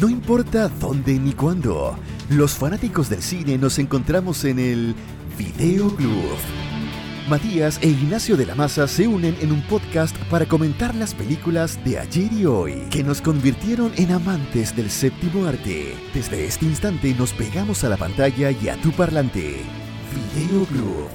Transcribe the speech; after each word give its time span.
No 0.00 0.10
importa 0.10 0.68
dónde 0.68 1.18
ni 1.18 1.32
cuándo, 1.32 1.96
los 2.28 2.52
fanáticos 2.52 3.08
del 3.08 3.22
cine 3.22 3.56
nos 3.56 3.78
encontramos 3.78 4.44
en 4.44 4.58
el 4.58 4.94
Video 5.38 5.88
Club. 5.94 6.36
Matías 7.30 7.78
e 7.80 7.88
Ignacio 7.88 8.36
de 8.36 8.44
la 8.44 8.54
Maza 8.54 8.88
se 8.88 9.08
unen 9.08 9.36
en 9.40 9.52
un 9.52 9.62
podcast 9.62 10.14
para 10.30 10.46
comentar 10.46 10.94
las 10.94 11.14
películas 11.14 11.82
de 11.82 11.98
ayer 11.98 12.30
y 12.30 12.44
hoy 12.44 12.74
que 12.90 13.02
nos 13.02 13.22
convirtieron 13.22 13.90
en 13.96 14.12
amantes 14.12 14.76
del 14.76 14.90
séptimo 14.90 15.46
arte. 15.46 15.94
Desde 16.12 16.44
este 16.44 16.66
instante 16.66 17.14
nos 17.14 17.32
pegamos 17.32 17.82
a 17.82 17.88
la 17.88 17.96
pantalla 17.96 18.50
y 18.50 18.68
a 18.68 18.76
tu 18.82 18.92
parlante. 18.92 19.62
Video 20.34 20.64
Club, 20.66 21.08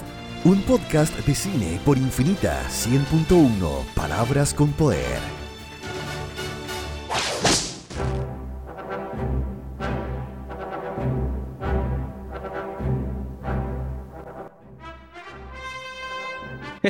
un 0.43 0.59
podcast 0.63 1.15
de 1.19 1.35
cine 1.35 1.79
por 1.85 1.97
Infinita 1.99 2.59
100.1, 2.67 3.85
palabras 3.93 4.55
con 4.55 4.71
poder. 4.71 5.40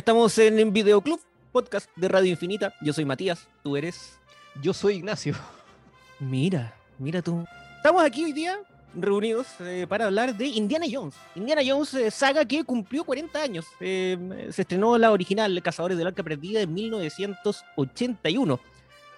Estamos 0.02 0.36
en 0.38 0.72
Videoclub, 0.72 1.20
podcast 1.52 1.88
de 1.94 2.08
Radio 2.08 2.28
Infinita. 2.28 2.74
Yo 2.80 2.92
soy 2.92 3.04
Matías, 3.04 3.46
tú 3.62 3.76
eres. 3.76 4.18
Yo 4.60 4.74
soy 4.74 4.94
Ignacio. 4.94 5.32
Mira, 6.18 6.74
mira 6.98 7.22
tú. 7.22 7.44
Estamos 7.76 8.02
aquí 8.02 8.24
hoy 8.24 8.32
día 8.32 8.58
reunidos 8.96 9.46
eh, 9.60 9.86
para 9.88 10.06
hablar 10.06 10.36
de 10.36 10.46
Indiana 10.46 10.86
Jones. 10.90 11.14
Indiana 11.36 11.62
Jones, 11.64 11.94
eh, 11.94 12.10
saga 12.10 12.44
que 12.44 12.64
cumplió 12.64 13.04
40 13.04 13.40
años. 13.40 13.64
Eh, 13.78 14.48
se 14.50 14.62
estrenó 14.62 14.98
la 14.98 15.12
original, 15.12 15.62
Cazadores 15.62 15.96
del 15.96 16.08
Arca 16.08 16.24
Perdida, 16.24 16.62
en 16.62 16.74
1981. 16.74 18.58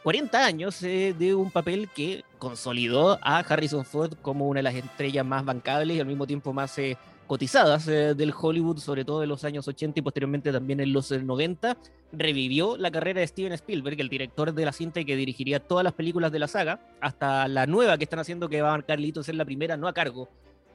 40 0.03 0.45
años 0.45 0.81
de 0.81 1.35
un 1.35 1.51
papel 1.51 1.89
que 1.89 2.25
consolidó 2.37 3.19
a 3.23 3.39
Harrison 3.39 3.87
Ford 3.87 4.13
como 4.21 4.49
una 4.49 4.59
de 4.59 4.65
las 4.65 4.75
estrellas 4.75 5.25
más 5.25 5.47
bancables 5.47 5.97
y 5.97 6.01
al 6.01 6.07
mismo 6.07 6.27
tiempo 6.27 6.53
más 6.53 6.79
cotizadas 7.27 7.89
eh, 7.89 8.15
del 8.15 8.33
Hollywood, 8.39 8.79
sobre 8.79 9.05
todo 9.05 9.23
en 9.23 9.29
los 9.29 9.45
años 9.45 9.67
80 9.67 10.01
y 10.01 10.03
posteriormente 10.03 10.53
también 10.53 10.81
en 10.81 10.93
los 10.93 11.11
90, 11.11 11.71
eh, 11.71 11.77
revivió 12.13 12.77
la 12.77 12.91
carrera 12.91 13.21
de 13.21 13.27
Steven 13.27 13.53
Spielberg, 13.53 14.01
el 14.01 14.09
director 14.09 14.53
de 14.53 14.65
la 14.65 14.73
cinta 14.73 15.01
y 15.01 15.05
que 15.05 15.17
dirigiría 15.17 15.61
todas 15.61 15.85
las 15.85 15.93
películas 15.93 16.33
de 16.33 16.39
la 16.39 16.49
saga, 16.49 16.81
hasta 17.01 17.49
la 17.49 17.67
nueva 17.67 17.99
que 17.99 18.05
están 18.05 18.21
haciendo 18.21 18.49
que 18.49 18.63
va 18.63 18.69
a 18.69 18.73
marcar 18.73 19.01
Lito 19.01 19.23
ser 19.23 19.35
la 19.35 19.45
primera, 19.45 19.77
no 19.77 19.89
a 19.89 19.93
cargo 19.93 20.29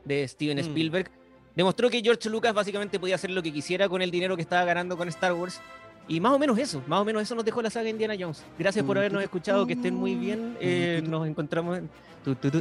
de 0.06 0.28
Steven 0.28 0.58
mm. 0.58 0.62
Spielberg. 0.62 1.12
Demostró 1.56 1.90
que 1.90 2.02
George 2.02 2.30
Lucas 2.30 2.54
básicamente 2.54 3.00
podía 3.00 3.16
hacer 3.16 3.32
lo 3.32 3.42
que 3.42 3.52
quisiera 3.52 3.90
con 3.90 4.02
el 4.02 4.12
dinero 4.12 4.36
que 4.36 4.42
estaba 4.42 4.64
ganando 4.66 4.98
con 4.98 5.08
Star 5.10 5.34
Wars 5.34 5.62
y 6.10 6.20
más 6.20 6.34
o 6.34 6.40
menos 6.40 6.58
eso, 6.58 6.82
más 6.88 7.00
o 7.00 7.06
menos 7.06 7.22
eso 7.22 7.36
nos 7.36 7.46
dejó 7.46 7.62
la 7.62 7.70
saga 7.70 7.88
Indiana 7.88 8.16
Jones. 8.20 8.44
Gracias 8.58 8.84
por 8.84 8.98
habernos 8.98 9.22
escuchado, 9.22 9.66
que 9.68 9.74
estén 9.74 9.94
muy 9.94 10.16
bien. 10.16 10.58
Eh, 10.60 11.04
nos 11.08 11.28
encontramos 11.28 11.78
en... 11.78 11.90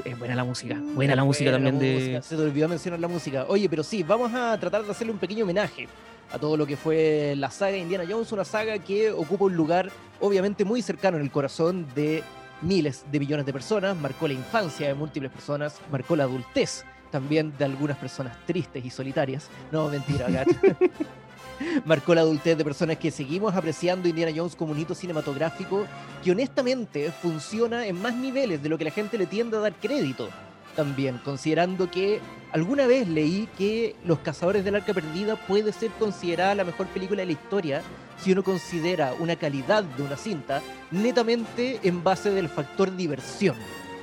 Es 0.05 0.19
buena 0.19 0.37
la 0.37 0.45
música, 0.45 0.79
buena 0.95 1.17
la 1.17 1.25
música 1.25 1.51
también 1.51 1.79
de... 1.79 2.21
Se 2.23 2.37
te 2.37 2.43
olvidó 2.43 2.69
mencionar 2.69 3.01
la 3.01 3.09
música. 3.09 3.47
Oye, 3.49 3.69
pero 3.69 3.83
sí, 3.83 4.03
vamos 4.03 4.33
a 4.35 4.57
tratar 4.61 4.85
de 4.85 4.91
hacerle 4.91 5.13
un 5.13 5.19
pequeño 5.19 5.45
homenaje 5.45 5.89
a 6.31 6.39
todo 6.39 6.57
lo 6.59 6.67
que 6.67 6.77
fue 6.77 7.35
la 7.37 7.51
saga 7.51 7.77
Indiana 7.77 8.05
Jones, 8.09 8.31
una 8.33 8.45
saga 8.45 8.79
que 8.79 9.11
ocupa 9.11 9.47
un 9.47 9.57
lugar 9.57 9.91
obviamente 10.21 10.65
muy 10.65 10.83
cercano 10.83 11.17
en 11.17 11.23
el 11.23 11.31
corazón 11.31 11.87
de 11.95 12.23
miles 12.61 13.05
de 13.11 13.19
millones 13.19 13.47
de 13.47 13.53
personas, 13.53 13.97
marcó 13.97 14.29
la 14.29 14.35
infancia 14.35 14.89
de 14.89 14.95
múltiples 14.95 15.33
personas, 15.33 15.81
marcó 15.91 16.17
la 16.17 16.25
adultez 16.25 16.85
también 17.11 17.57
de 17.57 17.65
algunas 17.65 17.97
personas 17.97 18.37
tristes 18.47 18.85
y 18.85 18.91
solitarias. 18.91 19.49
No, 19.73 19.89
mentira, 19.89 20.29
gato. 20.29 20.53
marcó 21.85 22.15
la 22.15 22.23
adultez 22.23 22.57
de 22.57 22.65
personas 22.65 22.99
que 22.99 23.11
seguimos 23.11 23.55
apreciando 23.55 24.09
Indiana 24.09 24.33
Jones 24.35 24.57
como 24.57 24.73
un 24.73 24.79
hito 24.79 24.95
cinematográfico 24.95 25.87
que 26.23 26.33
honestamente 26.33 27.11
funciona 27.11 27.87
en 27.87 28.01
más 28.01 28.15
niveles 28.15 28.63
de 28.63 28.69
lo 28.69 28.79
que 28.79 28.85
la 28.85 28.91
gente 28.91 29.19
le 29.19 29.27
tiende 29.27 29.57
a 29.57 29.61
dar 29.61 29.75
crédito. 29.75 30.29
También, 30.77 31.19
considerando 31.25 31.91
que 31.91 32.21
alguna 32.53 32.87
vez 32.87 33.09
leí 33.09 33.49
que 33.59 33.97
Los 34.05 34.21
Cazadores 34.21 34.65
del 34.65 34.77
Arca 34.77 34.95
Perdida 34.95 35.35
puede 35.35 35.73
ser 35.73 35.91
considerada 35.93 36.55
la 36.55 36.65
mejor 36.65 36.87
película 36.89 37.21
de 37.21 37.27
la 37.27 37.33
historia 37.33 37.83
si 38.19 38.33
uno 38.33 38.43
considera 38.43 39.15
una 39.19 39.37
calidad 39.37 39.83
de 39.83 40.03
una 40.03 40.17
cinta 40.17 40.63
netamente 40.91 41.81
en 41.83 42.03
base 42.03 42.31
del 42.31 42.49
factor 42.49 42.95
diversión, 42.97 43.57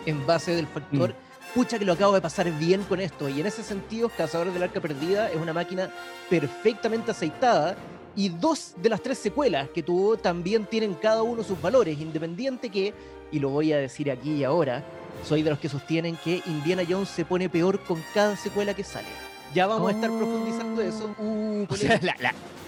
en 0.05 0.25
base 0.25 0.55
del 0.55 0.67
factor 0.67 1.11
mm 1.11 1.24
pucha 1.55 1.79
que 1.79 1.85
lo 1.85 1.93
acabo 1.93 2.13
de 2.13 2.19
pasar 2.19 2.51
bien 2.59 2.83
con 2.83 2.99
esto. 2.99 3.29
Y 3.29 3.39
en 3.39 3.47
ese 3.47 3.63
sentido, 3.63 4.09
Cazadores 4.09 4.53
del 4.53 4.63
Arca 4.63 4.81
Perdida 4.81 5.31
es 5.31 5.37
una 5.37 5.53
máquina 5.53 5.89
perfectamente 6.29 7.11
aceitada. 7.11 7.77
Y 8.13 8.29
dos 8.29 8.73
de 8.77 8.89
las 8.89 9.01
tres 9.01 9.17
secuelas 9.17 9.69
que 9.69 9.81
tuvo 9.81 10.17
también 10.17 10.65
tienen 10.65 10.93
cada 10.93 11.23
uno 11.23 11.43
sus 11.43 11.61
valores, 11.61 11.99
independiente 11.99 12.69
que, 12.69 12.93
y 13.31 13.39
lo 13.39 13.49
voy 13.49 13.73
a 13.73 13.77
decir 13.77 14.11
aquí 14.11 14.33
y 14.33 14.43
ahora, 14.43 14.83
soy 15.23 15.43
de 15.43 15.49
los 15.49 15.59
que 15.59 15.69
sostienen 15.69 16.17
que 16.17 16.41
Indiana 16.45 16.83
Jones 16.87 17.09
se 17.09 17.25
pone 17.25 17.49
peor 17.49 17.81
con 17.83 18.01
cada 18.13 18.35
secuela 18.37 18.73
que 18.73 18.83
sale. 18.83 19.34
Ya 19.55 19.67
vamos 19.67 19.87
a 19.87 19.95
estar 19.95 20.09
profundizando 20.09 20.81
eso. 20.81 21.15
Uh, 21.17 21.65
o 21.69 21.75
sea, 21.77 21.97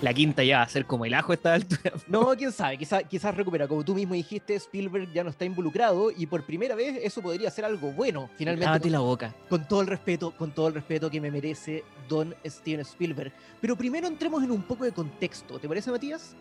la, 0.02 0.14
quinta 0.14 0.42
ya 0.42 0.60
va 0.60 0.64
a 0.64 0.70
ser 0.70 0.86
como 0.86 1.04
el 1.04 1.14
ajo 1.14 1.34
a 1.34 1.36
esta 1.36 1.54
altura. 1.56 1.92
No, 2.08 2.34
quién 2.38 2.54
sabe, 2.54 2.78
quizás 2.78 3.04
quizás 3.10 3.36
recupera. 3.36 3.68
Como 3.68 3.84
tú 3.84 3.94
mismo 3.94 4.14
dijiste, 4.14 4.56
Spielberg 4.56 5.12
ya 5.12 5.22
no 5.22 5.30
está 5.30 5.44
involucrado 5.44 6.12
y 6.16 6.26
por 6.28 6.46
primera 6.46 6.76
vez 6.76 6.98
eso 7.04 7.22
podría 7.22 7.52
ser 7.52 7.66
algo 7.66 7.92
bueno, 7.92 8.30
finalmente. 8.38 8.80
Con, 8.80 8.92
la 8.94 9.00
boca. 9.00 9.36
Con 9.50 9.68
todo 9.68 9.82
el 9.82 9.88
respeto, 9.88 10.32
con 10.32 10.52
todo 10.52 10.70
el 10.70 10.76
respeto 10.76 11.10
que 11.10 11.20
me 11.20 11.30
merece 11.30 11.84
Don 12.08 12.34
Steven 12.46 12.80
Spielberg. 12.80 13.34
Pero 13.60 13.76
primero 13.76 14.08
entremos 14.08 14.42
en 14.42 14.52
un 14.52 14.62
poco 14.62 14.86
de 14.86 14.94
contexto. 14.94 15.60
¿Te 15.60 15.68
parece, 15.68 15.92
Matías? 15.92 16.38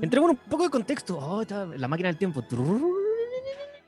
Entremos 0.00 0.30
en 0.30 0.38
un 0.38 0.50
poco 0.50 0.62
de 0.62 0.70
contexto. 0.70 1.18
Oh, 1.18 1.44
la 1.76 1.88
máquina 1.88 2.08
del 2.08 2.16
tiempo. 2.16 2.42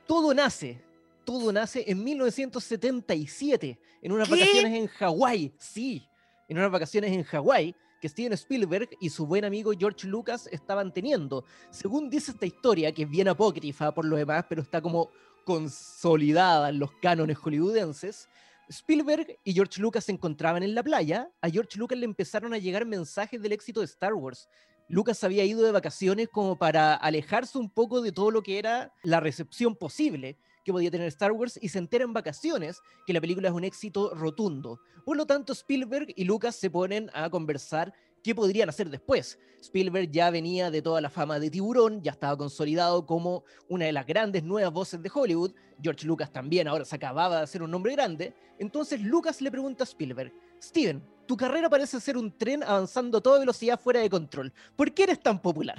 Todo 0.05 0.31
nace 0.35 0.86
todo 1.27 1.51
nace 1.51 1.83
en 1.85 2.01
1977, 2.05 3.77
en 4.01 4.11
unas 4.13 4.29
vacaciones 4.29 4.73
en 4.73 4.87
Hawái. 4.87 5.53
Sí, 5.59 6.07
en 6.47 6.57
unas 6.57 6.71
vacaciones 6.71 7.11
en 7.11 7.23
Hawái 7.23 7.75
que 7.99 8.07
Steven 8.07 8.31
Spielberg 8.31 8.91
y 9.01 9.09
su 9.09 9.27
buen 9.27 9.43
amigo 9.43 9.73
George 9.77 10.07
Lucas 10.07 10.47
estaban 10.53 10.93
teniendo. 10.93 11.43
Según 11.69 12.09
dice 12.09 12.31
esta 12.31 12.45
historia, 12.45 12.93
que 12.93 13.03
es 13.03 13.09
bien 13.09 13.27
apócrifa 13.27 13.93
por 13.93 14.05
lo 14.05 14.15
demás, 14.15 14.45
pero 14.47 14.61
está 14.61 14.81
como 14.81 15.09
consolidada 15.43 16.69
en 16.69 16.79
los 16.79 16.91
cánones 17.01 17.37
hollywoodenses, 17.37 18.29
Spielberg 18.69 19.37
y 19.43 19.51
George 19.51 19.81
Lucas 19.81 20.05
se 20.05 20.13
encontraban 20.13 20.63
en 20.63 20.75
la 20.75 20.83
playa. 20.83 21.29
A 21.41 21.49
George 21.49 21.77
Lucas 21.77 21.97
le 21.97 22.05
empezaron 22.05 22.53
a 22.53 22.57
llegar 22.57 22.85
mensajes 22.85 23.41
del 23.41 23.51
éxito 23.51 23.81
de 23.81 23.85
Star 23.87 24.13
Wars. 24.13 24.47
Lucas 24.87 25.21
había 25.25 25.43
ido 25.43 25.61
de 25.63 25.73
vacaciones 25.73 26.29
como 26.29 26.57
para 26.57 26.95
alejarse 26.95 27.57
un 27.57 27.69
poco 27.69 28.01
de 28.01 28.13
todo 28.13 28.31
lo 28.31 28.41
que 28.43 28.59
era 28.59 28.93
la 29.03 29.19
recepción 29.19 29.75
posible 29.75 30.37
que 30.67 30.73
podía 30.73 30.91
tener 30.91 31.07
Star 31.07 31.31
Wars 31.31 31.57
y 31.61 31.69
se 31.69 31.79
entera 31.79 32.03
en 32.03 32.11
vacaciones 32.11 32.81
que 33.05 33.13
la 33.13 33.21
película 33.21 33.47
es 33.47 33.53
un 33.53 33.63
éxito 33.63 34.13
rotundo. 34.13 34.81
Por 35.05 35.15
lo 35.15 35.25
tanto, 35.25 35.53
Spielberg 35.53 36.07
y 36.13 36.25
Lucas 36.25 36.57
se 36.57 36.69
ponen 36.69 37.09
a 37.13 37.29
conversar 37.29 37.93
qué 38.21 38.35
podrían 38.35 38.67
hacer 38.67 38.89
después. 38.89 39.39
Spielberg 39.61 40.11
ya 40.11 40.29
venía 40.29 40.69
de 40.69 40.81
toda 40.81 40.99
la 40.99 41.09
fama 41.09 41.39
de 41.39 41.49
Tiburón, 41.49 42.01
ya 42.03 42.11
estaba 42.11 42.37
consolidado 42.37 43.05
como 43.05 43.45
una 43.69 43.85
de 43.85 43.93
las 43.93 44.05
grandes 44.05 44.43
nuevas 44.43 44.73
voces 44.73 45.01
de 45.01 45.09
Hollywood. 45.13 45.53
George 45.81 46.05
Lucas 46.05 46.33
también 46.33 46.67
ahora 46.67 46.83
se 46.83 46.97
acababa 46.97 47.37
de 47.37 47.43
hacer 47.43 47.63
un 47.63 47.71
nombre 47.71 47.93
grande. 47.93 48.33
Entonces 48.59 48.99
Lucas 49.01 49.39
le 49.39 49.49
pregunta 49.49 49.85
a 49.85 49.87
Spielberg, 49.87 50.33
Steven, 50.61 51.01
tu 51.25 51.37
carrera 51.37 51.69
parece 51.69 52.01
ser 52.01 52.17
un 52.17 52.37
tren 52.37 52.61
avanzando 52.61 53.19
a 53.19 53.21
toda 53.21 53.39
velocidad 53.39 53.79
fuera 53.79 54.01
de 54.01 54.09
control. 54.09 54.51
¿Por 54.75 54.93
qué 54.93 55.03
eres 55.03 55.21
tan 55.21 55.41
popular? 55.41 55.77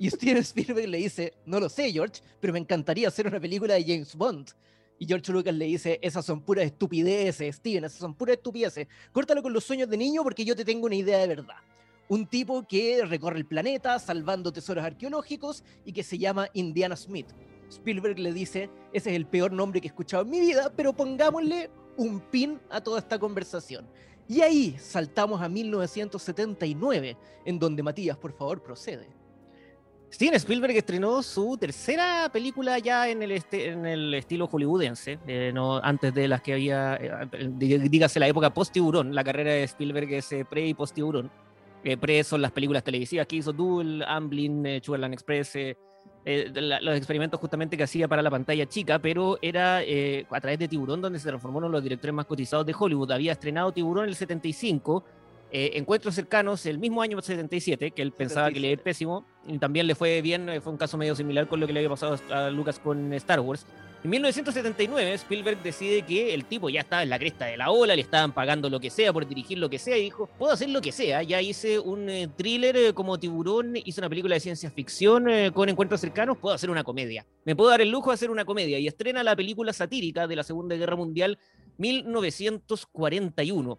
Y 0.00 0.08
Steven 0.08 0.38
Spielberg 0.38 0.88
le 0.88 0.96
dice, 0.96 1.34
no 1.44 1.60
lo 1.60 1.68
sé, 1.68 1.92
George, 1.92 2.22
pero 2.40 2.54
me 2.54 2.58
encantaría 2.58 3.06
hacer 3.06 3.26
una 3.26 3.38
película 3.38 3.74
de 3.74 3.82
James 3.82 4.16
Bond. 4.16 4.48
Y 4.98 5.04
George 5.04 5.30
Lucas 5.30 5.54
le 5.54 5.66
dice, 5.66 5.98
esas 6.00 6.24
son 6.24 6.40
puras 6.40 6.64
estupideces, 6.64 7.56
Steven, 7.56 7.84
esas 7.84 7.98
son 7.98 8.14
puras 8.14 8.36
estupideces. 8.38 8.88
Córtalo 9.12 9.42
con 9.42 9.52
los 9.52 9.62
sueños 9.62 9.90
de 9.90 9.98
niño 9.98 10.22
porque 10.22 10.42
yo 10.42 10.56
te 10.56 10.64
tengo 10.64 10.86
una 10.86 10.94
idea 10.94 11.18
de 11.18 11.26
verdad. 11.26 11.56
Un 12.08 12.26
tipo 12.26 12.66
que 12.66 13.04
recorre 13.04 13.36
el 13.36 13.44
planeta 13.44 13.98
salvando 13.98 14.50
tesoros 14.50 14.84
arqueológicos 14.84 15.64
y 15.84 15.92
que 15.92 16.02
se 16.02 16.16
llama 16.16 16.48
Indiana 16.54 16.96
Smith. 16.96 17.28
Spielberg 17.68 18.18
le 18.20 18.32
dice, 18.32 18.70
ese 18.94 19.10
es 19.10 19.16
el 19.16 19.26
peor 19.26 19.52
nombre 19.52 19.82
que 19.82 19.88
he 19.88 19.90
escuchado 19.90 20.22
en 20.22 20.30
mi 20.30 20.40
vida, 20.40 20.72
pero 20.74 20.94
pongámosle 20.94 21.68
un 21.98 22.20
pin 22.20 22.58
a 22.70 22.80
toda 22.80 23.00
esta 23.00 23.18
conversación. 23.18 23.86
Y 24.26 24.40
ahí 24.40 24.78
saltamos 24.78 25.42
a 25.42 25.48
1979, 25.50 27.18
en 27.44 27.58
donde 27.58 27.82
Matías, 27.82 28.16
por 28.16 28.32
favor, 28.32 28.62
procede. 28.62 29.19
Steven 30.12 30.34
Spielberg 30.34 30.76
estrenó 30.76 31.22
su 31.22 31.56
tercera 31.56 32.28
película 32.32 32.78
ya 32.78 33.08
en 33.08 33.22
el, 33.22 33.30
este, 33.30 33.68
en 33.68 33.86
el 33.86 34.12
estilo 34.14 34.48
hollywoodense, 34.48 35.20
eh, 35.26 35.52
no, 35.54 35.76
antes 35.76 36.12
de 36.12 36.26
las 36.26 36.42
que 36.42 36.54
había, 36.54 36.96
eh, 36.96 37.28
dígase 37.52 38.18
la 38.18 38.26
época 38.26 38.52
post-tiburón, 38.52 39.14
la 39.14 39.22
carrera 39.22 39.52
de 39.52 39.62
Spielberg 39.62 40.12
es 40.12 40.32
eh, 40.32 40.44
pre 40.44 40.66
y 40.66 40.74
post-tiburón. 40.74 41.30
pre 42.00 42.24
son 42.24 42.42
las 42.42 42.50
películas 42.50 42.82
televisivas 42.82 43.26
que 43.28 43.36
hizo 43.36 43.52
Duel, 43.52 44.02
Amblin, 44.02 44.80
Sugarland 44.82 45.14
Express, 45.14 45.56
los 46.24 46.96
experimentos 46.96 47.38
justamente 47.38 47.76
que 47.76 47.84
hacía 47.84 48.08
para 48.08 48.20
la 48.20 48.30
pantalla 48.30 48.66
chica, 48.66 48.98
pero 48.98 49.38
era 49.40 49.78
a 49.78 50.40
través 50.40 50.58
de 50.58 50.68
Tiburón 50.68 51.00
donde 51.00 51.18
se 51.18 51.28
transformaron 51.28 51.70
los 51.70 51.82
directores 51.82 52.12
más 52.12 52.26
cotizados 52.26 52.66
de 52.66 52.74
Hollywood. 52.78 53.12
Había 53.12 53.32
estrenado 53.32 53.72
Tiburón 53.72 54.04
en 54.04 54.10
el 54.10 54.16
75 54.16 55.04
eh, 55.52 55.72
encuentros 55.74 56.14
cercanos 56.14 56.64
el 56.66 56.78
mismo 56.78 57.02
año 57.02 57.20
77, 57.20 57.90
que 57.90 58.02
él 58.02 58.12
pensaba 58.12 58.50
que 58.50 58.60
le 58.60 58.70
iba 58.70 58.82
pésimo, 58.82 59.24
y 59.46 59.58
también 59.58 59.86
le 59.86 59.94
fue 59.94 60.22
bien, 60.22 60.48
eh, 60.48 60.60
fue 60.60 60.72
un 60.72 60.78
caso 60.78 60.96
medio 60.96 61.14
similar 61.14 61.48
con 61.48 61.60
lo 61.60 61.66
que 61.66 61.72
le 61.72 61.80
había 61.80 61.90
pasado 61.90 62.18
a 62.30 62.50
Lucas 62.50 62.78
con 62.78 63.12
Star 63.12 63.40
Wars. 63.40 63.66
En 64.02 64.08
1979, 64.08 65.12
Spielberg 65.12 65.62
decide 65.62 66.00
que 66.00 66.32
el 66.32 66.46
tipo 66.46 66.70
ya 66.70 66.80
estaba 66.80 67.02
en 67.02 67.10
la 67.10 67.18
cresta 67.18 67.44
de 67.44 67.58
la 67.58 67.70
ola, 67.70 67.94
le 67.94 68.00
estaban 68.00 68.32
pagando 68.32 68.70
lo 68.70 68.80
que 68.80 68.88
sea 68.88 69.12
por 69.12 69.28
dirigir 69.28 69.58
lo 69.58 69.68
que 69.68 69.78
sea, 69.78 69.98
y 69.98 70.04
dijo, 70.04 70.26
puedo 70.38 70.54
hacer 70.54 70.70
lo 70.70 70.80
que 70.80 70.90
sea. 70.90 71.22
Ya 71.22 71.42
hice 71.42 71.78
un 71.78 72.08
eh, 72.08 72.26
thriller 72.34 72.74
eh, 72.78 72.94
como 72.94 73.20
Tiburón, 73.20 73.76
hice 73.76 74.00
una 74.00 74.08
película 74.08 74.36
de 74.36 74.40
ciencia 74.40 74.70
ficción 74.70 75.28
eh, 75.28 75.52
con 75.52 75.68
encuentros 75.68 76.00
cercanos, 76.00 76.38
puedo 76.38 76.54
hacer 76.54 76.70
una 76.70 76.82
comedia. 76.82 77.26
Me 77.44 77.54
puedo 77.54 77.68
dar 77.68 77.82
el 77.82 77.90
lujo 77.90 78.08
de 78.08 78.14
hacer 78.14 78.30
una 78.30 78.46
comedia. 78.46 78.78
Y 78.78 78.86
estrena 78.86 79.22
la 79.22 79.36
película 79.36 79.74
satírica 79.74 80.26
de 80.26 80.36
la 80.36 80.44
Segunda 80.44 80.76
Guerra 80.76 80.96
Mundial, 80.96 81.38
1941. 81.76 83.78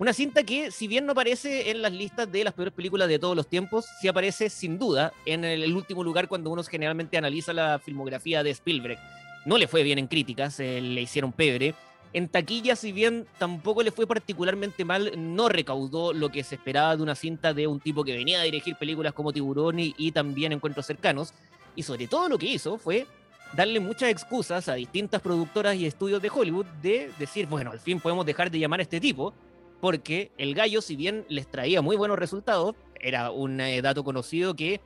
Una 0.00 0.14
cinta 0.14 0.44
que, 0.44 0.70
si 0.70 0.88
bien 0.88 1.04
no 1.04 1.12
aparece 1.12 1.70
en 1.70 1.82
las 1.82 1.92
listas 1.92 2.32
de 2.32 2.42
las 2.42 2.54
peores 2.54 2.72
películas 2.72 3.06
de 3.06 3.18
todos 3.18 3.36
los 3.36 3.46
tiempos, 3.46 3.84
sí 4.00 4.08
aparece 4.08 4.48
sin 4.48 4.78
duda 4.78 5.12
en 5.26 5.44
el 5.44 5.76
último 5.76 6.02
lugar 6.02 6.26
cuando 6.26 6.48
uno 6.48 6.64
generalmente 6.64 7.18
analiza 7.18 7.52
la 7.52 7.78
filmografía 7.78 8.42
de 8.42 8.48
Spielberg. 8.48 8.98
No 9.44 9.58
le 9.58 9.68
fue 9.68 9.82
bien 9.82 9.98
en 9.98 10.06
críticas, 10.06 10.58
le 10.58 11.02
hicieron 11.02 11.32
pebre. 11.32 11.74
En 12.14 12.28
taquilla, 12.28 12.76
si 12.76 12.92
bien 12.92 13.26
tampoco 13.38 13.82
le 13.82 13.90
fue 13.90 14.06
particularmente 14.06 14.86
mal, 14.86 15.12
no 15.18 15.50
recaudó 15.50 16.14
lo 16.14 16.30
que 16.30 16.44
se 16.44 16.54
esperaba 16.54 16.96
de 16.96 17.02
una 17.02 17.14
cinta 17.14 17.52
de 17.52 17.66
un 17.66 17.78
tipo 17.78 18.02
que 18.02 18.16
venía 18.16 18.40
a 18.40 18.44
dirigir 18.44 18.76
películas 18.76 19.12
como 19.12 19.34
Tiburón 19.34 19.80
y, 19.80 19.94
y 19.98 20.12
también 20.12 20.52
Encuentros 20.52 20.86
Cercanos. 20.86 21.34
Y 21.76 21.82
sobre 21.82 22.08
todo 22.08 22.26
lo 22.30 22.38
que 22.38 22.46
hizo 22.46 22.78
fue 22.78 23.06
darle 23.52 23.80
muchas 23.80 24.08
excusas 24.08 24.66
a 24.70 24.74
distintas 24.76 25.20
productoras 25.20 25.76
y 25.76 25.84
estudios 25.84 26.22
de 26.22 26.30
Hollywood 26.30 26.64
de 26.80 27.10
decir, 27.18 27.46
bueno, 27.46 27.70
al 27.70 27.80
fin 27.80 28.00
podemos 28.00 28.24
dejar 28.24 28.50
de 28.50 28.58
llamar 28.58 28.80
a 28.80 28.84
este 28.84 28.98
tipo, 28.98 29.34
porque 29.80 30.30
el 30.38 30.54
gallo, 30.54 30.82
si 30.82 30.96
bien 30.96 31.24
les 31.28 31.48
traía 31.48 31.82
muy 31.82 31.96
buenos 31.96 32.18
resultados, 32.18 32.74
era 33.00 33.30
un 33.30 33.60
eh, 33.60 33.80
dato 33.82 34.04
conocido 34.04 34.54
que 34.54 34.80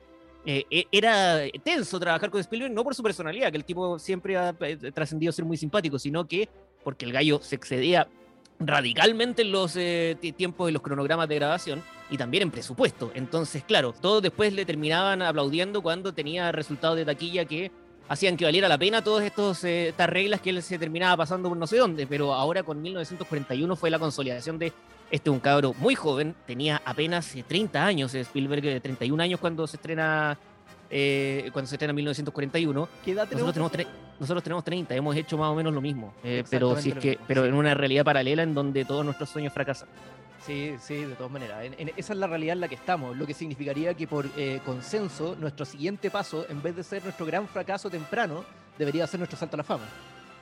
eh, 0.45 0.65
e, 0.69 0.85
era 0.91 1.39
tenso 1.63 1.99
trabajar 1.99 2.29
con 2.29 2.39
Spielberg, 2.39 2.73
no 2.73 2.83
por 2.83 2.95
su 2.95 3.03
personalidad, 3.03 3.51
que 3.51 3.57
el 3.57 3.65
tipo 3.65 3.99
siempre 3.99 4.37
ha 4.37 4.55
eh, 4.61 4.77
trascendido 4.93 5.31
ser 5.31 5.45
muy 5.45 5.57
simpático, 5.57 5.99
sino 5.99 6.27
que 6.27 6.49
porque 6.83 7.05
el 7.05 7.11
gallo 7.11 7.39
se 7.41 7.55
excedía 7.55 8.07
radicalmente 8.59 9.41
en 9.41 9.51
los 9.51 9.77
tiempos 10.37 10.69
y 10.69 10.71
los 10.71 10.81
cronogramas 10.81 11.27
de 11.27 11.35
grabación 11.35 11.83
y 12.09 12.17
también 12.17 12.43
en 12.43 12.51
presupuesto. 12.51 13.11
Entonces, 13.13 13.63
claro, 13.63 13.91
todos 13.91 14.21
después 14.21 14.53
le 14.53 14.65
terminaban 14.65 15.21
aplaudiendo 15.21 15.81
cuando 15.81 16.13
tenía 16.13 16.51
resultados 16.53 16.95
de 16.95 17.03
taquilla 17.03 17.43
que 17.45 17.71
hacían 18.07 18.37
que 18.37 18.45
valiera 18.45 18.67
la 18.67 18.77
pena 18.77 19.03
todas 19.03 19.25
estas 19.63 20.09
reglas 20.09 20.41
que 20.41 20.51
él 20.51 20.61
se 20.61 20.77
terminaba 20.77 21.17
pasando 21.17 21.49
por 21.49 21.57
no 21.57 21.67
sé 21.67 21.77
dónde, 21.77 22.07
pero 22.07 22.33
ahora 22.33 22.63
con 22.63 22.81
1941 22.81 23.75
fue 23.75 23.89
la 23.89 23.99
consolidación 23.99 24.59
de 24.59 24.73
este 25.11 25.29
un 25.29 25.39
cabro 25.39 25.73
muy 25.77 25.95
joven, 25.95 26.35
tenía 26.47 26.81
apenas 26.83 27.35
30 27.47 27.85
años, 27.85 28.13
Spielberg, 28.13 28.81
31 28.81 29.21
años 29.21 29.39
cuando 29.39 29.67
se 29.67 29.77
estrena 29.77 30.37
eh, 30.89 31.49
cuando 31.53 31.67
se 31.67 31.75
estrena 31.75 31.93
1941. 31.93 32.89
¿Qué 33.03 33.11
edad 33.11 33.27
nosotros 33.31 33.71
tenemos? 33.71 33.93
nosotros 34.19 34.43
tenemos 34.43 34.63
30, 34.63 34.95
hemos 34.95 35.15
hecho 35.15 35.37
más 35.37 35.49
o 35.49 35.55
menos 35.55 35.73
lo 35.73 35.81
mismo, 35.81 36.13
eh, 36.23 36.43
pero 36.49 36.79
si 36.79 36.91
es 36.91 36.95
que, 36.95 37.19
pero 37.27 37.45
en 37.45 37.53
una 37.53 37.73
realidad 37.73 38.05
paralela 38.05 38.43
en 38.43 38.53
donde 38.53 38.85
todos 38.85 39.03
nuestros 39.03 39.29
sueños 39.29 39.53
fracasan. 39.53 39.89
Sí, 40.45 40.75
sí, 40.79 41.05
de 41.05 41.15
todas 41.15 41.31
maneras. 41.31 41.65
esa 41.97 42.13
es 42.13 42.19
la 42.19 42.27
realidad 42.27 42.53
en 42.53 42.61
la 42.61 42.67
que 42.67 42.75
estamos, 42.75 43.17
lo 43.17 43.25
que 43.25 43.33
significaría 43.33 43.93
que 43.93 44.07
por 44.07 44.27
eh, 44.37 44.61
consenso 44.63 45.35
nuestro 45.39 45.65
siguiente 45.65 46.11
paso, 46.11 46.45
en 46.49 46.61
vez 46.61 46.75
de 46.75 46.83
ser 46.83 47.03
nuestro 47.03 47.25
gran 47.25 47.47
fracaso 47.47 47.89
temprano, 47.89 48.45
debería 48.77 49.07
ser 49.07 49.19
nuestro 49.19 49.37
salto 49.39 49.55
a 49.55 49.57
la 49.57 49.63
fama. 49.63 49.85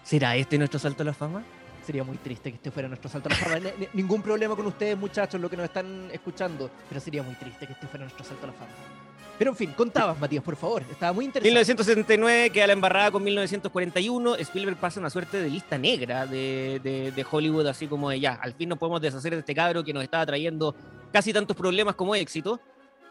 ¿Será 0.03 0.35
este 0.35 0.57
nuestro 0.57 0.79
salto 0.79 1.03
a 1.03 1.05
la 1.05 1.13
fama? 1.13 1.43
Sería 1.85 2.03
muy 2.03 2.17
triste 2.17 2.49
que 2.49 2.55
este 2.57 2.71
fuera 2.71 2.87
nuestro 2.87 3.09
salto 3.09 3.29
a 3.29 3.31
la 3.31 3.37
fama. 3.37 3.55
ningún 3.93 4.21
problema 4.21 4.55
con 4.55 4.65
ustedes, 4.65 4.97
muchachos, 4.97 5.39
lo 5.39 5.49
que 5.49 5.57
nos 5.57 5.65
están 5.65 6.09
escuchando, 6.11 6.69
pero 6.89 6.99
sería 6.99 7.23
muy 7.23 7.35
triste 7.35 7.65
que 7.65 7.73
este 7.73 7.87
fuera 7.87 8.05
nuestro 8.05 8.25
salto 8.25 8.45
a 8.45 8.47
la 8.47 8.53
fama. 8.53 9.02
Pero 9.37 9.51
en 9.51 9.57
fin, 9.57 9.73
contabas, 9.75 10.19
Matías, 10.19 10.43
por 10.43 10.55
favor. 10.55 10.83
Estaba 10.89 11.11
muy 11.11 11.25
interesante. 11.25 11.49
1979 11.49 12.49
queda 12.51 12.67
la 12.67 12.73
embarrada 12.73 13.11
con 13.11 13.23
1941. 13.23 14.35
Spielberg 14.35 14.77
pasa 14.77 14.99
una 14.99 15.09
suerte 15.09 15.41
de 15.41 15.49
lista 15.49 15.77
negra 15.77 16.25
de, 16.25 16.79
de, 17.15 17.25
Hollywood, 17.29 17.67
así 17.67 17.87
como 17.87 18.09
de 18.09 18.19
ya, 18.19 18.33
al 18.33 18.53
fin 18.53 18.69
nos 18.69 18.77
podemos 18.77 19.01
deshacer 19.01 19.33
de 19.33 19.39
este 19.39 19.55
cabro 19.55 19.83
que 19.83 19.93
nos 19.93 20.03
estaba 20.03 20.25
trayendo 20.25 20.75
casi 21.11 21.33
tantos 21.33 21.57
problemas 21.57 21.95
como 21.95 22.15
éxito. 22.15 22.59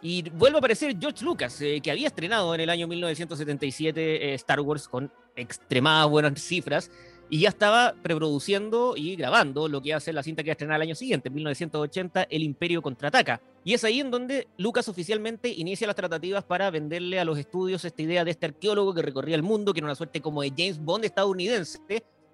Y 0.00 0.28
vuelve 0.30 0.56
a 0.56 0.58
aparecer 0.58 0.96
George 0.98 1.24
Lucas, 1.24 1.60
eh, 1.60 1.80
que 1.80 1.90
había 1.90 2.08
estrenado 2.08 2.54
en 2.56 2.60
el 2.60 2.70
año 2.70 2.88
1977 2.88 4.30
eh, 4.30 4.34
Star 4.34 4.60
Wars 4.60 4.88
con 4.88 5.12
extremadas 5.36 6.10
buenas 6.10 6.40
cifras 6.40 6.90
y 7.32 7.38
ya 7.38 7.48
estaba 7.48 7.94
preproduciendo 8.02 8.92
y 8.94 9.16
grabando 9.16 9.66
lo 9.66 9.80
que 9.80 9.88
iba 9.88 9.96
a 9.96 10.00
ser 10.00 10.14
la 10.14 10.22
cinta 10.22 10.42
que 10.42 10.48
iba 10.48 10.52
a 10.52 10.52
estrenar 10.52 10.76
el 10.76 10.82
año 10.82 10.94
siguiente, 10.94 11.28
en 11.28 11.34
1980, 11.36 12.24
El 12.24 12.42
Imperio 12.42 12.82
contraataca. 12.82 13.40
Y 13.64 13.72
es 13.72 13.82
ahí 13.84 14.00
en 14.00 14.10
donde 14.10 14.48
Lucas 14.58 14.86
oficialmente 14.86 15.48
inicia 15.48 15.86
las 15.86 15.96
tratativas 15.96 16.44
para 16.44 16.70
venderle 16.70 17.18
a 17.18 17.24
los 17.24 17.38
estudios 17.38 17.86
esta 17.86 18.02
idea 18.02 18.22
de 18.22 18.32
este 18.32 18.44
arqueólogo 18.44 18.92
que 18.92 19.00
recorría 19.00 19.34
el 19.34 19.42
mundo, 19.42 19.72
que 19.72 19.80
era 19.80 19.86
una 19.86 19.94
suerte 19.94 20.20
como 20.20 20.42
de 20.42 20.50
James 20.50 20.78
Bond 20.78 21.06
estadounidense, 21.06 21.78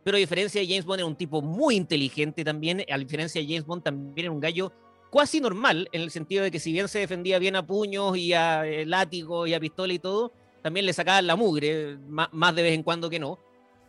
pero 0.03 0.17
a 0.17 0.19
diferencia 0.19 0.61
de 0.61 0.67
James 0.67 0.85
Bond 0.85 0.99
era 0.99 1.07
un 1.07 1.15
tipo 1.15 1.43
muy 1.43 1.77
inteligente 1.77 2.43
también, 2.43 2.85
a 2.91 2.99
diferencia 2.99 3.41
de 3.41 3.47
James 3.47 3.67
Bond 3.67 3.85
también 3.85 4.27
era 4.27 4.33
un 4.33 4.41
gallo 4.41 4.73
cuasi 5.11 5.41
normal, 5.41 5.89
en 5.93 6.01
el 6.01 6.11
sentido 6.11 6.43
de 6.43 6.51
que 6.51 6.59
si 6.59 6.73
bien 6.73 6.89
se 6.89 6.99
defendía 6.99 7.39
bien 7.39 7.55
a 7.55 7.65
puños 7.65 8.17
y 8.17 8.33
a 8.33 8.67
eh, 8.67 8.85
látigo 8.85 9.47
y 9.47 9.55
a 9.55 9.61
pistola 9.61 9.93
y 9.93 10.01
todo, 10.01 10.33
también 10.61 10.87
le 10.87 10.93
sacaban 10.93 11.29
la 11.29 11.37
mugre, 11.37 11.99
más 12.09 12.57
de 12.57 12.63
vez 12.63 12.73
en 12.73 12.83
cuando 12.83 13.09
que 13.09 13.21
no 13.21 13.39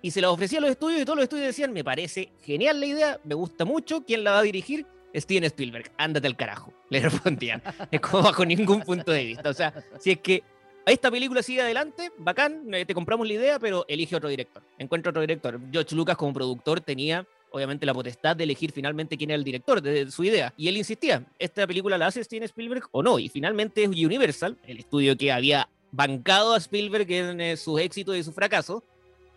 y 0.02 0.12
se 0.12 0.22
la 0.22 0.32
ofrecía 0.32 0.60
a 0.60 0.62
los 0.62 0.72
estudios 0.72 1.02
y 1.02 1.06
todos 1.06 1.18
los 1.18 1.24
estudios 1.24 1.48
decían, 1.48 1.74
me 1.74 1.84
parece 1.84 2.32
genial 2.42 2.80
la 2.80 2.86
idea, 2.86 3.20
me 3.24 3.36
gusta 3.36 3.66
mucho, 3.66 4.04
¿quién 4.06 4.24
la 4.24 4.32
va 4.32 4.40
a 4.40 4.44
dirigir? 4.44 4.86
Steven 5.16 5.44
Spielberg, 5.46 5.92
ándate 5.98 6.28
al 6.28 6.36
carajo, 6.36 6.74
le 6.90 7.02
respondían. 7.02 7.62
es 7.92 8.00
como 8.00 8.24
bajo 8.24 8.46
ningún 8.46 8.82
punto 8.82 9.12
de 9.12 9.24
vista. 9.24 9.50
O 9.50 9.54
sea, 9.54 9.74
si 10.00 10.12
es 10.12 10.20
que 10.20 10.44
esta 10.86 11.12
película 11.12 11.44
sigue 11.44 11.62
adelante, 11.62 12.12
bacán, 12.18 12.70
te 12.86 12.94
compramos 12.94 13.28
la 13.28 13.34
idea, 13.34 13.60
pero 13.60 13.86
elige 13.88 14.16
otro 14.16 14.30
director. 14.30 14.64
Encuentra 14.78 15.10
otro 15.12 15.22
director. 15.22 15.60
George 15.72 15.96
Lucas 15.96 16.18
como 16.18 16.34
productor 16.34 16.82
tenía 16.82 17.28
obviamente 17.52 17.86
la 17.86 17.94
potestad 17.94 18.36
de 18.36 18.44
elegir 18.44 18.72
finalmente 18.72 19.18
quién 19.18 19.32
era 19.32 19.38
el 19.38 19.44
director 19.44 19.82
de 19.82 20.10
su 20.12 20.24
idea. 20.24 20.54
Y 20.58 20.68
él 20.68 20.78
insistía, 20.78 21.26
¿esta 21.38 21.66
película 21.66 21.98
la 21.98 22.08
hace 22.08 22.24
Steven 22.24 22.44
Spielberg 22.44 22.84
o 22.92 23.04
no? 23.04 23.20
Y 23.20 23.30
finalmente 23.30 23.84
es 23.84 23.90
Universal, 23.90 24.58
el 24.66 24.80
estudio 24.80 25.18
que 25.18 25.32
había 25.32 25.70
bancado 25.92 26.54
a 26.54 26.58
Spielberg 26.58 27.12
en 27.12 27.42
eh, 27.42 27.58
sus 27.58 27.80
éxitos 27.80 28.16
y 28.16 28.24
su 28.24 28.32
fracaso, 28.32 28.84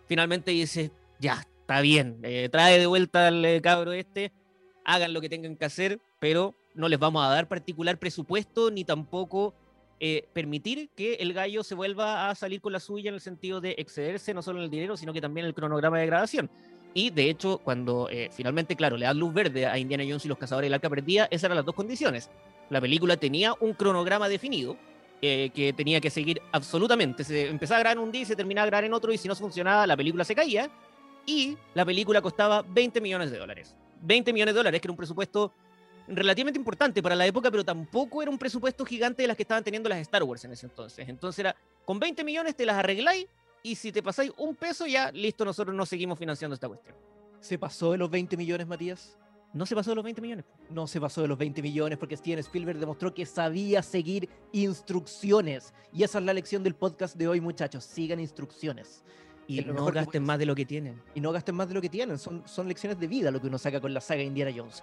finalmente 0.07 0.51
dice, 0.51 0.91
ya, 1.19 1.45
está 1.61 1.81
bien, 1.81 2.19
eh, 2.23 2.49
trae 2.51 2.77
de 2.77 2.85
vuelta 2.85 3.27
al 3.27 3.43
eh, 3.45 3.61
cabro 3.61 3.93
este, 3.93 4.31
hagan 4.85 5.13
lo 5.13 5.21
que 5.21 5.29
tengan 5.29 5.55
que 5.55 5.65
hacer, 5.65 5.99
pero 6.19 6.55
no 6.75 6.89
les 6.89 6.99
vamos 6.99 7.25
a 7.25 7.29
dar 7.29 7.47
particular 7.47 7.97
presupuesto 7.97 8.69
ni 8.69 8.83
tampoco 8.83 9.53
eh, 9.99 10.27
permitir 10.33 10.89
que 10.95 11.15
el 11.15 11.33
gallo 11.33 11.63
se 11.63 11.75
vuelva 11.75 12.29
a 12.29 12.35
salir 12.35 12.59
con 12.59 12.73
la 12.73 12.79
suya 12.79 13.09
en 13.09 13.15
el 13.15 13.21
sentido 13.21 13.61
de 13.61 13.75
excederse 13.77 14.33
no 14.33 14.41
solo 14.41 14.59
en 14.59 14.65
el 14.65 14.71
dinero, 14.71 14.97
sino 14.97 15.13
que 15.13 15.21
también 15.21 15.45
en 15.45 15.49
el 15.49 15.55
cronograma 15.55 15.99
de 15.99 16.05
grabación. 16.05 16.49
Y 16.93 17.09
de 17.09 17.29
hecho, 17.29 17.59
cuando 17.63 18.07
finalmente, 18.29 18.75
claro, 18.75 18.97
le 18.97 19.05
dan 19.05 19.17
luz 19.17 19.33
verde 19.33 19.65
a 19.65 19.79
Indiana 19.79 20.03
Jones 20.07 20.25
y 20.25 20.27
los 20.27 20.37
cazadores 20.37 20.67
del 20.67 20.75
arca 20.75 20.91
perdida, 20.91 21.27
esas 21.31 21.45
eran 21.45 21.57
las 21.57 21.65
dos 21.65 21.73
condiciones. 21.73 22.29
La 22.69 22.79
película 22.79 23.17
tenía 23.17 23.55
un 23.61 23.73
cronograma 23.73 24.29
definido, 24.29 24.77
que 25.23 25.73
tenía 25.75 26.01
que 26.01 26.09
seguir 26.09 26.41
absolutamente. 26.51 27.23
Se 27.23 27.47
empezaba 27.47 27.77
a 27.77 27.79
grabar 27.79 27.97
en 27.97 28.03
un 28.03 28.11
día 28.11 28.21
y 28.23 28.25
se 28.25 28.35
terminaba 28.35 28.63
a 28.63 28.67
grabar 28.67 28.83
en 28.83 28.93
otro 28.93 29.13
y 29.13 29.17
si 29.17 29.27
no 29.27 29.35
funcionaba 29.35 29.87
la 29.87 29.95
película 29.95 30.23
se 30.25 30.35
caía. 30.35 30.69
Y 31.25 31.57
la 31.73 31.85
película 31.85 32.21
costaba 32.21 32.61
20 32.61 32.99
millones 32.99 33.31
de 33.31 33.37
dólares. 33.37 33.75
20 34.01 34.33
millones 34.33 34.53
de 34.53 34.57
dólares, 34.57 34.81
que 34.81 34.87
era 34.87 34.91
un 34.91 34.97
presupuesto 34.97 35.53
relativamente 36.07 36.59
importante 36.59 37.01
para 37.01 37.15
la 37.15 37.25
época, 37.25 37.49
pero 37.49 37.63
tampoco 37.63 38.21
era 38.21 38.29
un 38.29 38.37
presupuesto 38.37 38.85
gigante 38.85 39.21
de 39.21 39.27
las 39.29 39.37
que 39.37 39.43
estaban 39.43 39.63
teniendo 39.63 39.87
las 39.87 39.99
Star 39.99 40.23
Wars 40.23 40.43
en 40.43 40.51
ese 40.51 40.65
entonces. 40.65 41.07
Entonces 41.07 41.39
era, 41.39 41.55
con 41.85 41.99
20 41.99 42.25
millones 42.25 42.55
te 42.55 42.65
las 42.65 42.75
arregláis 42.75 43.27
y 43.61 43.75
si 43.75 43.93
te 43.93 44.03
pasáis 44.03 44.33
un 44.37 44.55
peso 44.55 44.85
ya, 44.85 45.09
listo, 45.11 45.45
nosotros 45.45 45.73
no 45.73 45.85
seguimos 45.85 46.19
financiando 46.19 46.53
esta 46.55 46.67
cuestión. 46.67 46.95
¿Se 47.39 47.57
pasó 47.57 47.93
de 47.93 47.97
los 47.97 48.09
20 48.09 48.35
millones, 48.35 48.67
Matías? 48.67 49.17
No 49.53 49.67
se 49.67 49.75
pasó 49.75 49.91
de 49.91 49.95
los 49.95 50.03
20 50.03 50.19
millones. 50.19 50.45
No 50.71 50.87
se 50.87 50.99
pasó 50.99 51.21
de 51.21 51.27
los 51.27 51.37
20 51.37 51.61
millones 51.61 51.99
porque 51.99 52.17
Steven 52.17 52.39
Spielberg 52.39 52.79
demostró 52.79 53.13
que 53.13 53.25
sabía 53.25 53.83
seguir 53.83 54.27
instrucciones. 54.51 55.73
Y 55.93 56.01
esa 56.01 56.17
es 56.17 56.25
la 56.25 56.33
lección 56.33 56.63
del 56.63 56.73
podcast 56.73 57.15
de 57.15 57.27
hoy, 57.27 57.39
muchachos. 57.39 57.83
Sigan 57.83 58.19
instrucciones. 58.19 59.03
Y 59.47 59.61
no 59.61 59.85
gasten 59.85 60.23
más 60.23 60.39
de 60.39 60.47
lo 60.47 60.55
que 60.55 60.65
tienen. 60.65 60.99
Y 61.13 61.21
no 61.21 61.31
gasten 61.31 61.53
más 61.53 61.67
de 61.67 61.75
lo 61.75 61.81
que 61.81 61.89
tienen. 61.89 62.17
Son, 62.17 62.41
son 62.47 62.67
lecciones 62.67 62.99
de 62.99 63.07
vida 63.07 63.29
lo 63.29 63.39
que 63.39 63.47
uno 63.47 63.59
saca 63.59 63.79
con 63.79 63.93
la 63.93 64.01
saga 64.01 64.23
Indiana 64.23 64.51
Jones. 64.55 64.81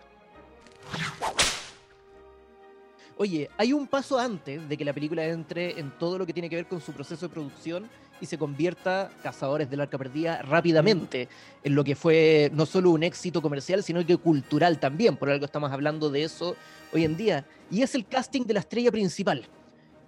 Oye, 3.16 3.50
hay 3.58 3.72
un 3.72 3.86
paso 3.86 4.18
antes 4.18 4.66
de 4.68 4.76
que 4.78 4.84
la 4.84 4.94
película 4.94 5.26
entre 5.26 5.78
en 5.78 5.90
todo 5.98 6.16
lo 6.16 6.24
que 6.24 6.32
tiene 6.32 6.48
que 6.48 6.56
ver 6.56 6.68
con 6.68 6.80
su 6.80 6.92
proceso 6.92 7.26
de 7.26 7.34
producción 7.34 7.90
y 8.20 8.26
se 8.26 8.38
convierta 8.38 9.10
Cazadores 9.22 9.70
del 9.70 9.80
Arca 9.80 9.98
Perdida 9.98 10.42
rápidamente 10.42 11.28
en 11.62 11.74
lo 11.74 11.84
que 11.84 11.94
fue 11.94 12.50
no 12.54 12.66
solo 12.66 12.90
un 12.90 13.02
éxito 13.02 13.40
comercial, 13.42 13.82
sino 13.82 14.04
que 14.04 14.16
cultural 14.16 14.78
también. 14.78 15.16
Por 15.16 15.30
algo 15.30 15.44
estamos 15.44 15.70
hablando 15.72 16.10
de 16.10 16.24
eso 16.24 16.56
hoy 16.92 17.04
en 17.04 17.16
día. 17.16 17.44
Y 17.70 17.82
es 17.82 17.94
el 17.94 18.06
casting 18.06 18.42
de 18.42 18.54
la 18.54 18.60
estrella 18.60 18.90
principal. 18.90 19.44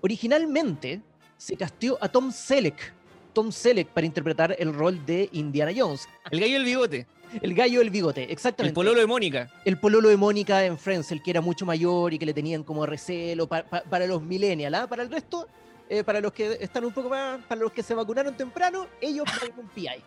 Originalmente 0.00 1.00
se 1.36 1.56
casteó 1.56 1.98
a 2.00 2.08
Tom 2.08 2.32
Selleck. 2.32 2.92
Tom 3.32 3.50
Selleck 3.50 3.88
para 3.88 4.06
interpretar 4.06 4.54
el 4.58 4.74
rol 4.74 5.04
de 5.06 5.28
Indiana 5.32 5.72
Jones. 5.74 6.08
El 6.30 6.40
gallo 6.40 6.54
del 6.54 6.64
bigote. 6.64 7.06
El 7.40 7.54
gallo 7.54 7.78
del 7.78 7.90
bigote, 7.90 8.30
exactamente. 8.30 8.70
El 8.70 8.74
pololo 8.74 9.00
de 9.00 9.06
Mónica. 9.06 9.50
El 9.64 9.78
pololo 9.78 10.10
de 10.10 10.16
Mónica 10.18 10.64
en 10.66 10.76
Friends, 10.76 11.10
el 11.12 11.22
que 11.22 11.30
era 11.30 11.40
mucho 11.40 11.64
mayor 11.64 12.12
y 12.12 12.18
que 12.18 12.26
le 12.26 12.34
tenían 12.34 12.62
como 12.62 12.84
recelo 12.84 13.46
para 13.48 14.06
los 14.06 14.22
millennials. 14.22 14.76
¿ah? 14.76 14.86
Para 14.86 15.02
el 15.02 15.10
resto, 15.10 15.48
eh, 15.92 16.02
para 16.04 16.22
los 16.22 16.32
que 16.32 16.56
están 16.58 16.86
un 16.86 16.92
poco 16.94 17.10
más, 17.10 17.44
para 17.44 17.60
los 17.60 17.70
que 17.70 17.82
se 17.82 17.94
vacunaron 17.94 18.34
temprano, 18.34 18.86
ellos 18.98 19.26
van 19.26 19.52
un 19.58 19.68
PI. 19.68 20.02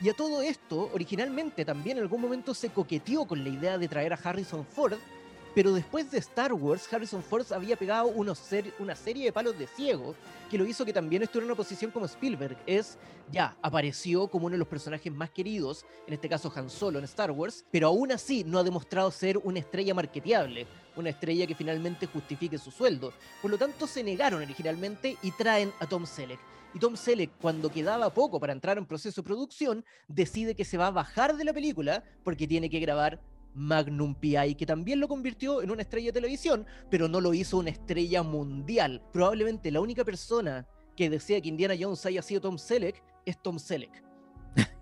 Y 0.00 0.08
a 0.08 0.14
todo 0.14 0.42
esto, 0.42 0.90
originalmente 0.92 1.64
también 1.64 1.96
en 1.98 2.02
algún 2.02 2.20
momento 2.20 2.52
se 2.54 2.70
coqueteó 2.70 3.24
con 3.24 3.44
la 3.44 3.50
idea 3.50 3.78
de 3.78 3.86
traer 3.86 4.12
a 4.12 4.18
Harrison 4.20 4.66
Ford, 4.66 4.94
pero 5.54 5.72
después 5.72 6.10
de 6.10 6.18
Star 6.18 6.52
Wars, 6.52 6.90
Harrison 6.92 7.22
Ford 7.22 7.50
había 7.52 7.76
pegado 7.76 8.06
una 8.06 8.34
serie 8.34 9.24
de 9.24 9.32
palos 9.32 9.58
de 9.58 9.66
ciego 9.66 10.14
que 10.50 10.56
lo 10.56 10.64
hizo 10.64 10.84
que 10.84 10.92
también 10.92 11.22
estuviera 11.22 11.44
en 11.44 11.50
una 11.50 11.56
posición 11.56 11.90
como 11.90 12.06
Spielberg. 12.06 12.56
Es, 12.66 12.98
ya, 13.30 13.56
apareció 13.62 14.28
como 14.28 14.46
uno 14.46 14.54
de 14.54 14.58
los 14.58 14.68
personajes 14.68 15.12
más 15.12 15.30
queridos, 15.30 15.84
en 16.06 16.14
este 16.14 16.28
caso 16.28 16.52
Han 16.54 16.70
Solo 16.70 16.98
en 16.98 17.04
Star 17.04 17.30
Wars, 17.30 17.64
pero 17.70 17.88
aún 17.88 18.12
así 18.12 18.44
no 18.44 18.58
ha 18.58 18.64
demostrado 18.64 19.10
ser 19.10 19.38
una 19.38 19.58
estrella 19.58 19.94
marketeable, 19.94 20.66
una 20.96 21.10
estrella 21.10 21.46
que 21.46 21.54
finalmente 21.54 22.06
justifique 22.06 22.58
su 22.58 22.70
sueldo. 22.70 23.12
Por 23.40 23.50
lo 23.50 23.58
tanto, 23.58 23.86
se 23.86 24.02
negaron 24.02 24.42
originalmente 24.42 25.16
y 25.22 25.30
traen 25.32 25.72
a 25.80 25.86
Tom 25.86 26.06
Selleck. 26.06 26.40
Y 26.74 26.78
Tom 26.78 26.96
Selleck, 26.96 27.30
cuando 27.40 27.70
quedaba 27.70 28.14
poco 28.14 28.40
para 28.40 28.54
entrar 28.54 28.78
en 28.78 28.86
proceso 28.86 29.20
de 29.20 29.26
producción, 29.26 29.84
decide 30.08 30.54
que 30.54 30.64
se 30.64 30.78
va 30.78 30.86
a 30.86 30.90
bajar 30.90 31.36
de 31.36 31.44
la 31.44 31.52
película 31.52 32.02
porque 32.24 32.48
tiene 32.48 32.70
que 32.70 32.80
grabar 32.80 33.20
Magnum 33.54 34.14
PI, 34.14 34.54
que 34.54 34.66
también 34.66 35.00
lo 35.00 35.08
convirtió 35.08 35.62
en 35.62 35.70
una 35.70 35.82
estrella 35.82 36.08
de 36.08 36.12
televisión, 36.12 36.66
pero 36.90 37.08
no 37.08 37.20
lo 37.20 37.34
hizo 37.34 37.58
una 37.58 37.70
estrella 37.70 38.22
mundial. 38.22 39.02
Probablemente 39.12 39.70
la 39.70 39.80
única 39.80 40.04
persona 40.04 40.66
que 40.96 41.10
desea 41.10 41.40
que 41.40 41.48
Indiana 41.48 41.74
Jones 41.78 42.04
haya 42.06 42.22
sido 42.22 42.40
Tom 42.40 42.58
Selleck 42.58 43.02
es 43.24 43.40
Tom 43.42 43.58
Selleck. 43.58 44.02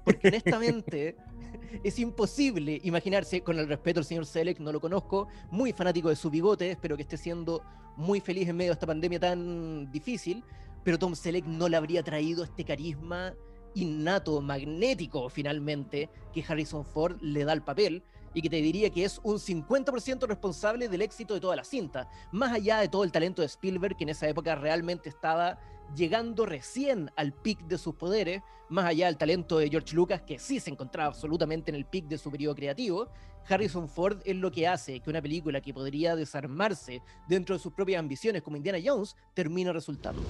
Porque 0.05 0.29
honestamente 0.29 1.17
es 1.85 1.99
imposible 1.99 2.81
imaginarse, 2.83 3.43
con 3.43 3.59
el 3.59 3.69
respeto 3.69 4.01
al 4.01 4.07
señor 4.07 4.27
Selleck, 4.27 4.59
no 4.61 4.73
lo 4.73 4.81
conozco, 4.81 5.29
muy 5.51 5.73
fanático 5.73 6.09
de 6.09 6.17
su 6.17 6.31
bigote, 6.31 6.71
espero 6.71 6.97
que 6.97 7.03
esté 7.03 7.17
siendo 7.17 7.63
muy 7.97 8.21
feliz 8.21 8.49
en 8.49 8.57
medio 8.57 8.71
de 8.71 8.75
esta 8.75 8.87
pandemia 8.87 9.21
tan 9.21 9.91
difícil, 9.93 10.43
pero 10.85 10.99
Tom 10.99 11.15
Selleck 11.15 11.45
no 11.45 11.69
le 11.69 11.77
habría 11.77 12.03
traído 12.03 12.45
este 12.45 12.65
carisma 12.65 13.35
innato, 13.75 14.41
magnético 14.41 15.29
finalmente, 15.29 16.09
que 16.33 16.45
Harrison 16.47 16.85
Ford 16.85 17.21
le 17.21 17.45
da 17.45 17.53
al 17.53 17.63
papel 17.63 18.03
y 18.35 18.43
que 18.43 18.51
te 18.51 18.57
diría 18.57 18.91
que 18.91 19.05
es 19.05 19.21
un 19.23 19.37
50% 19.37 20.27
responsable 20.27 20.89
del 20.89 21.03
éxito 21.03 21.35
de 21.35 21.41
toda 21.41 21.57
la 21.57 21.65
cinta, 21.65 22.09
más 22.33 22.53
allá 22.53 22.79
de 22.79 22.89
todo 22.89 23.05
el 23.05 23.13
talento 23.13 23.43
de 23.43 23.47
Spielberg, 23.47 23.97
que 23.97 24.05
en 24.05 24.11
esa 24.11 24.29
época 24.29 24.55
realmente 24.55 25.09
estaba 25.09 25.59
llegando 25.95 26.47
recién 26.47 27.11
al 27.17 27.33
pic 27.33 27.61
de 27.63 27.79
sus 27.79 27.95
poderes, 27.95 28.43
más 28.69 28.85
allá 28.85 29.07
del 29.07 29.17
talento 29.17 29.59
de 29.59 29.69
George 29.69 29.97
Lucas, 29.97 30.23
que 30.23 30.39
sí 30.39 30.61
se 30.61 30.71
encontraba 30.71 31.09
absolutamente 31.09 31.71
en 31.71 31.75
el 31.75 31.87
pic 31.87 32.07
de 32.07 32.19
su 32.19 32.31
periodo 32.31 32.55
creativo, 32.55 33.09
Harrison 33.49 33.89
Ford 33.89 34.21
es 34.25 34.37
lo 34.37 34.51
que 34.51 34.69
hace 34.69 35.01
que 35.01 35.11
una 35.11 35.23
película 35.23 35.61
que 35.61 35.75
podría 35.75 36.15
desarmarse 36.15 37.03
dentro 37.29 37.57
de 37.57 37.63
sus 37.63 37.73
propias 37.73 37.99
ambiciones 37.99 38.43
como 38.43 38.57
Indiana 38.57 38.79
Jones 38.85 39.17
termine 39.35 39.73
resultando. 39.73 40.23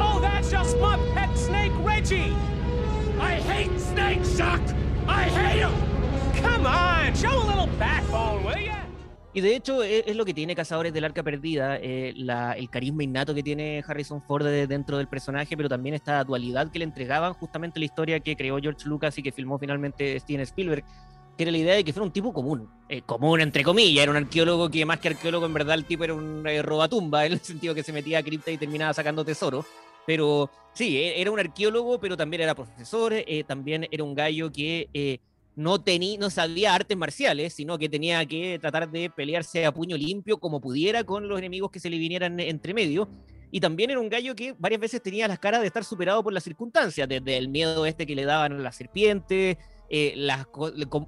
Oh, 0.00 0.20
that's 0.20 0.50
just 0.50 0.78
my 0.78 0.96
pet 1.14 1.36
snake, 1.36 1.72
Reggie. 1.82 2.34
I 3.20 3.34
hate 3.34 3.78
snakes, 3.80 4.36
Chuck. 4.36 4.60
I 5.06 5.24
hate 5.24 5.60
them. 5.60 5.74
Come 6.42 6.66
on, 6.66 7.14
show 7.14 7.32
a 7.32 7.46
little 7.46 7.68
backbone, 7.78 8.44
will 8.44 8.58
ya? 8.58 8.88
Y 9.34 9.40
de 9.40 9.54
hecho 9.54 9.84
e, 9.84 10.04
es, 10.06 10.16
lo 10.16 10.24
que 10.24 10.34
tiene 10.34 10.56
Cazadores 10.56 10.92
del 10.92 11.04
Arca 11.04 11.22
Perdida, 11.22 11.76
eh, 11.76 12.12
la, 12.16 12.52
el 12.52 12.70
carisma 12.70 13.04
innato 13.04 13.34
que 13.34 13.42
tiene 13.42 13.84
Harrison 13.86 14.22
Ford 14.22 14.44
dentro 14.44 14.96
del 14.96 15.06
personaje, 15.06 15.56
pero 15.56 15.68
también 15.68 15.94
esta 15.94 16.24
dualidad 16.24 16.70
que 16.70 16.78
le 16.78 16.84
entregaban 16.84 17.34
justamente 17.34 17.78
la 17.78 17.84
historia 17.84 18.20
que 18.20 18.36
creó 18.36 18.58
George 18.58 18.88
Lucas 18.88 19.16
y 19.18 19.22
que 19.22 19.30
filmó 19.30 19.58
finalmente 19.58 20.18
Steven 20.18 20.40
Spielberg, 20.40 20.84
que 21.36 21.44
era 21.44 21.52
la 21.52 21.58
idea 21.58 21.74
de 21.74 21.84
que 21.84 21.92
fuera 21.92 22.06
un 22.06 22.12
tipo 22.12 22.32
común, 22.32 22.68
eh, 22.88 23.02
común 23.02 23.40
entre 23.40 23.62
comillas, 23.62 24.02
era 24.02 24.10
un 24.10 24.16
arqueólogo 24.16 24.70
que 24.70 24.84
más 24.84 24.98
que 24.98 25.08
arqueólogo 25.08 25.46
en 25.46 25.54
verdad 25.54 25.74
el 25.76 25.84
tipo 25.84 26.04
era 26.04 26.14
un 26.14 26.44
eh, 26.46 26.62
robatumba, 26.62 27.26
en 27.26 27.34
el 27.34 27.40
sentido 27.40 27.74
que 27.74 27.82
se 27.84 27.92
metía 27.92 28.18
a 28.18 28.22
cripta 28.22 28.50
y 28.50 28.58
terminaba 28.58 28.92
sacando 28.94 29.24
tesoro. 29.24 29.64
Pero 30.08 30.50
sí, 30.72 30.96
e, 30.96 31.20
era 31.20 31.30
un 31.30 31.38
arqueólogo, 31.38 32.00
pero 32.00 32.16
también 32.16 32.40
era 32.40 32.54
profesor, 32.54 33.12
eh, 33.12 33.44
también 33.46 33.86
era 33.90 34.02
un 34.02 34.14
gallo 34.14 34.50
que 34.50 34.88
eh, 34.94 35.18
no, 35.54 35.82
tenía, 35.82 36.18
no 36.18 36.30
sabía 36.30 36.74
artes 36.74 36.96
marciales, 36.96 37.52
sino 37.52 37.76
que 37.76 37.90
tenía 37.90 38.24
que 38.24 38.58
tratar 38.58 38.90
de 38.90 39.10
pelearse 39.10 39.66
a 39.66 39.74
puño 39.74 39.98
limpio 39.98 40.38
como 40.38 40.62
pudiera 40.62 41.04
con 41.04 41.28
los 41.28 41.38
enemigos 41.38 41.70
que 41.70 41.78
se 41.78 41.90
le 41.90 41.98
vinieran 41.98 42.40
entre 42.40 42.72
medio. 42.72 43.06
Y 43.50 43.60
también 43.60 43.90
era 43.90 44.00
un 44.00 44.08
gallo 44.08 44.34
que 44.34 44.54
varias 44.58 44.80
veces 44.80 45.02
tenía 45.02 45.28
las 45.28 45.38
caras 45.38 45.60
de 45.60 45.66
estar 45.66 45.84
superado 45.84 46.22
por 46.22 46.32
las 46.32 46.42
circunstancias, 46.44 47.06
desde 47.06 47.36
el 47.36 47.48
miedo 47.50 47.84
este 47.84 48.06
que 48.06 48.14
le 48.14 48.24
daban 48.24 48.54
a 48.54 48.58
las 48.60 48.76
serpientes, 48.76 49.58
eh, 49.90 50.14
las, 50.16 50.46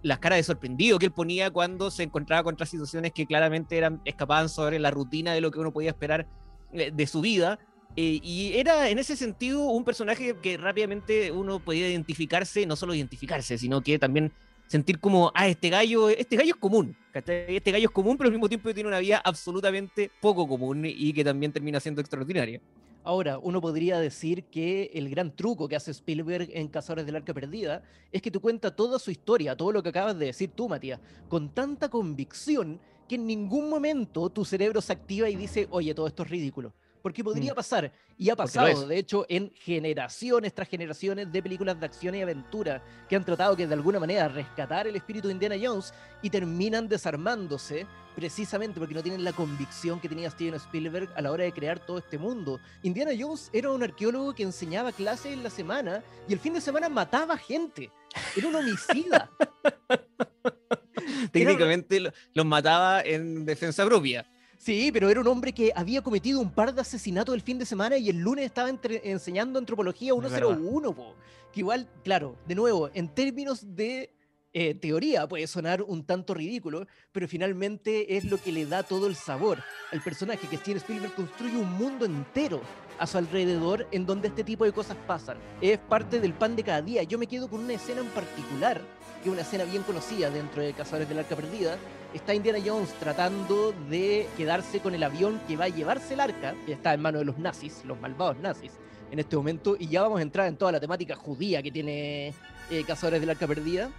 las, 0.02 0.18
caras 0.18 0.36
de 0.36 0.42
sorprendido 0.42 0.98
que 0.98 1.06
él 1.06 1.12
ponía 1.12 1.50
cuando 1.50 1.90
se 1.90 2.02
encontraba 2.02 2.42
contra 2.42 2.66
situaciones 2.66 3.12
que 3.12 3.24
claramente 3.24 3.78
eran, 3.78 4.02
escapaban 4.04 4.50
sobre 4.50 4.78
la 4.78 4.90
rutina 4.90 5.32
de 5.32 5.40
lo 5.40 5.50
que 5.50 5.58
uno 5.58 5.72
podía 5.72 5.88
esperar 5.88 6.26
de 6.72 7.06
su 7.06 7.22
vida. 7.22 7.58
Eh, 7.96 8.20
y 8.22 8.52
era 8.54 8.88
en 8.88 8.98
ese 8.98 9.16
sentido 9.16 9.62
un 9.66 9.84
personaje 9.84 10.36
que 10.40 10.56
rápidamente 10.56 11.32
uno 11.32 11.58
podía 11.58 11.88
identificarse, 11.88 12.64
no 12.64 12.76
solo 12.76 12.94
identificarse, 12.94 13.58
sino 13.58 13.82
que 13.82 13.98
también 13.98 14.32
sentir 14.68 15.00
como, 15.00 15.32
ah, 15.34 15.48
este 15.48 15.68
gallo, 15.70 16.08
este 16.08 16.36
gallo 16.36 16.54
es 16.54 16.60
común, 16.60 16.96
este 17.12 17.72
gallo 17.72 17.88
es 17.88 17.90
común, 17.90 18.16
pero 18.16 18.28
al 18.28 18.32
mismo 18.32 18.48
tiempo 18.48 18.72
tiene 18.72 18.88
una 18.88 19.00
vida 19.00 19.20
absolutamente 19.24 20.12
poco 20.20 20.46
común 20.46 20.84
y 20.86 21.12
que 21.12 21.24
también 21.24 21.52
termina 21.52 21.80
siendo 21.80 22.00
extraordinaria. 22.00 22.60
Ahora, 23.02 23.38
uno 23.38 23.60
podría 23.60 23.98
decir 23.98 24.44
que 24.44 24.90
el 24.94 25.08
gran 25.10 25.34
truco 25.34 25.66
que 25.66 25.74
hace 25.74 25.90
Spielberg 25.90 26.50
en 26.52 26.68
Cazadores 26.68 27.06
del 27.06 27.16
Arca 27.16 27.34
Perdida 27.34 27.82
es 28.12 28.22
que 28.22 28.30
te 28.30 28.38
cuenta 28.38 28.76
toda 28.76 29.00
su 29.00 29.10
historia, 29.10 29.56
todo 29.56 29.72
lo 29.72 29.82
que 29.82 29.88
acabas 29.88 30.16
de 30.16 30.26
decir 30.26 30.50
tú, 30.54 30.68
Matías, 30.68 31.00
con 31.28 31.48
tanta 31.48 31.88
convicción 31.88 32.78
que 33.08 33.16
en 33.16 33.26
ningún 33.26 33.68
momento 33.68 34.28
tu 34.28 34.44
cerebro 34.44 34.80
se 34.80 34.92
activa 34.92 35.28
y 35.28 35.34
dice, 35.34 35.66
oye, 35.70 35.94
todo 35.94 36.06
esto 36.06 36.22
es 36.22 36.30
ridículo 36.30 36.72
porque 37.02 37.24
podría 37.24 37.52
mm. 37.52 37.56
pasar, 37.56 37.92
y 38.16 38.30
ha 38.30 38.36
pasado, 38.36 38.86
de 38.86 38.98
hecho, 38.98 39.24
en 39.28 39.52
generaciones 39.54 40.54
tras 40.54 40.68
generaciones 40.68 41.32
de 41.32 41.42
películas 41.42 41.78
de 41.80 41.86
acción 41.86 42.14
y 42.14 42.22
aventura 42.22 42.82
que 43.08 43.16
han 43.16 43.24
tratado 43.24 43.56
que 43.56 43.66
de 43.66 43.74
alguna 43.74 43.98
manera 43.98 44.28
rescatar 44.28 44.86
el 44.86 44.96
espíritu 44.96 45.28
de 45.28 45.34
Indiana 45.34 45.56
Jones 45.60 45.94
y 46.22 46.30
terminan 46.30 46.88
desarmándose 46.88 47.86
precisamente 48.14 48.78
porque 48.78 48.94
no 48.94 49.02
tienen 49.02 49.24
la 49.24 49.32
convicción 49.32 50.00
que 50.00 50.08
tenía 50.08 50.30
Steven 50.30 50.54
Spielberg 50.54 51.08
a 51.16 51.22
la 51.22 51.32
hora 51.32 51.44
de 51.44 51.52
crear 51.52 51.78
todo 51.78 51.98
este 51.98 52.18
mundo. 52.18 52.60
Indiana 52.82 53.12
Jones 53.18 53.50
era 53.52 53.70
un 53.70 53.82
arqueólogo 53.82 54.34
que 54.34 54.42
enseñaba 54.42 54.92
clases 54.92 55.32
en 55.32 55.42
la 55.42 55.50
semana 55.50 56.02
y 56.28 56.32
el 56.32 56.38
fin 56.38 56.52
de 56.52 56.60
semana 56.60 56.88
mataba 56.88 57.36
gente. 57.38 57.90
Era 58.36 58.48
un 58.48 58.56
homicida. 58.56 59.30
Técnicamente 61.32 62.12
los 62.34 62.46
mataba 62.46 63.02
en 63.02 63.44
defensa 63.46 63.84
propia. 63.86 64.26
Sí, 64.60 64.90
pero 64.92 65.08
era 65.08 65.22
un 65.22 65.26
hombre 65.26 65.54
que 65.54 65.72
había 65.74 66.02
cometido 66.02 66.38
un 66.38 66.50
par 66.50 66.74
de 66.74 66.82
asesinatos 66.82 67.34
el 67.34 67.40
fin 67.40 67.58
de 67.58 67.64
semana 67.64 67.96
y 67.96 68.10
el 68.10 68.18
lunes 68.18 68.44
estaba 68.44 68.68
enseñando 68.68 69.58
antropología 69.58 70.12
101, 70.12 71.14
que 71.50 71.60
igual, 71.60 71.88
claro, 72.04 72.36
de 72.46 72.54
nuevo, 72.54 72.90
en 72.92 73.08
términos 73.08 73.74
de 73.74 74.12
eh, 74.52 74.74
teoría 74.74 75.26
puede 75.26 75.46
sonar 75.46 75.80
un 75.80 76.04
tanto 76.04 76.34
ridículo, 76.34 76.86
pero 77.10 77.26
finalmente 77.26 78.18
es 78.18 78.26
lo 78.26 78.36
que 78.36 78.52
le 78.52 78.66
da 78.66 78.82
todo 78.82 79.06
el 79.06 79.14
sabor 79.14 79.64
al 79.92 80.02
personaje 80.02 80.46
que 80.46 80.58
Steven 80.58 80.76
Spielberg 80.76 81.14
construye 81.14 81.56
un 81.56 81.72
mundo 81.72 82.04
entero 82.04 82.60
a 82.98 83.06
su 83.06 83.16
alrededor 83.16 83.88
en 83.92 84.04
donde 84.04 84.28
este 84.28 84.44
tipo 84.44 84.66
de 84.66 84.72
cosas 84.72 84.98
pasan. 85.06 85.38
Es 85.62 85.78
parte 85.78 86.20
del 86.20 86.34
pan 86.34 86.54
de 86.54 86.64
cada 86.64 86.82
día. 86.82 87.02
Yo 87.04 87.18
me 87.18 87.26
quedo 87.26 87.48
con 87.48 87.60
una 87.60 87.72
escena 87.72 88.02
en 88.02 88.08
particular, 88.08 88.82
que 89.22 89.30
es 89.30 89.32
una 89.32 89.40
escena 89.40 89.64
bien 89.64 89.84
conocida 89.84 90.28
dentro 90.28 90.60
de 90.60 90.74
Cazadores 90.74 91.08
del 91.08 91.20
Arca 91.20 91.34
Perdida, 91.34 91.78
está 92.14 92.34
Indiana 92.34 92.58
Jones 92.64 92.92
tratando 92.98 93.72
de 93.88 94.28
quedarse 94.36 94.80
con 94.80 94.94
el 94.94 95.02
avión 95.02 95.40
que 95.46 95.56
va 95.56 95.66
a 95.66 95.68
llevarse 95.68 96.14
el 96.14 96.20
arca, 96.20 96.54
que 96.66 96.72
está 96.72 96.94
en 96.94 97.02
manos 97.02 97.20
de 97.20 97.24
los 97.26 97.38
nazis, 97.38 97.84
los 97.84 98.00
malvados 98.00 98.38
nazis, 98.38 98.72
en 99.10 99.18
este 99.18 99.36
momento, 99.36 99.76
y 99.78 99.88
ya 99.88 100.02
vamos 100.02 100.18
a 100.18 100.22
entrar 100.22 100.46
en 100.46 100.56
toda 100.56 100.72
la 100.72 100.80
temática 100.80 101.16
judía 101.16 101.62
que 101.62 101.70
tiene 101.70 102.34
eh, 102.70 102.84
Cazadores 102.86 103.20
del 103.20 103.30
Arca 103.30 103.46
Perdida. 103.46 103.90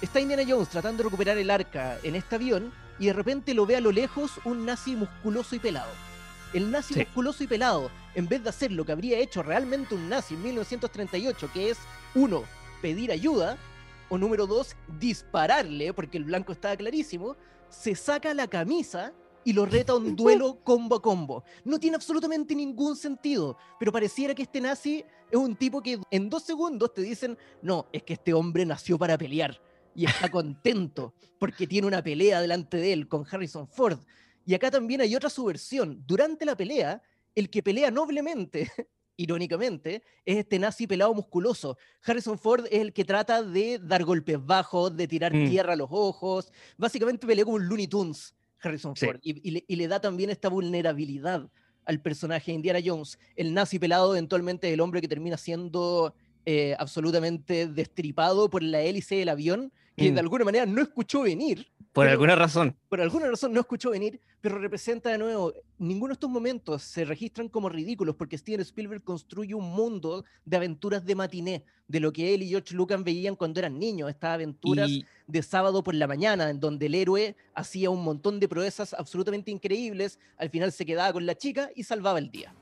Está 0.00 0.20
Indiana 0.20 0.42
Jones 0.46 0.68
tratando 0.68 0.98
de 0.98 1.04
recuperar 1.04 1.38
el 1.38 1.50
arca 1.50 1.98
en 2.02 2.16
este 2.16 2.34
avión 2.34 2.72
y 2.98 3.06
de 3.06 3.12
repente 3.12 3.54
lo 3.54 3.66
ve 3.66 3.76
a 3.76 3.80
lo 3.80 3.92
lejos 3.92 4.32
un 4.44 4.66
nazi 4.66 4.94
musculoso 4.96 5.56
y 5.56 5.58
pelado. 5.58 5.90
El 6.52 6.70
nazi 6.70 6.94
musculoso 6.94 7.44
y 7.44 7.46
pelado, 7.46 7.90
en 8.14 8.28
vez 8.28 8.42
de 8.42 8.50
hacer 8.50 8.72
lo 8.72 8.84
que 8.84 8.92
habría 8.92 9.18
hecho 9.18 9.42
realmente 9.42 9.94
un 9.94 10.08
nazi 10.08 10.34
en 10.34 10.42
1938, 10.42 11.50
que 11.52 11.70
es, 11.70 11.78
uno, 12.14 12.44
pedir 12.80 13.10
ayuda, 13.10 13.56
o 14.08 14.18
número 14.18 14.46
dos, 14.46 14.76
dispararle, 14.98 15.92
porque 15.92 16.18
el 16.18 16.24
blanco 16.24 16.52
estaba 16.52 16.76
clarísimo, 16.76 17.36
se 17.68 17.94
saca 17.94 18.34
la 18.34 18.46
camisa 18.46 19.12
y 19.44 19.52
lo 19.52 19.64
reta 19.64 19.92
a 19.92 19.96
un 19.96 20.16
duelo 20.16 20.60
combo 20.64 20.96
a 20.96 21.02
combo. 21.02 21.44
No 21.64 21.78
tiene 21.78 21.96
absolutamente 21.96 22.54
ningún 22.54 22.96
sentido, 22.96 23.56
pero 23.78 23.92
pareciera 23.92 24.34
que 24.34 24.42
este 24.42 24.60
nazi 24.60 25.04
es 25.30 25.38
un 25.38 25.56
tipo 25.56 25.82
que 25.82 26.00
en 26.10 26.28
dos 26.28 26.42
segundos 26.42 26.92
te 26.92 27.02
dicen, 27.02 27.38
no, 27.62 27.86
es 27.92 28.02
que 28.02 28.14
este 28.14 28.34
hombre 28.34 28.66
nació 28.66 28.98
para 28.98 29.16
pelear 29.16 29.60
y 29.94 30.04
está 30.04 30.30
contento 30.30 31.14
porque 31.38 31.66
tiene 31.66 31.86
una 31.86 32.02
pelea 32.02 32.40
delante 32.40 32.76
de 32.76 32.92
él 32.92 33.08
con 33.08 33.24
Harrison 33.30 33.68
Ford. 33.68 33.98
Y 34.44 34.54
acá 34.54 34.70
también 34.70 35.00
hay 35.00 35.14
otra 35.16 35.30
subversión. 35.30 36.04
Durante 36.06 36.44
la 36.44 36.56
pelea, 36.56 37.02
el 37.34 37.50
que 37.50 37.62
pelea 37.62 37.90
noblemente 37.90 38.70
irónicamente, 39.16 40.02
es 40.24 40.38
este 40.38 40.58
nazi 40.58 40.86
pelado 40.86 41.14
musculoso. 41.14 41.76
Harrison 42.02 42.38
Ford 42.38 42.66
es 42.70 42.80
el 42.80 42.92
que 42.92 43.04
trata 43.04 43.42
de 43.42 43.78
dar 43.78 44.04
golpes 44.04 44.44
bajos, 44.44 44.96
de 44.96 45.08
tirar 45.08 45.34
mm. 45.34 45.48
tierra 45.48 45.72
a 45.72 45.76
los 45.76 45.88
ojos. 45.90 46.52
Básicamente 46.76 47.26
pelea 47.26 47.44
como 47.44 47.56
un 47.56 47.68
Looney 47.68 47.86
Tunes. 47.86 48.34
Harrison 48.60 48.96
Sí. 48.96 49.06
Ford 49.06 49.18
y, 49.22 49.48
y 49.48 49.50
le, 49.52 49.64
y 49.68 49.76
le 49.76 49.86
da 49.88 50.00
también 50.00 50.30
esta 50.30 50.48
vulnerabilidad 50.48 51.48
al 51.84 52.00
personaje 52.00 52.50
de 52.50 52.56
Indiana 52.56 52.80
Jones. 52.84 53.18
El 53.36 53.54
nazi 53.54 53.78
pelado 53.78 54.14
eventualmente 54.14 54.68
es 54.68 54.74
el 54.74 54.80
hombre 54.80 55.00
que 55.00 55.08
termina 55.08 55.36
siendo 55.36 56.14
eh, 56.44 56.76
absolutamente 56.78 57.66
destripado 57.66 58.50
por 58.50 58.62
la 58.62 58.80
hélice 58.80 59.16
del 59.16 59.30
avión, 59.30 59.72
que 59.96 60.10
Mm. 60.10 60.14
de 60.14 60.20
alguna 60.20 60.44
manera 60.44 60.66
no 60.66 60.82
escuchó 60.82 61.22
venir, 61.22 61.66
Por 61.92 62.04
Pero- 62.04 62.12
alguna 62.12 62.36
razón. 62.36 62.76
por 62.90 63.00
alguna 63.00 63.26
razón 63.26 63.54
no 63.54 63.60
escuchó 63.60 63.88
venir, 63.90 64.20
pero 64.42 64.58
representa 64.58 65.08
de 65.08 65.16
nuevo, 65.16 65.54
ninguno 65.78 66.08
de 66.08 66.12
estos 66.12 66.28
momentos 66.28 66.82
se 66.82 67.06
registran 67.06 67.48
como 67.48 67.70
ridículos 67.70 68.16
porque 68.16 68.36
Steven 68.36 68.60
Spielberg 68.60 69.02
construye 69.02 69.54
un 69.54 69.64
mundo 69.70 70.22
de 70.44 70.56
aventuras 70.58 71.06
de 71.06 71.14
matiné, 71.14 71.64
de 71.88 72.00
lo 72.00 72.12
que 72.12 72.34
él 72.34 72.42
y 72.42 72.48
George 72.50 72.74
Lucas 72.74 73.02
veían 73.02 73.34
cuando 73.34 73.60
eran 73.60 73.78
niños, 73.78 74.10
estas 74.10 74.34
aventuras 74.34 74.90
Y, 74.90 75.06
de 75.26 75.42
sábado 75.42 75.82
por 75.82 75.94
la 75.94 76.06
mañana, 76.06 76.50
en 76.50 76.60
donde 76.60 76.84
el 76.84 76.94
héroe 76.96 77.34
hacía 77.54 77.88
un 77.88 78.04
montón 78.04 78.40
de 78.40 78.48
proezas 78.48 78.92
absolutamente 78.92 79.50
increíbles, 79.50 80.18
al 80.36 80.50
final 80.50 80.72
se 80.72 80.84
quedaba 80.84 81.14
con 81.14 81.24
la 81.24 81.34
chica 81.34 81.70
y 81.74 81.84
salvaba 81.84 82.18
el 82.18 82.30
día. 82.30 82.54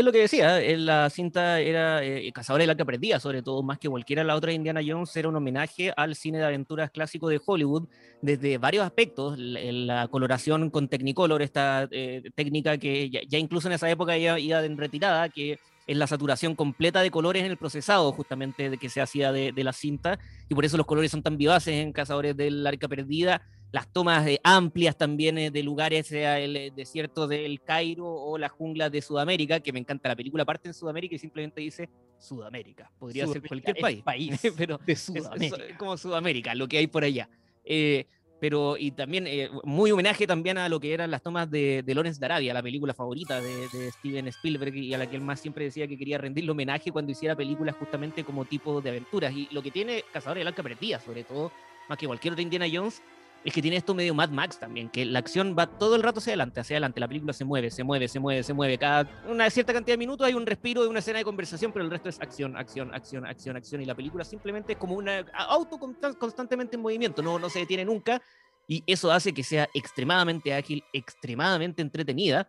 Es 0.00 0.04
lo 0.04 0.12
que 0.12 0.18
decía, 0.18 0.60
eh, 0.60 0.76
la 0.76 1.08
cinta 1.10 1.60
era 1.60 2.04
eh, 2.04 2.30
Cazadores 2.32 2.64
del 2.64 2.70
Arca 2.70 2.84
Perdida, 2.84 3.20
sobre 3.20 3.42
todo, 3.42 3.62
más 3.62 3.78
que 3.78 3.88
cualquiera 3.88 4.22
de 4.22 4.26
las 4.26 4.36
otras 4.36 4.50
de 4.50 4.56
Indiana 4.56 4.80
Jones, 4.86 5.16
era 5.16 5.28
un 5.28 5.36
homenaje 5.36 5.92
al 5.96 6.14
cine 6.14 6.38
de 6.38 6.44
aventuras 6.44 6.90
clásico 6.90 7.28
de 7.28 7.40
Hollywood, 7.44 7.88
desde 8.20 8.58
varios 8.58 8.84
aspectos, 8.84 9.38
la, 9.38 9.60
la 9.72 10.08
coloración 10.08 10.70
con 10.70 10.88
Technicolor, 10.88 11.42
esta 11.42 11.88
eh, 11.90 12.22
técnica 12.34 12.76
que 12.78 13.08
ya, 13.10 13.20
ya 13.26 13.38
incluso 13.38 13.68
en 13.68 13.74
esa 13.74 13.90
época 13.90 14.16
ya 14.16 14.38
iba 14.38 14.64
en 14.64 14.76
retirada, 14.76 15.28
que 15.28 15.58
es 15.86 15.96
la 15.96 16.06
saturación 16.06 16.54
completa 16.54 17.00
de 17.00 17.10
colores 17.10 17.42
en 17.42 17.50
el 17.50 17.56
procesado 17.56 18.12
justamente 18.12 18.68
de 18.68 18.76
que 18.76 18.90
se 18.90 19.00
hacía 19.00 19.32
de, 19.32 19.52
de 19.52 19.64
la 19.64 19.72
cinta, 19.72 20.18
y 20.48 20.54
por 20.54 20.64
eso 20.64 20.76
los 20.76 20.86
colores 20.86 21.10
son 21.10 21.22
tan 21.22 21.38
vivaces 21.38 21.74
en 21.74 21.92
Cazadores 21.92 22.36
del 22.36 22.66
Arca 22.66 22.88
Perdida, 22.88 23.42
las 23.70 23.92
tomas 23.92 24.26
eh, 24.26 24.40
amplias 24.44 24.96
también 24.96 25.36
eh, 25.38 25.50
de 25.50 25.62
lugares, 25.62 26.06
sea 26.06 26.38
el 26.40 26.56
eh, 26.56 26.72
desierto 26.74 27.26
del 27.28 27.60
Cairo 27.62 28.06
o 28.06 28.38
las 28.38 28.50
junglas 28.52 28.90
de 28.90 29.02
Sudamérica, 29.02 29.60
que 29.60 29.72
me 29.72 29.78
encanta. 29.78 30.08
La 30.08 30.16
película 30.16 30.44
parte 30.44 30.68
en 30.68 30.74
Sudamérica 30.74 31.14
y 31.14 31.18
simplemente 31.18 31.60
dice 31.60 31.88
Sudamérica. 32.18 32.90
Podría 32.98 33.24
ser 33.26 33.42
Sudamérica, 33.42 33.48
cualquier 33.48 33.76
el 33.76 33.82
país, 34.02 34.02
país 34.38 34.52
pero 34.56 34.78
de 34.84 34.92
es- 34.92 35.08
es- 35.08 35.22
Sudamérica. 35.24 35.64
es 35.66 35.76
como 35.76 35.96
Sudamérica, 35.96 36.54
lo 36.54 36.66
que 36.68 36.78
hay 36.78 36.86
por 36.86 37.04
allá. 37.04 37.28
Eh, 37.64 38.06
pero, 38.40 38.76
y 38.78 38.92
también, 38.92 39.26
eh, 39.26 39.50
muy 39.64 39.90
homenaje 39.90 40.24
también 40.24 40.58
a 40.58 40.68
lo 40.68 40.78
que 40.78 40.94
eran 40.94 41.10
las 41.10 41.22
tomas 41.22 41.50
de, 41.50 41.82
de 41.82 41.94
Lawrence 41.94 42.20
de 42.20 42.26
Arabia, 42.26 42.54
la 42.54 42.62
película 42.62 42.94
favorita 42.94 43.40
de, 43.40 43.66
de 43.72 43.90
Steven 43.98 44.28
Spielberg 44.28 44.76
y 44.76 44.94
a 44.94 44.98
la 44.98 45.10
que 45.10 45.16
él 45.16 45.22
más 45.22 45.40
siempre 45.40 45.64
decía 45.64 45.88
que 45.88 45.98
quería 45.98 46.18
rendirle 46.18 46.52
homenaje 46.52 46.92
cuando 46.92 47.10
hiciera 47.10 47.34
películas 47.34 47.74
justamente 47.76 48.22
como 48.22 48.44
tipo 48.44 48.80
de 48.80 48.90
aventuras. 48.90 49.34
Y 49.34 49.48
lo 49.50 49.60
que 49.60 49.72
tiene 49.72 50.04
Cazadores 50.12 50.42
del 50.42 50.48
Arca 50.48 50.62
Perdida, 50.62 51.00
sobre 51.00 51.24
todo, 51.24 51.50
más 51.88 51.98
que 51.98 52.06
cualquier 52.06 52.32
otra 52.34 52.42
Indiana 52.42 52.66
Jones, 52.72 53.02
es 53.48 53.54
que 53.54 53.62
tiene 53.62 53.76
esto 53.76 53.94
medio 53.94 54.14
Mad 54.14 54.30
Max 54.30 54.58
también, 54.58 54.88
que 54.88 55.04
la 55.04 55.18
acción 55.18 55.56
va 55.58 55.66
todo 55.66 55.96
el 55.96 56.02
rato 56.02 56.18
hacia 56.18 56.32
adelante, 56.32 56.60
hacia 56.60 56.76
adelante, 56.76 57.00
la 57.00 57.08
película 57.08 57.32
se 57.32 57.44
mueve, 57.44 57.70
se 57.70 57.84
mueve, 57.84 58.08
se 58.08 58.20
mueve, 58.20 58.42
se 58.42 58.54
mueve, 58.54 58.78
cada 58.78 59.08
una 59.28 59.48
cierta 59.50 59.72
cantidad 59.72 59.94
de 59.94 59.98
minutos 59.98 60.26
hay 60.26 60.34
un 60.34 60.46
respiro 60.46 60.82
de 60.82 60.88
una 60.88 61.00
escena 61.00 61.18
de 61.18 61.24
conversación, 61.24 61.72
pero 61.72 61.84
el 61.84 61.90
resto 61.90 62.08
es 62.08 62.20
acción, 62.20 62.56
acción, 62.56 62.94
acción, 62.94 63.26
acción, 63.26 63.56
acción, 63.56 63.82
y 63.82 63.84
la 63.84 63.94
película 63.94 64.24
simplemente 64.24 64.72
es 64.72 64.78
como 64.78 64.94
una 64.94 65.24
auto 65.48 65.78
constan- 65.78 66.16
constantemente 66.16 66.76
en 66.76 66.82
movimiento, 66.82 67.22
no, 67.22 67.38
no 67.38 67.50
se 67.50 67.60
detiene 67.60 67.84
nunca, 67.84 68.22
y 68.66 68.82
eso 68.86 69.10
hace 69.10 69.32
que 69.32 69.42
sea 69.42 69.68
extremadamente 69.72 70.52
ágil, 70.52 70.84
extremadamente 70.92 71.80
entretenida, 71.82 72.48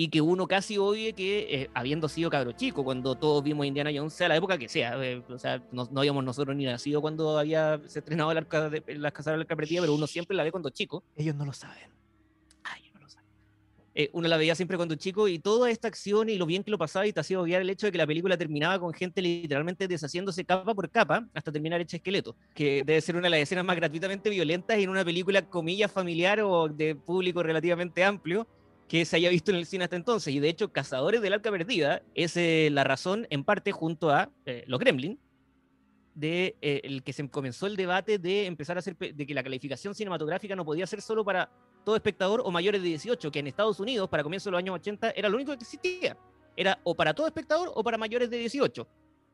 y 0.00 0.10
que 0.10 0.20
uno 0.20 0.46
casi 0.46 0.78
odie 0.78 1.12
que, 1.12 1.62
eh, 1.62 1.70
habiendo 1.74 2.08
sido 2.08 2.30
cabro 2.30 2.52
chico, 2.52 2.84
cuando 2.84 3.16
todos 3.16 3.42
vimos 3.42 3.66
Indiana 3.66 3.90
Jones, 3.92 4.12
sea 4.12 4.28
la 4.28 4.36
época 4.36 4.56
que 4.56 4.68
sea, 4.68 4.94
eh, 5.04 5.24
o 5.28 5.38
sea, 5.40 5.60
no, 5.72 5.88
no 5.90 5.98
habíamos 5.98 6.22
nosotros 6.22 6.54
ni 6.54 6.66
nacido 6.66 7.00
cuando 7.00 7.36
había 7.36 7.80
se 7.84 7.98
estrenado 7.98 8.30
el 8.30 8.38
arca 8.38 8.70
de, 8.70 8.80
las 8.96 9.10
casas 9.10 9.32
de 9.32 9.38
la 9.38 9.42
arca 9.42 9.56
pero 9.56 9.92
uno 9.92 10.06
siempre 10.06 10.36
la 10.36 10.44
ve 10.44 10.52
cuando 10.52 10.70
chico. 10.70 11.02
Ellos 11.16 11.34
no 11.34 11.44
lo 11.44 11.52
saben. 11.52 11.90
Ay, 12.62 12.82
no 12.94 13.00
lo 13.00 13.08
sabía. 13.08 13.28
Eh, 13.92 14.08
uno 14.12 14.28
la 14.28 14.36
veía 14.36 14.54
siempre 14.54 14.76
cuando 14.76 14.94
chico 14.94 15.26
y 15.26 15.40
toda 15.40 15.68
esta 15.68 15.88
acción 15.88 16.28
y 16.28 16.38
lo 16.38 16.46
bien 16.46 16.62
que 16.62 16.70
lo 16.70 16.78
pasaba 16.78 17.04
y 17.04 17.12
te 17.12 17.18
hacía 17.18 17.40
obviar 17.40 17.62
el 17.62 17.68
hecho 17.68 17.86
de 17.88 17.90
que 17.90 17.98
la 17.98 18.06
película 18.06 18.36
terminaba 18.36 18.78
con 18.78 18.94
gente 18.94 19.20
literalmente 19.20 19.88
deshaciéndose 19.88 20.44
capa 20.44 20.76
por 20.76 20.88
capa 20.90 21.28
hasta 21.34 21.50
terminar 21.50 21.80
hecha 21.80 21.96
esqueleto, 21.96 22.36
que 22.54 22.84
debe 22.86 23.00
ser 23.00 23.16
una 23.16 23.24
de 23.24 23.30
las 23.30 23.40
escenas 23.40 23.64
más 23.64 23.74
gratuitamente 23.74 24.30
violentas 24.30 24.78
en 24.78 24.90
una 24.90 25.04
película 25.04 25.42
comillas 25.42 25.90
familiar 25.90 26.40
o 26.40 26.68
de 26.68 26.94
público 26.94 27.42
relativamente 27.42 28.04
amplio 28.04 28.46
que 28.88 29.04
se 29.04 29.16
haya 29.16 29.28
visto 29.28 29.50
en 29.50 29.58
el 29.58 29.66
cine 29.66 29.84
hasta 29.84 29.96
entonces. 29.96 30.34
Y 30.34 30.40
de 30.40 30.48
hecho, 30.48 30.72
Cazadores 30.72 31.20
del 31.20 31.34
Arca 31.34 31.50
Perdida 31.50 32.02
es 32.14 32.36
eh, 32.36 32.68
la 32.72 32.84
razón, 32.84 33.26
en 33.30 33.44
parte, 33.44 33.70
junto 33.70 34.10
a 34.10 34.30
eh, 34.46 34.64
los 34.66 34.80
Gremlin, 34.80 35.18
de 36.14 36.56
eh, 36.62 36.80
el 36.82 37.02
que 37.04 37.12
se 37.12 37.28
comenzó 37.28 37.66
el 37.66 37.76
debate 37.76 38.18
de 38.18 38.46
empezar 38.46 38.76
a 38.76 38.80
hacer, 38.80 38.96
de 38.96 39.26
que 39.26 39.34
la 39.34 39.42
calificación 39.42 39.94
cinematográfica 39.94 40.56
no 40.56 40.64
podía 40.64 40.86
ser 40.86 41.00
solo 41.00 41.24
para 41.24 41.50
todo 41.84 41.94
espectador 41.94 42.42
o 42.44 42.50
mayores 42.50 42.82
de 42.82 42.88
18, 42.88 43.30
que 43.30 43.38
en 43.38 43.46
Estados 43.46 43.78
Unidos, 43.78 44.08
para 44.08 44.22
comienzos 44.24 44.46
de 44.46 44.50
los 44.52 44.58
años 44.58 44.74
80, 44.76 45.10
era 45.10 45.28
lo 45.28 45.36
único 45.36 45.52
que 45.52 45.62
existía. 45.62 46.16
Era 46.56 46.80
o 46.82 46.94
para 46.96 47.14
todo 47.14 47.26
espectador 47.28 47.70
o 47.74 47.84
para 47.84 47.96
mayores 47.98 48.30
de 48.30 48.38
18. 48.38 48.88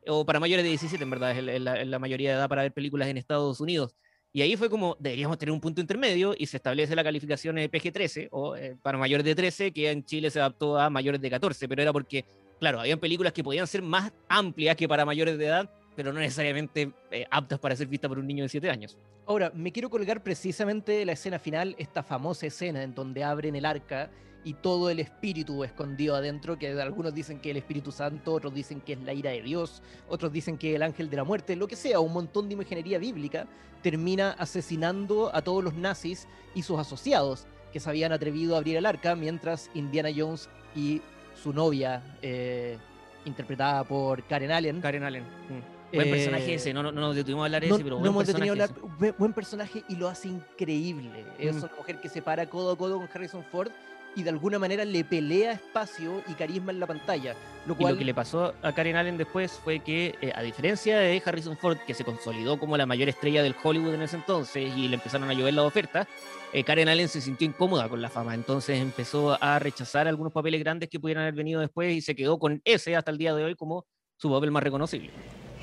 O 0.07 0.23
para 0.23 0.39
mayores 0.39 0.63
de 0.63 0.69
17, 0.69 1.03
en 1.03 1.09
verdad, 1.09 1.31
es 1.35 1.61
la- 1.61 1.81
es 1.81 1.87
la 1.87 1.97
mayoría 1.97 2.29
de 2.31 2.35
edad 2.37 2.47
para 2.49 2.61
ver 2.61 2.71
películas 2.71 3.07
en 3.07 3.17
Estados 3.17 3.59
Unidos. 3.59 3.95
Y 4.35 4.41
ahí 4.41 4.57
fue 4.57 4.69
como, 4.69 4.97
deberíamos 4.99 5.37
tener 5.37 5.53
un 5.53 5.61
punto 5.61 5.79
intermedio 5.79 6.35
y 6.37 6.45
se 6.45 6.57
establece 6.57 6.93
la 6.93 7.05
calificación 7.05 7.57
eh, 7.57 7.71
PG-13 7.71 8.27
o 8.31 8.53
eh, 8.57 8.75
para 8.81 8.97
mayores 8.97 9.23
de 9.23 9.33
13, 9.33 9.71
que 9.71 9.89
en 9.89 10.03
Chile 10.03 10.29
se 10.29 10.41
adaptó 10.41 10.77
a 10.77 10.89
mayores 10.89 11.21
de 11.21 11.29
14, 11.29 11.69
pero 11.69 11.81
era 11.81 11.93
porque, 11.93 12.25
claro, 12.59 12.81
habían 12.81 12.99
películas 12.99 13.31
que 13.31 13.45
podían 13.45 13.65
ser 13.65 13.81
más 13.81 14.11
amplias 14.27 14.75
que 14.75 14.89
para 14.89 15.05
mayores 15.05 15.37
de 15.37 15.45
edad, 15.45 15.71
pero 15.95 16.11
no 16.11 16.19
necesariamente 16.19 16.91
eh, 17.11 17.25
aptas 17.31 17.59
para 17.59 17.77
ser 17.77 17.87
vistas 17.87 18.09
por 18.09 18.19
un 18.19 18.27
niño 18.27 18.43
de 18.43 18.49
7 18.49 18.69
años. 18.69 18.97
Ahora, 19.25 19.53
me 19.55 19.71
quiero 19.71 19.89
colgar 19.89 20.21
precisamente 20.21 20.91
de 20.91 21.05
la 21.05 21.13
escena 21.13 21.39
final, 21.39 21.73
esta 21.77 22.03
famosa 22.03 22.45
escena 22.45 22.83
en 22.83 22.93
donde 22.93 23.23
abren 23.23 23.55
el 23.55 23.65
arca 23.65 24.11
y 24.45 24.53
todo 24.53 24.89
el 24.89 24.99
espíritu 24.99 25.63
escondido 25.63 26.15
adentro, 26.15 26.57
que 26.57 26.69
algunos 26.79 27.13
dicen 27.13 27.39
que 27.39 27.49
es 27.49 27.51
el 27.51 27.57
Espíritu 27.57 27.91
Santo, 27.91 28.31
otros 28.33 28.53
dicen 28.53 28.79
que 28.79 28.93
es 28.93 29.01
la 29.01 29.11
ira 29.11 29.31
de 29.31 29.41
Dios, 29.41 29.81
otros 30.07 30.31
dicen 30.31 30.57
que 30.57 30.69
es 30.69 30.75
el 30.77 30.83
ángel 30.83 31.09
de 31.09 31.17
la 31.17 31.23
muerte, 31.23 31.55
lo 31.57 31.67
que 31.67 31.75
sea, 31.75 31.99
un 31.99 32.13
montón 32.13 32.47
de 32.47 32.53
imaginería 32.53 32.97
bíblica, 32.99 33.47
termina 33.81 34.31
asesinando 34.37 35.35
a 35.35 35.41
todos 35.41 35.63
los 35.63 35.73
nazis 35.73 36.27
y 36.53 36.61
sus 36.61 36.79
asociados 36.79 37.47
que 37.73 37.79
se 37.79 37.89
habían 37.89 38.11
atrevido 38.13 38.55
a 38.55 38.59
abrir 38.59 38.77
el 38.77 38.85
arca, 38.85 39.15
mientras 39.15 39.69
Indiana 39.73 40.09
Jones 40.15 40.47
y 40.75 41.01
su 41.41 41.51
novia, 41.51 42.15
eh, 42.21 42.77
interpretada 43.25 43.83
por 43.83 44.23
Karen 44.27 44.51
Allen, 44.51 44.79
Karen 44.79 45.03
Allen. 45.03 45.23
mm. 45.23 45.75
Buen 45.93 46.07
Eh, 46.07 46.11
personaje 46.11 46.53
ese, 46.55 46.73
no, 46.73 46.83
no, 46.83 46.91
no 46.91 47.13
detuvimos 47.13 47.43
a 47.43 47.45
hablar 47.45 47.61
de 47.61 47.69
no, 47.69 47.75
ese, 47.75 47.83
pero 47.83 47.95
no 47.95 47.99
buen 48.01 48.11
hemos 48.11 48.27
detenido 48.27 48.53
a 48.53 48.57
personaje 48.57 48.79
hablar, 48.81 48.97
buen- 48.99 49.15
buen 49.17 49.33
personaje 49.33 49.83
y 49.87 49.95
lo 49.95 50.07
hace 50.09 50.27
increíble. 50.29 51.25
Es 51.39 51.55
Mm. 51.55 51.63
una 51.63 51.71
mujer 51.77 52.01
que 52.01 52.09
se 52.09 52.21
para 52.21 52.47
codo 52.49 52.71
a 52.71 52.77
codo 52.77 52.97
con 52.97 53.07
Harrison 53.13 53.43
Ford 53.51 53.69
y 54.15 54.23
de 54.23 54.29
alguna 54.29 54.59
manera 54.59 54.85
le 54.85 55.03
pelea 55.03 55.53
espacio 55.53 56.21
y 56.27 56.33
carisma 56.33 56.71
en 56.71 56.79
la 56.79 56.87
pantalla. 56.87 57.35
Lo 57.65 57.73
Y 57.73 57.77
cual 57.77 57.93
lo 57.93 57.99
que 57.99 58.05
le 58.05 58.13
pasó 58.13 58.53
a 58.61 58.73
Karen 58.73 58.95
Allen 58.95 59.17
después 59.17 59.51
fue 59.51 59.79
que, 59.79 60.15
eh, 60.21 60.31
a 60.33 60.41
diferencia 60.41 60.99
de 60.99 61.21
Harrison 61.25 61.57
Ford, 61.57 61.77
que 61.85 61.93
se 61.93 62.03
consolidó 62.03 62.59
como 62.59 62.77
la 62.77 62.85
mayor 62.85 63.09
estrella 63.09 63.43
del 63.43 63.55
Hollywood 63.61 63.95
en 63.95 64.03
ese 64.03 64.15
entonces 64.17 64.75
y 64.75 64.87
le 64.87 64.95
empezaron 64.95 65.29
a 65.29 65.33
llover 65.33 65.53
las 65.53 65.65
ofertas, 65.65 66.07
eh, 66.53 66.63
Karen 66.63 66.87
Allen 66.87 67.09
se 67.09 67.21
sintió 67.21 67.47
incómoda 67.47 67.89
con 67.89 68.01
la 68.01 68.09
fama. 68.09 68.33
Entonces 68.33 68.79
empezó 68.79 69.37
a 69.41 69.59
rechazar 69.59 70.07
algunos 70.07 70.31
papeles 70.31 70.61
grandes 70.61 70.89
que 70.89 70.99
pudieran 70.99 71.23
haber 71.23 71.35
venido 71.35 71.59
después 71.59 71.93
y 71.93 72.01
se 72.01 72.15
quedó 72.15 72.39
con 72.39 72.61
ese 72.63 72.95
hasta 72.95 73.11
el 73.11 73.17
día 73.17 73.35
de 73.35 73.43
hoy 73.43 73.55
como 73.55 73.85
su 74.15 74.31
papel 74.31 74.51
más 74.51 74.63
reconocible. 74.63 75.09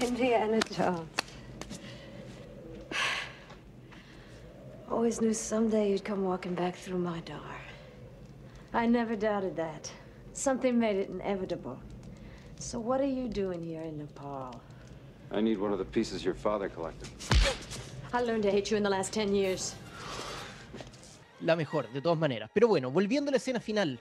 Indiana 0.01 0.59
Jones. 0.77 1.09
Always 4.91 5.21
knew 5.21 5.33
someday 5.33 5.91
you'd 5.91 6.05
come 6.05 6.25
walking 6.25 6.55
back 6.55 6.77
through 6.77 6.99
my 6.99 7.21
door. 7.21 7.41
I 8.75 8.87
never 8.87 9.17
doubted 9.17 9.57
that. 9.57 9.91
Something 10.33 10.79
made 10.79 10.97
it 10.97 11.11
inevitable. 11.11 11.79
So 12.59 12.79
what 12.79 13.01
are 13.01 13.07
you 13.07 13.29
doing 13.29 13.63
here 13.63 13.83
in 13.83 13.99
Nepal? 13.99 14.61
I 15.31 15.41
need 15.41 15.59
one 15.59 15.73
of 15.73 15.79
the 15.79 15.85
pieces 15.85 16.25
your 16.25 16.35
father 16.35 16.69
collected. 16.69 17.09
I 18.13 18.23
learned 18.23 18.43
to 18.45 18.51
hate 18.51 18.71
you 18.71 18.77
in 18.77 18.83
the 18.83 18.91
last 18.91 19.13
ten 19.13 19.35
years. 19.35 19.75
la 21.43 21.57
mejor, 21.57 21.91
de 21.93 22.01
todas 22.01 22.19
maneras. 22.19 22.51
Pero 22.53 22.69
bueno, 22.69 22.91
volviendo 22.91 23.31
a 23.31 23.33
la 23.33 23.37
escena 23.37 23.61
final, 23.61 23.99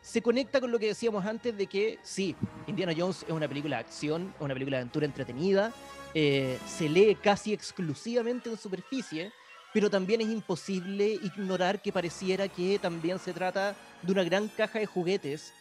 se 0.00 0.22
conecta 0.22 0.60
con 0.60 0.72
lo 0.72 0.78
que 0.78 0.86
decíamos 0.88 1.24
antes 1.24 1.56
de 1.56 1.66
que 1.66 1.98
sí, 2.02 2.34
Indiana 2.66 2.92
Jones 2.96 3.24
es 3.24 3.30
una 3.30 3.46
película 3.48 3.76
de 3.76 3.80
acción, 3.80 4.34
una 4.40 4.54
película 4.54 4.78
de 4.78 4.82
aventura 4.82 5.06
entretenida, 5.06 5.72
eh, 6.14 6.58
se 6.66 6.88
lee 6.88 7.16
casi 7.22 7.52
exclusivamente 7.52 8.50
en 8.50 8.58
superficie, 8.58 9.32
pero 9.72 9.90
también 9.90 10.20
es 10.20 10.28
imposible 10.28 11.18
ignorar 11.22 11.80
que 11.80 11.92
pareciera 11.92 12.48
que 12.48 12.78
también 12.78 13.18
se 13.18 13.32
trata 13.32 13.74
de 14.02 14.12
una 14.12 14.24
gran 14.24 14.48
caja 14.48 14.78
de 14.78 14.86
juguetes 14.86 15.52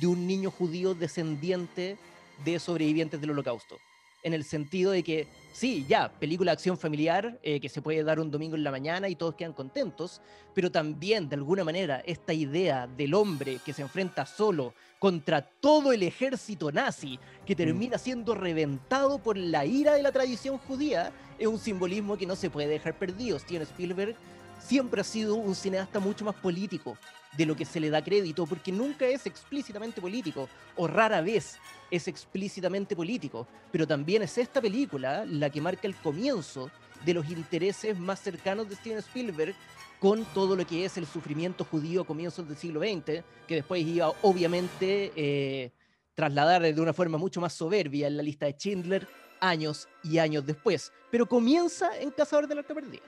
de 0.00 0.06
un 0.06 0.26
niño 0.26 0.50
judío 0.50 0.94
descendiente 0.94 1.98
de 2.44 2.58
sobrevivientes 2.58 3.20
del 3.20 3.30
holocausto. 3.30 3.76
En 4.22 4.32
el 4.32 4.44
sentido 4.44 4.92
de 4.92 5.02
que, 5.02 5.28
sí, 5.52 5.84
ya, 5.86 6.10
película 6.10 6.50
de 6.50 6.54
acción 6.54 6.78
familiar 6.78 7.38
eh, 7.42 7.60
que 7.60 7.68
se 7.68 7.82
puede 7.82 8.02
dar 8.02 8.18
un 8.18 8.30
domingo 8.30 8.56
en 8.56 8.64
la 8.64 8.70
mañana 8.70 9.06
y 9.10 9.16
todos 9.16 9.34
quedan 9.34 9.52
contentos, 9.52 10.22
pero 10.54 10.72
también, 10.72 11.28
de 11.28 11.36
alguna 11.36 11.62
manera, 11.62 12.02
esta 12.06 12.32
idea 12.32 12.86
del 12.86 13.12
hombre 13.12 13.58
que 13.64 13.74
se 13.74 13.82
enfrenta 13.82 14.24
solo 14.24 14.72
contra 14.98 15.42
todo 15.42 15.92
el 15.92 16.02
ejército 16.02 16.72
nazi, 16.72 17.18
que 17.44 17.54
termina 17.54 17.98
siendo 17.98 18.34
reventado 18.34 19.18
por 19.18 19.36
la 19.36 19.66
ira 19.66 19.92
de 19.92 20.02
la 20.02 20.12
tradición 20.12 20.56
judía, 20.56 21.12
es 21.38 21.46
un 21.46 21.58
simbolismo 21.58 22.16
que 22.16 22.26
no 22.26 22.36
se 22.36 22.50
puede 22.50 22.68
dejar 22.68 22.98
perdido. 22.98 23.38
Steven 23.38 23.62
Spielberg 23.62 24.16
siempre 24.60 25.00
ha 25.00 25.04
sido 25.04 25.34
un 25.34 25.54
cineasta 25.54 26.00
mucho 26.00 26.24
más 26.24 26.34
político 26.34 26.96
de 27.36 27.46
lo 27.46 27.56
que 27.56 27.64
se 27.64 27.80
le 27.80 27.90
da 27.90 28.02
crédito, 28.02 28.46
porque 28.46 28.72
nunca 28.72 29.06
es 29.06 29.26
explícitamente 29.26 30.00
político, 30.00 30.48
o 30.76 30.86
rara 30.86 31.20
vez 31.20 31.58
es 31.90 32.06
explícitamente 32.06 32.94
político, 32.94 33.46
pero 33.72 33.86
también 33.86 34.22
es 34.22 34.38
esta 34.38 34.60
película 34.60 35.24
la 35.24 35.50
que 35.50 35.60
marca 35.60 35.86
el 35.88 35.96
comienzo 35.96 36.70
de 37.04 37.14
los 37.14 37.28
intereses 37.28 37.98
más 37.98 38.20
cercanos 38.20 38.68
de 38.68 38.76
Steven 38.76 38.98
Spielberg 38.98 39.54
con 39.98 40.24
todo 40.26 40.54
lo 40.54 40.66
que 40.66 40.84
es 40.84 40.96
el 40.96 41.06
sufrimiento 41.06 41.64
judío 41.64 42.02
a 42.02 42.06
comienzos 42.06 42.46
del 42.46 42.56
siglo 42.56 42.80
XX, 42.80 43.24
que 43.46 43.54
después 43.56 43.82
iba 43.84 44.12
obviamente 44.22 45.12
eh, 45.16 45.72
trasladar 46.14 46.62
de 46.62 46.80
una 46.80 46.92
forma 46.92 47.18
mucho 47.18 47.40
más 47.40 47.52
soberbia 47.52 48.06
en 48.06 48.16
la 48.16 48.22
lista 48.22 48.46
de 48.46 48.52
Schindler 48.52 49.08
años 49.48 49.88
y 50.02 50.18
años 50.18 50.44
después, 50.46 50.92
pero 51.10 51.26
comienza 51.26 51.98
en 51.98 52.10
Cazador 52.10 52.48
de 52.48 52.54
la 52.54 52.60
Arca 52.62 52.74
Perdida. 52.74 53.02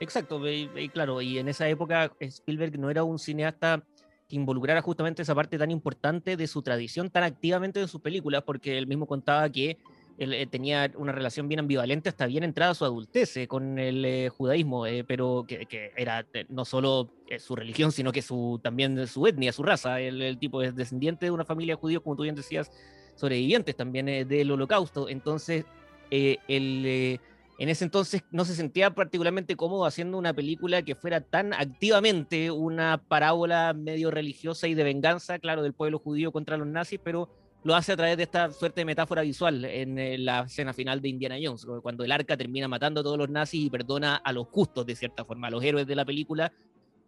Exacto, 0.00 0.40
y, 0.48 0.88
claro, 0.88 1.22
y 1.22 1.38
en 1.38 1.48
esa 1.48 1.68
época 1.68 2.12
Spielberg 2.18 2.78
no 2.78 2.90
era 2.90 3.04
un 3.04 3.18
cineasta 3.18 3.84
que 4.28 4.36
involucrara 4.36 4.82
justamente 4.82 5.22
esa 5.22 5.34
parte 5.34 5.58
tan 5.58 5.70
importante 5.70 6.36
de 6.36 6.46
su 6.46 6.62
tradición 6.62 7.10
tan 7.10 7.22
activamente 7.22 7.78
de 7.78 7.86
sus 7.86 8.00
películas, 8.00 8.42
porque 8.42 8.78
él 8.78 8.86
mismo 8.86 9.06
contaba 9.06 9.48
que 9.48 9.78
él 10.18 10.34
eh, 10.34 10.46
tenía 10.46 10.90
una 10.96 11.12
relación 11.12 11.48
bien 11.48 11.60
ambivalente 11.60 12.08
hasta 12.08 12.26
bien 12.26 12.42
entrada 12.42 12.74
su 12.74 12.84
adultez 12.84 13.36
eh, 13.36 13.46
con 13.46 13.78
el 13.78 14.04
eh, 14.04 14.28
judaísmo, 14.28 14.86
eh, 14.86 15.04
pero 15.04 15.44
que, 15.46 15.66
que 15.66 15.92
era 15.96 16.26
eh, 16.34 16.46
no 16.48 16.64
solo 16.64 17.08
eh, 17.28 17.38
su 17.38 17.56
religión, 17.56 17.92
sino 17.92 18.12
que 18.12 18.22
su, 18.22 18.60
también 18.62 19.06
su 19.06 19.26
etnia, 19.26 19.52
su 19.52 19.62
raza. 19.62 20.00
El, 20.00 20.20
el 20.20 20.38
tipo 20.38 20.62
es 20.62 20.74
descendiente 20.74 21.26
de 21.26 21.30
una 21.30 21.44
familia 21.44 21.76
judía, 21.76 22.00
como 22.00 22.16
tú 22.16 22.24
bien 22.24 22.34
decías, 22.34 22.70
sobrevivientes 23.14 23.76
también 23.76 24.08
eh, 24.08 24.24
del 24.24 24.50
holocausto. 24.50 25.08
Entonces, 25.08 25.64
eh, 26.10 26.38
el, 26.48 26.84
eh, 26.86 27.20
en 27.58 27.68
ese 27.68 27.84
entonces 27.84 28.24
no 28.30 28.44
se 28.44 28.54
sentía 28.54 28.94
particularmente 28.94 29.56
cómodo 29.56 29.84
haciendo 29.84 30.18
una 30.18 30.34
película 30.34 30.82
que 30.82 30.94
fuera 30.94 31.20
tan 31.20 31.52
activamente 31.52 32.50
una 32.50 32.98
parábola 32.98 33.72
medio 33.72 34.10
religiosa 34.10 34.66
y 34.66 34.74
de 34.74 34.84
venganza, 34.84 35.38
claro, 35.38 35.62
del 35.62 35.72
pueblo 35.72 35.98
judío 35.98 36.32
contra 36.32 36.56
los 36.56 36.66
nazis, 36.66 37.00
pero 37.02 37.28
lo 37.64 37.76
hace 37.76 37.92
a 37.92 37.96
través 37.96 38.16
de 38.16 38.24
esta 38.24 38.50
suerte 38.50 38.80
de 38.80 38.84
metáfora 38.84 39.22
visual 39.22 39.64
en 39.64 39.98
eh, 39.98 40.18
la 40.18 40.40
escena 40.40 40.72
final 40.72 41.00
de 41.00 41.08
Indiana 41.08 41.36
Jones, 41.40 41.64
cuando 41.82 42.04
el 42.04 42.10
arca 42.10 42.36
termina 42.36 42.66
matando 42.66 43.00
a 43.00 43.04
todos 43.04 43.18
los 43.18 43.28
nazis 43.28 43.66
y 43.66 43.70
perdona 43.70 44.16
a 44.16 44.32
los 44.32 44.48
justos, 44.48 44.84
de 44.84 44.96
cierta 44.96 45.24
forma, 45.24 45.46
a 45.46 45.50
los 45.50 45.62
héroes 45.62 45.86
de 45.86 45.94
la 45.94 46.04
película, 46.04 46.52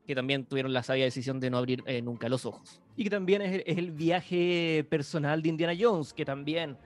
que 0.06 0.14
también 0.14 0.44
tuvieron 0.44 0.72
la 0.72 0.82
sabia 0.82 1.04
decisión 1.04 1.40
de 1.40 1.50
no 1.50 1.58
abrir 1.58 1.82
eh, 1.86 2.02
nunca 2.02 2.28
los 2.28 2.44
ojos. 2.46 2.80
Y 2.96 3.04
que 3.04 3.10
también 3.10 3.42
es 3.42 3.54
el, 3.54 3.62
es 3.66 3.78
el 3.78 3.90
viaje 3.90 4.86
personal 4.88 5.42
de 5.42 5.48
Indiana 5.48 5.74
Jones, 5.78 6.12
que 6.12 6.24
también 6.24 6.76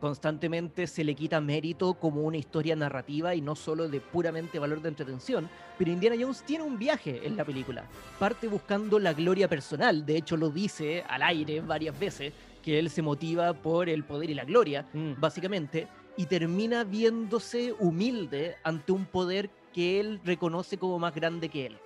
constantemente 0.00 0.86
se 0.86 1.02
le 1.02 1.14
quita 1.14 1.40
mérito 1.40 1.94
como 1.94 2.22
una 2.22 2.36
historia 2.36 2.76
narrativa 2.76 3.34
y 3.34 3.40
no 3.40 3.56
solo 3.56 3.88
de 3.88 4.00
puramente 4.00 4.58
valor 4.58 4.80
de 4.80 4.88
entretención. 4.90 5.48
Pero 5.76 5.90
Indiana 5.90 6.16
Jones 6.18 6.44
tiene 6.44 6.64
un 6.64 6.78
viaje 6.78 7.20
en 7.26 7.36
la 7.36 7.44
película. 7.44 7.84
Parte 8.18 8.46
buscando 8.48 8.98
la 8.98 9.12
gloria 9.12 9.48
personal, 9.48 10.06
de 10.06 10.16
hecho 10.16 10.36
lo 10.36 10.50
dice 10.50 11.02
al 11.08 11.22
aire 11.22 11.60
varias 11.60 11.98
veces, 11.98 12.32
que 12.62 12.78
él 12.78 12.90
se 12.90 13.02
motiva 13.02 13.52
por 13.54 13.88
el 13.88 14.04
poder 14.04 14.30
y 14.30 14.34
la 14.34 14.44
gloria, 14.44 14.86
Mm. 14.92 15.14
básicamente, 15.18 15.88
y 16.16 16.26
termina 16.26 16.84
viéndose 16.84 17.72
humilde 17.78 18.56
ante 18.62 18.92
un 18.92 19.04
poder 19.04 19.50
que 19.72 20.00
él 20.00 20.20
reconoce 20.24 20.76
como 20.78 20.98
más 20.98 21.14
grande 21.14 21.48
que 21.48 21.66
él. 21.66 21.78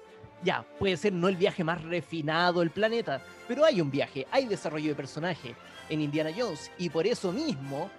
Ya, 0.42 0.64
puede 0.78 0.96
ser 0.96 1.12
no 1.12 1.28
el 1.28 1.36
viaje 1.36 1.62
más 1.62 1.82
refinado 1.82 2.60
del 2.60 2.70
planeta, 2.70 3.22
pero 3.46 3.64
hay 3.64 3.80
un 3.80 3.90
viaje, 3.90 4.26
hay 4.30 4.46
desarrollo 4.46 4.88
de 4.88 4.94
personaje 4.96 5.54
en 5.88 6.00
Indiana 6.00 6.30
Jones, 6.36 6.70
y 6.78 6.90
por 6.90 7.06
eso 7.06 7.30
mismo 7.32 7.90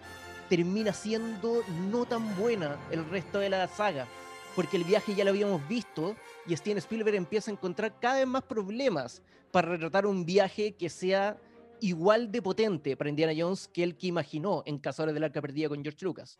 termina 0.50 0.92
siendo 0.92 1.64
no 1.90 2.06
tan 2.06 2.36
buena 2.38 2.78
el 2.92 3.10
resto 3.10 3.40
de 3.40 3.50
la 3.50 3.68
saga, 3.68 4.08
porque 4.56 4.78
el 4.78 4.84
viaje 4.84 5.16
ya 5.16 5.24
lo 5.24 5.30
habíamos 5.30 5.66
visto 5.68 6.16
y 6.46 6.56
Steven 6.56 6.78
Spielberg 6.80 7.16
empieza 7.16 7.50
a 7.50 7.54
encontrar 7.54 8.00
cada 8.00 8.18
vez 8.18 8.28
más 8.28 8.44
problemas 8.44 9.22
para 9.52 9.70
retratar 9.70 10.06
un 10.06 10.26
viaje 10.26 10.74
que 10.74 10.90
sea 10.90 11.38
igual 11.80 12.32
de 12.32 12.42
potente 12.42 12.98
para 12.98 13.10
Indiana 13.10 13.34
Jones 13.36 13.70
que 13.74 13.84
el 13.84 13.98
que 13.98 14.08
imaginó 14.08 14.64
en 14.66 14.80
Cazadores 14.80 15.14
del 15.14 15.24
Arca 15.24 15.42
Perdida 15.42 15.70
con 15.70 15.82
George 15.82 16.04
Lucas. 16.06 16.38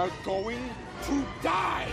Are 0.00 0.10
going 0.24 0.56
to 1.06 1.12
die. 1.42 1.92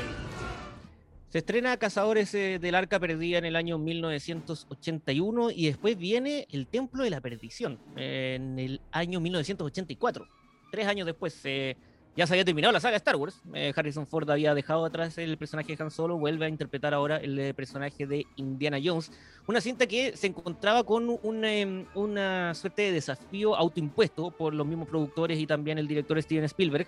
Se 1.29 1.39
estrena 1.39 1.75
Cazadores 1.75 2.33
eh, 2.35 2.57
del 2.57 2.75
Arca 2.75 2.99
Perdida 2.99 3.37
en 3.37 3.43
el 3.43 3.57
año 3.57 3.77
1981 3.77 5.51
y 5.51 5.67
después 5.67 5.97
viene 5.97 6.47
El 6.49 6.67
Templo 6.67 7.03
de 7.03 7.09
la 7.09 7.19
Perdición 7.19 7.79
eh, 7.97 8.35
en 8.37 8.59
el 8.59 8.81
año 8.91 9.19
1984. 9.19 10.25
Tres 10.71 10.87
años 10.87 11.05
después 11.05 11.37
eh, 11.43 11.75
ya 12.17 12.25
se 12.25 12.33
había 12.33 12.45
terminado 12.45 12.71
la 12.71 12.79
saga 12.79 12.97
Star 12.97 13.15
Wars. 13.15 13.43
Eh, 13.53 13.71
Harrison 13.75 14.07
Ford 14.07 14.27
había 14.31 14.55
dejado 14.55 14.85
atrás 14.85 15.19
el 15.19 15.37
personaje 15.37 15.75
de 15.75 15.83
Han 15.83 15.91
Solo, 15.91 16.17
vuelve 16.17 16.47
a 16.47 16.49
interpretar 16.49 16.95
ahora 16.95 17.17
el 17.17 17.53
personaje 17.53 18.07
de 18.07 18.25
Indiana 18.37 18.79
Jones. 18.83 19.11
Una 19.45 19.61
cinta 19.61 19.85
que 19.85 20.17
se 20.17 20.25
encontraba 20.25 20.83
con 20.83 21.07
un, 21.21 21.45
eh, 21.45 21.85
una 21.93 22.55
suerte 22.55 22.81
de 22.81 22.93
desafío 22.93 23.55
autoimpuesto 23.55 24.31
por 24.31 24.55
los 24.55 24.65
mismos 24.65 24.87
productores 24.87 25.37
y 25.37 25.45
también 25.45 25.77
el 25.77 25.87
director 25.87 26.19
Steven 26.19 26.45
Spielberg 26.45 26.87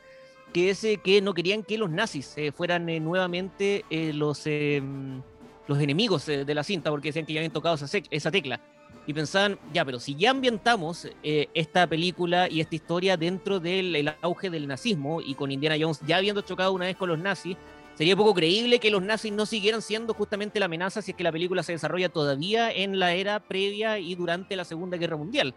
que 0.54 0.70
es 0.70 0.86
que 1.04 1.22
no 1.22 1.34
querían 1.34 1.64
que 1.64 1.78
los 1.78 1.90
nazis 1.90 2.34
eh, 2.38 2.52
fueran 2.52 2.90
eh, 2.90 3.00
nuevamente 3.00 3.86
eh, 3.90 4.14
los, 4.14 4.46
los 5.68 5.80
enemigos 5.80 6.26
de 6.26 6.56
la 6.56 6.64
cinta, 6.64 6.90
porque 6.90 7.10
decían 7.10 7.26
que 7.26 7.34
ya 7.34 7.40
habían 7.40 7.54
tocado 7.54 7.76
esa, 7.76 7.98
esa 8.10 8.32
tecla. 8.32 8.60
Y 9.10 9.14
pensaban, 9.14 9.58
ya, 9.74 9.84
pero 9.84 10.00
si 10.00 10.14
ya 10.14 10.30
ambientamos 10.30 11.08
eh, 11.24 11.50
esta 11.56 11.88
película 11.88 12.48
y 12.48 12.62
esta 12.62 12.76
historia 12.76 13.18
dentro 13.18 13.60
del 13.60 13.96
el 13.96 14.14
auge 14.22 14.52
del 14.52 14.68
nazismo 14.68 15.20
y 15.20 15.34
con 15.34 15.52
Indiana 15.52 15.78
Jones 15.80 16.00
ya 16.06 16.18
habiendo 16.18 16.42
chocado 16.42 16.74
una 16.74 16.86
vez 16.86 16.96
con 16.96 17.10
los 17.10 17.18
nazis, 17.18 17.58
sería 17.96 18.16
poco 18.16 18.36
creíble 18.36 18.80
que 18.80 18.92
los 18.92 19.02
nazis 19.02 19.32
no 19.32 19.48
siguieran 19.48 19.82
siendo 19.82 20.14
justamente 20.14 20.60
la 20.60 20.68
amenaza 20.68 21.02
si 21.02 21.10
es 21.10 21.18
que 21.18 21.24
la 21.24 21.32
película 21.32 21.64
se 21.64 21.72
desarrolla 21.72 22.10
todavía 22.10 22.72
en 22.72 23.00
la 23.00 23.14
era 23.14 23.40
previa 23.40 23.98
y 23.98 24.14
durante 24.14 24.56
la 24.56 24.64
Segunda 24.64 24.96
Guerra 24.98 25.18
Mundial. 25.18 25.56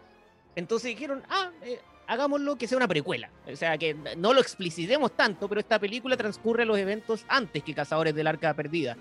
Entonces 0.55 0.89
dijeron, 0.89 1.21
ah, 1.29 1.51
eh, 1.61 1.79
hagámoslo 2.07 2.55
que 2.57 2.67
sea 2.67 2.77
una 2.77 2.87
precuela. 2.87 3.29
O 3.51 3.55
sea, 3.55 3.77
que 3.77 3.95
no 4.17 4.33
lo 4.33 4.41
explicitemos 4.41 5.11
tanto, 5.11 5.47
pero 5.47 5.59
esta 5.59 5.79
película 5.79 6.17
transcurre 6.17 6.65
los 6.65 6.77
eventos 6.77 7.25
antes 7.27 7.63
que 7.63 7.73
Cazadores 7.73 8.15
del 8.15 8.27
Arca 8.27 8.53
Perdida. 8.53 8.97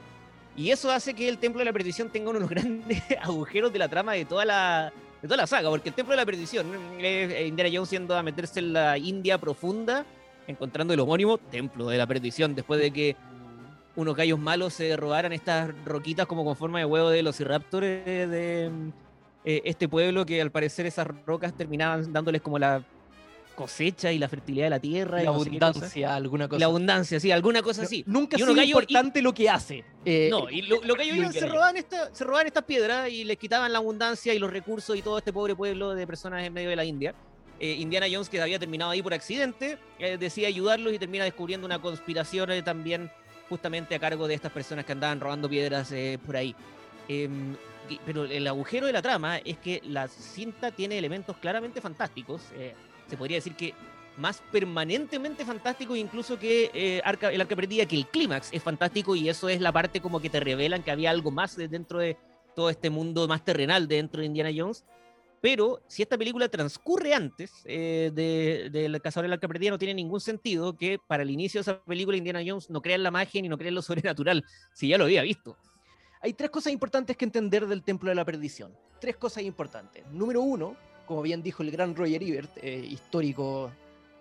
Y 0.57 0.71
eso 0.71 0.91
hace 0.91 1.15
que 1.15 1.29
el 1.29 1.39
Templo 1.39 1.61
de 1.61 1.65
la 1.65 1.73
Perdición 1.73 2.11
tenga 2.11 2.31
uno 2.31 2.39
de 2.39 2.45
los 2.47 2.51
grandes 2.55 3.03
agujeros 3.21 3.73
de 3.73 3.79
la 3.79 3.89
trama 3.89 4.13
de 4.13 4.25
toda 4.25 4.45
la, 4.45 4.93
de 5.21 5.29
toda 5.29 5.37
la 5.37 5.47
saga, 5.47 5.71
porque 5.71 5.89
el 5.89 5.95
Templo 5.95 6.13
de 6.13 6.19
la 6.19 6.27
Perdición 6.27 6.67
es 6.99 7.33
eh, 7.33 7.47
Indiana 7.47 7.71
Jones 7.73 7.91
yendo 7.91 8.17
a 8.17 8.23
meterse 8.23 8.61
en 8.61 8.73
la 8.73 8.99
India 8.99 9.39
profunda, 9.39 10.05
encontrando 10.47 10.93
el 10.93 11.01
homónimo 11.01 11.39
Templo 11.39 11.89
de 11.89 11.99
la 11.99 12.07
Perdición, 12.07 12.55
después 12.55 12.81
de 12.81 12.93
que 12.93 13.17
unos 13.95 14.17
gallos 14.17 14.39
malos 14.39 14.73
se 14.75 14.97
robaran 14.97 15.33
estas 15.33 15.71
roquitas 15.85 16.27
como 16.27 16.45
con 16.45 16.57
forma 16.57 16.79
de 16.79 16.87
huevo 16.87 17.11
de 17.11 17.23
los 17.23 17.39
raptores 17.41 18.05
de 18.07 18.71
eh, 19.45 19.63
este 19.65 19.89
pueblo 19.89 20.25
que 20.25 20.41
al 20.41 20.51
parecer 20.51 20.87
esas 20.87 21.07
rocas 21.27 21.53
terminaban 21.53 22.13
dándoles 22.13 22.41
como 22.41 22.59
la 22.59 22.83
cosecha 23.53 24.13
y 24.13 24.19
la 24.19 24.29
fertilidad 24.29 24.67
de 24.67 24.71
la 24.71 24.81
tierra. 24.81 25.17
La 25.19 25.23
y 25.23 25.27
cosa. 25.27 25.41
abundancia, 25.49 26.15
alguna 26.15 26.49
cosa. 26.49 26.59
La 26.61 26.67
abundancia, 26.67 27.21
sí, 27.21 27.31
alguna 27.31 27.63
cosa 27.63 27.83
No, 27.83 27.87
así. 27.87 28.05
Nunca 28.07 28.37
gallos- 28.39 28.67
importante 28.69 29.23
lo 29.23 29.33
que 29.35 29.49
hace. 29.49 29.85
Eh, 30.05 30.29
No, 30.31 30.51
y 30.51 30.63
lo, 30.63 30.83
lo 30.83 30.95
que 30.95 31.03
ellos 31.05 31.17
lo 31.17 31.23
iban, 31.23 31.33
se 31.33 31.47
robaban, 31.47 31.77
esta, 31.77 32.15
se 32.15 32.25
robaban 32.25 32.47
estas 32.47 32.65
piedras 32.65 33.09
y 33.11 33.25
les 33.25 33.37
quitaban 33.37 33.73
la 33.73 33.79
abundancia 33.79 34.35
y 34.35 34.39
los 34.39 34.51
recursos 34.53 34.97
y 34.97 35.03
todo 35.03 35.19
este 35.19 35.33
pobre 35.33 35.55
pueblo 35.55 35.95
de 35.95 36.07
personas 36.07 36.43
en 36.45 36.53
medio 36.53 36.71
de 36.71 36.77
la 36.77 36.85
India. 36.85 37.15
Eh, 37.61 37.75
Indiana 37.79 38.07
Jones, 38.11 38.29
que 38.29 38.41
había 38.43 38.59
terminado 38.59 38.91
ahí 38.91 39.03
por 39.03 39.15
accidente, 39.15 39.79
eh, 40.01 40.17
decide 40.19 40.47
ayudarlos 40.47 40.93
y 40.93 40.99
termina 40.99 41.23
descubriendo 41.25 41.65
una 41.67 41.81
conspiración 41.81 42.51
eh, 42.51 42.63
también 42.63 43.11
justamente 43.49 43.95
a 43.95 43.99
cargo 44.01 44.27
de 44.27 44.35
estas 44.35 44.51
personas 44.51 44.85
que 44.85 44.93
andaban 44.93 45.21
robando 45.21 45.49
piedras 45.49 45.93
eh, 45.93 46.19
por 46.27 46.37
ahí. 46.37 46.57
Em, 47.07 47.55
pero 48.07 48.25
el 48.25 48.47
agujero 48.47 48.87
de 48.87 48.93
la 48.93 49.03
trama 49.03 49.39
es 49.39 49.59
que 49.59 49.81
la 49.85 50.09
cinta 50.09 50.71
tiene 50.71 50.97
elementos 50.99 51.37
claramente 51.37 51.81
fantásticos. 51.81 52.41
Se 53.09 53.17
podría 53.17 53.37
decir 53.39 53.55
que 53.55 53.75
más 54.19 54.43
permanentemente 54.53 55.45
fantástico 55.45 55.97
incluso 55.97 56.39
que 56.39 56.71
eh, 56.75 57.01
Arca- 57.05 57.33
el 57.33 57.41
Arca 57.41 57.57
Perdida, 57.57 57.87
que 57.87 57.97
el 57.97 58.07
clímax 58.07 58.51
es 58.53 58.63
fantástico 58.63 59.17
y 59.17 59.29
eso 59.29 59.49
es 59.49 59.61
la 59.61 59.73
parte 59.73 60.01
como 60.01 60.21
que 60.21 60.29
te 60.31 60.39
revelan 60.41 60.83
que 60.83 60.91
había 60.91 61.11
algo 61.11 61.31
más 61.31 61.57
de- 61.57 61.69
dentro 61.69 61.99
de 61.99 62.17
todo 62.55 62.69
este 62.69 62.91
mundo 62.91 63.27
más 63.27 63.45
terrenal 63.45 63.89
de 63.89 63.97
dentro 63.97 64.21
de 64.21 64.27
Indiana 64.27 64.51
Jones. 64.55 64.85
Pero 65.41 65.81
si 65.89 66.03
esta 66.03 66.17
película 66.17 66.49
transcurre 66.49 67.15
antes 67.15 67.51
eh, 67.65 68.13
de, 68.15 68.69
del 68.71 69.01
Cazador 69.03 69.25
del 69.25 69.33
Arca 69.33 69.49
Perdida, 69.49 69.71
no 69.71 69.79
tiene 69.79 69.95
ningún 69.95 70.21
sentido 70.21 70.77
que 70.77 70.99
para 71.09 71.23
el 71.25 71.31
inicio 71.31 71.59
de 71.59 71.63
esa 71.63 71.83
película 71.83 72.17
Indiana 72.17 72.43
Jones 72.47 72.71
no 72.71 72.81
crea 72.81 72.97
la 72.99 73.11
magia 73.11 73.41
ni 73.43 73.49
no 73.49 73.59
crea 73.59 73.71
lo 73.73 73.83
sobrenatural, 73.83 74.45
si 74.73 74.89
ya 74.89 74.99
lo 74.99 75.05
había 75.05 75.23
visto. 75.23 75.57
Hay 76.21 76.35
tres 76.35 76.51
cosas 76.51 76.73
importantes 76.73 77.17
que 77.17 77.25
entender 77.25 77.67
del 77.67 77.83
Templo 77.83 78.11
de 78.11 78.15
la 78.15 78.25
Perdición. 78.25 78.73
Tres 79.01 79.17
cosas 79.17 79.43
importantes. 79.43 80.05
Número 80.13 80.43
uno, 80.43 80.77
como 81.07 81.23
bien 81.23 81.43
dijo 81.43 81.63
el 81.63 81.71
gran 81.71 81.95
Roger 81.95 82.23
Ebert, 82.23 82.51
eh, 82.59 82.87
histórico 82.91 83.71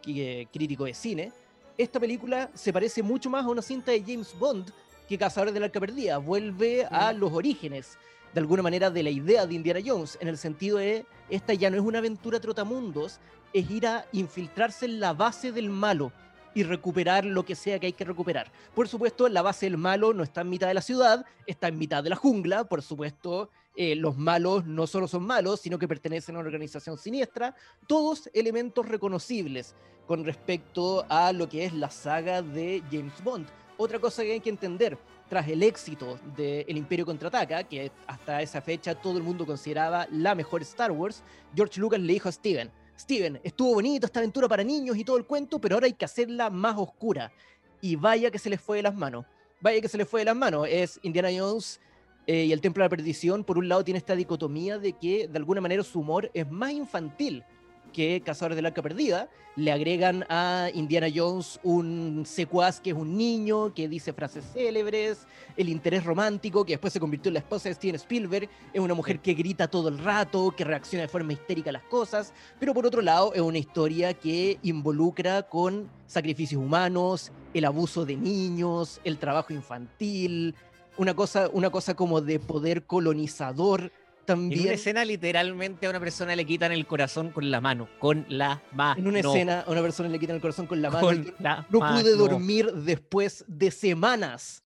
y 0.06 0.22
eh, 0.22 0.48
crítico 0.52 0.86
de 0.86 0.94
cine, 0.94 1.32
esta 1.78 2.00
película 2.00 2.50
se 2.54 2.74
parece 2.74 3.02
mucho 3.02 3.30
más 3.30 3.46
a 3.46 3.50
una 3.50 3.62
cinta 3.62 3.91
de 3.91 4.02
James 4.02 4.36
Bond 4.38 4.72
que 5.08 5.17
Cazadores 5.17 5.54
del 5.54 5.63
Arca 5.63 5.80
Perdida. 5.80 6.17
Vuelve 6.17 6.86
a 6.86 7.12
los 7.13 7.32
orígenes, 7.32 7.98
de 8.34 8.39
alguna 8.39 8.62
manera, 8.62 8.89
de 8.89 9.04
la 9.04 9.10
idea 9.10 9.46
de 9.46 9.56
Indiana 9.56 9.80
Jones, 9.86 10.17
en 10.22 10.28
el 10.28 10.38
sentido 10.38 10.78
de, 10.78 11.06
esta 11.30 11.54
ya 11.54 11.70
no 11.70 11.78
es 11.78 11.82
una 11.82 12.00
aventura 12.00 12.39
trotamundos, 12.39 13.20
es 13.54 13.70
ir 13.70 13.88
a 13.88 14.06
infiltrarse 14.12 14.86
en 14.86 15.00
la 15.00 15.13
base 15.13 15.52
del 15.52 15.70
malo 15.70 16.12
y 16.54 16.63
recuperar 16.63 17.26
lo 17.26 17.46
que 17.46 17.56
sea 17.56 17.80
que 17.80 17.88
hay 17.88 17.94
que 17.94 18.06
recuperar. 18.06 18.52
Por 18.76 18.88
supuesto, 18.88 19.28
la 19.30 19.41
base 19.41 19.65
del 19.65 19.78
malo 19.78 20.13
no 20.13 20.24
está 20.24 20.41
en 20.41 20.50
mitad 20.50 20.67
de 20.67 20.74
la 20.74 20.82
ciudad, 20.82 21.26
está 21.46 21.67
en 21.67 21.78
mitad 21.78 22.04
de 22.04 22.10
la 22.10 22.15
jungla. 22.15 22.65
Por 22.65 22.82
supuesto, 22.82 23.50
eh, 23.75 23.95
los 23.95 24.17
malos 24.17 24.65
no 24.65 24.86
solo 24.88 25.07
son 25.07 25.23
malos, 25.23 25.62
sino 25.62 25.79
que 25.79 25.88
pertenecen 25.88 26.36
a 26.36 26.39
una 26.39 26.47
organización 26.47 26.97
siniestra. 26.97 27.55
Todos 27.88 28.29
elementos 28.34 28.88
reconocibles 28.88 29.75
con 30.07 30.25
respecto 30.25 31.05
a 31.07 31.31
lo 31.31 31.47
que 31.47 31.65
es 31.65 31.73
la 31.73 31.89
saga 31.89 32.41
de 32.41 32.84
James 32.91 33.23
Bond. 33.23 33.47
Otra 33.77 33.99
cosa 33.99 34.23
que 34.23 34.34
hay 34.34 34.39
que 34.41 34.49
entender, 34.49 34.97
tras 35.29 35.47
el 35.47 35.63
éxito 35.63 36.19
de 36.36 36.65
El 36.67 36.77
Imperio 36.77 37.05
Contraataca, 37.05 37.63
que 37.63 37.91
hasta 38.05 38.41
esa 38.41 38.62
fecha 38.62 38.93
todo 38.93 39.17
el 39.17 39.23
mundo 39.23 39.45
consideraba 39.45 40.05
la 40.12 40.36
mejor 40.36 40.62
Star 40.62 40.91
Wars, 40.91 41.23
George 41.55 41.79
Lucas 41.79 41.99
le 41.99 42.13
dijo 42.13 42.27
a 42.27 42.31
Steven, 42.31 42.69
Steven, 42.99 43.39
estuvo 43.43 43.73
bonito 43.73 44.05
esta 44.05 44.19
aventura 44.19 44.47
para 44.47 44.63
niños 44.63 44.95
y 44.97 45.03
todo 45.03 45.17
el 45.17 45.25
cuento, 45.25 45.60
pero 45.60 45.75
ahora 45.75 45.88
hay 45.88 45.93
que 45.93 46.05
hacerla 46.05 46.49
más 46.49 46.75
oscura. 46.77 47.31
Y 47.81 47.95
vaya 47.95 48.29
que 48.29 48.38
se 48.38 48.49
les 48.49 48.62
fue 48.62 48.77
de 48.77 48.84
las 48.84 48.93
manos. 48.93 49.25
Vaya 49.60 49.81
que 49.81 49.88
se 49.88 49.97
les 49.97 50.07
fue 50.07 50.21
de 50.21 50.25
las 50.25 50.36
manos. 50.36 50.67
Es 50.69 50.99
Indiana 51.01 51.29
Jones 51.36 51.79
eh, 52.27 52.45
y 52.45 52.51
el 52.51 52.62
Templo 52.62 52.84
de 52.84 52.86
la 52.86 52.89
Perdición. 52.89 53.43
Por 53.43 53.57
un 53.57 53.67
lado 53.67 53.84
tiene 53.84 53.97
esta 53.97 54.15
dicotomía 54.15 54.77
de 54.77 54.93
que 54.93 55.27
de 55.27 55.38
alguna 55.38 55.62
manera 55.62 55.84
su 55.84 55.99
humor 55.99 56.29
es 56.34 56.49
más 56.49 56.71
infantil 56.71 57.43
que 57.91 58.21
Cazadores 58.21 58.55
del 58.55 58.65
Arca 58.65 58.81
Perdida. 58.81 59.29
Le 59.57 59.71
agregan 59.71 60.25
a 60.29 60.69
Indiana 60.73 61.07
Jones 61.13 61.60
un 61.62 62.23
secuaz 62.25 62.79
que 62.79 62.91
es 62.91 62.95
un 62.95 63.17
niño, 63.17 63.73
que 63.73 63.89
dice 63.89 64.13
frases 64.13 64.45
célebres, 64.53 65.27
el 65.57 65.67
interés 65.67 66.05
romántico, 66.05 66.63
que 66.63 66.73
después 66.73 66.93
se 66.93 67.01
convirtió 67.01 67.29
en 67.29 67.34
la 67.34 67.39
esposa 67.41 67.67
de 67.67 67.75
Steven 67.75 67.95
Spielberg, 67.95 68.49
es 68.71 68.79
una 68.79 68.93
mujer 68.93 69.19
que 69.19 69.34
grita 69.34 69.67
todo 69.67 69.89
el 69.89 69.97
rato, 69.97 70.53
que 70.55 70.63
reacciona 70.63 71.01
de 71.01 71.10
forma 71.10 71.34
histérica 71.34 71.69
a 71.69 71.73
las 71.73 71.84
cosas, 71.84 72.34
pero 72.60 72.73
por 72.73 72.86
otro 72.86 73.01
lado 73.01 73.34
es 73.34 73.41
una 73.41 73.57
historia 73.57 74.13
que 74.13 74.57
involucra 74.63 75.43
con 75.43 75.89
sacrificios 76.07 76.62
humanos, 76.62 77.34
el 77.53 77.65
abuso 77.65 78.05
de 78.05 78.15
niños, 78.15 79.01
el 79.03 79.17
trabajo 79.17 79.51
infantil, 79.51 80.55
una 80.97 81.13
cosa, 81.13 81.49
una 81.51 81.69
cosa 81.69 81.95
como 81.95 82.21
de 82.21 82.39
poder 82.39 82.86
colonizador 82.86 83.91
también. 84.25 84.62
En 84.62 84.65
una 84.67 84.75
escena, 84.75 85.06
literalmente, 85.06 85.88
a 85.88 85.89
una 85.89 85.99
persona 85.99 86.36
le 86.36 86.45
quitan 86.45 86.71
el 86.71 86.86
corazón 86.86 87.32
con 87.32 87.49
la 87.49 87.60
mano. 87.62 87.89
Con 87.99 88.25
la 88.30 88.62
mano. 88.71 88.99
En 88.99 89.08
una 89.08 89.19
escena, 89.19 89.62
a 89.62 89.71
una 89.71 89.82
persona 89.82 90.10
le 90.10 90.19
quitan 90.19 90.36
el 90.36 90.41
corazón 90.41 90.67
con 90.67 90.82
la 90.82 90.89
mano. 90.89 91.06
Con 91.06 91.25
Yo 91.25 91.32
la 91.39 91.65
no 91.69 91.80
mano. 91.80 91.99
pude 91.99 92.15
dormir 92.15 92.71
después 92.71 93.43
de 93.47 93.71
semanas. 93.71 94.63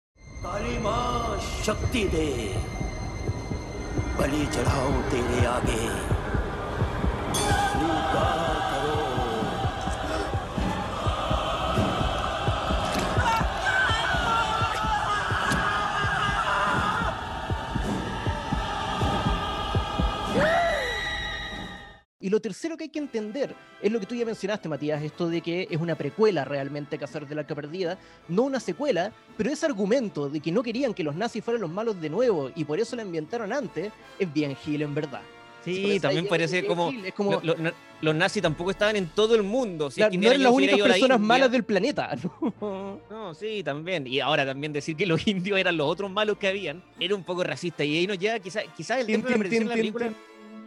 Y 22.23 22.29
lo 22.29 22.39
tercero 22.41 22.77
que 22.77 22.85
hay 22.85 22.91
que 22.91 22.99
entender 22.99 23.55
es 23.81 23.91
lo 23.91 23.99
que 23.99 24.05
tú 24.07 24.15
ya 24.15 24.27
mencionaste, 24.27 24.69
Matías, 24.69 25.03
esto 25.03 25.29
de 25.29 25.41
que 25.41 25.67
es 25.71 25.81
una 25.81 25.95
precuela 25.95 26.45
realmente 26.45 26.99
Cazadores 26.99 27.31
del 27.31 27.39
Arca 27.39 27.55
Perdida, 27.55 27.99
no 28.29 28.43
una 28.43 28.61
secuela, 28.61 29.11
pero 29.39 29.51
ese 29.51 29.65
argumento 29.65 30.29
de 30.29 30.41
que 30.41 30.53
no 30.53 30.63
querían 30.63 30.93
que 30.93 31.03
los 31.03 31.15
nazis 31.17 31.43
fueran 31.43 31.63
los 31.63 31.71
malos 31.71 31.99
de 32.01 32.11
nuevo 32.11 32.51
y 32.55 32.65
por 32.65 32.79
eso 32.79 32.95
la 32.95 33.03
ambientaron 33.03 33.53
antes, 33.55 33.91
es 34.19 34.33
bien 34.33 34.55
Gil 34.55 34.83
en 34.83 34.95
verdad. 34.95 35.23
Sí, 35.65 35.99
también 36.01 36.27
parece 36.27 36.65
como. 36.67 36.91
Gil, 36.91 37.05
es 37.07 37.13
como 37.15 37.41
lo- 37.43 37.55
lo- 37.57 37.73
los 38.01 38.15
nazis 38.15 38.41
tampoco 38.43 38.71
estaban 38.71 38.97
en 38.97 39.09
todo 39.09 39.35
el 39.35 39.43
mundo. 39.43 39.91
Si 39.91 40.01
es 40.01 40.07
claro, 40.07 40.11
que 40.13 40.17
no 40.19 40.27
eran 40.29 40.43
las 40.43 40.53
únicas 40.55 40.79
la 40.79 40.85
personas 40.87 41.21
malas 41.21 41.51
del 41.53 41.65
planeta. 41.65 42.17
¿no? 42.63 43.01
No, 43.11 43.35
sí, 43.35 43.63
también. 43.63 44.07
Y 44.07 44.21
ahora 44.21 44.47
también 44.47 44.73
decir 44.73 44.97
que 44.97 45.05
los 45.05 45.27
indios 45.27 45.59
eran 45.59 45.77
los 45.77 45.87
otros 45.87 46.11
malos 46.11 46.39
que 46.39 46.49
habían 46.49 46.83
era 46.99 47.15
un 47.15 47.25
poco 47.25 47.45
racista. 47.45 47.85
Y 47.85 47.99
ahí 47.99 48.07
nos 48.07 48.19
lleva 48.19 48.39
quizás 48.39 48.65
quizás 48.75 49.01
el 49.01 49.07
templo 49.07 49.37
de 49.39 49.65
la 49.65 49.75
película. 49.75 50.15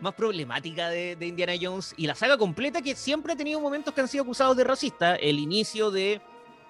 Más 0.04 0.14
problemática 0.14 0.90
de, 0.90 1.18
Indiana 1.22 1.54
Jones 1.60 1.96
y 1.98 2.06
la 2.06 2.14
saga 2.14 2.38
completa 2.38 2.82
que 2.82 2.94
siempre 2.94 3.34
ha 3.34 3.36
tenido 3.36 3.60
momentos 3.60 3.94
que 3.94 4.02
han 4.02 4.08
sido 4.08 4.24
acusados 4.24 4.56
de 4.58 4.66
racista. 4.66 5.16
El 5.16 5.40
inicio 5.40 5.90
de 5.90 6.22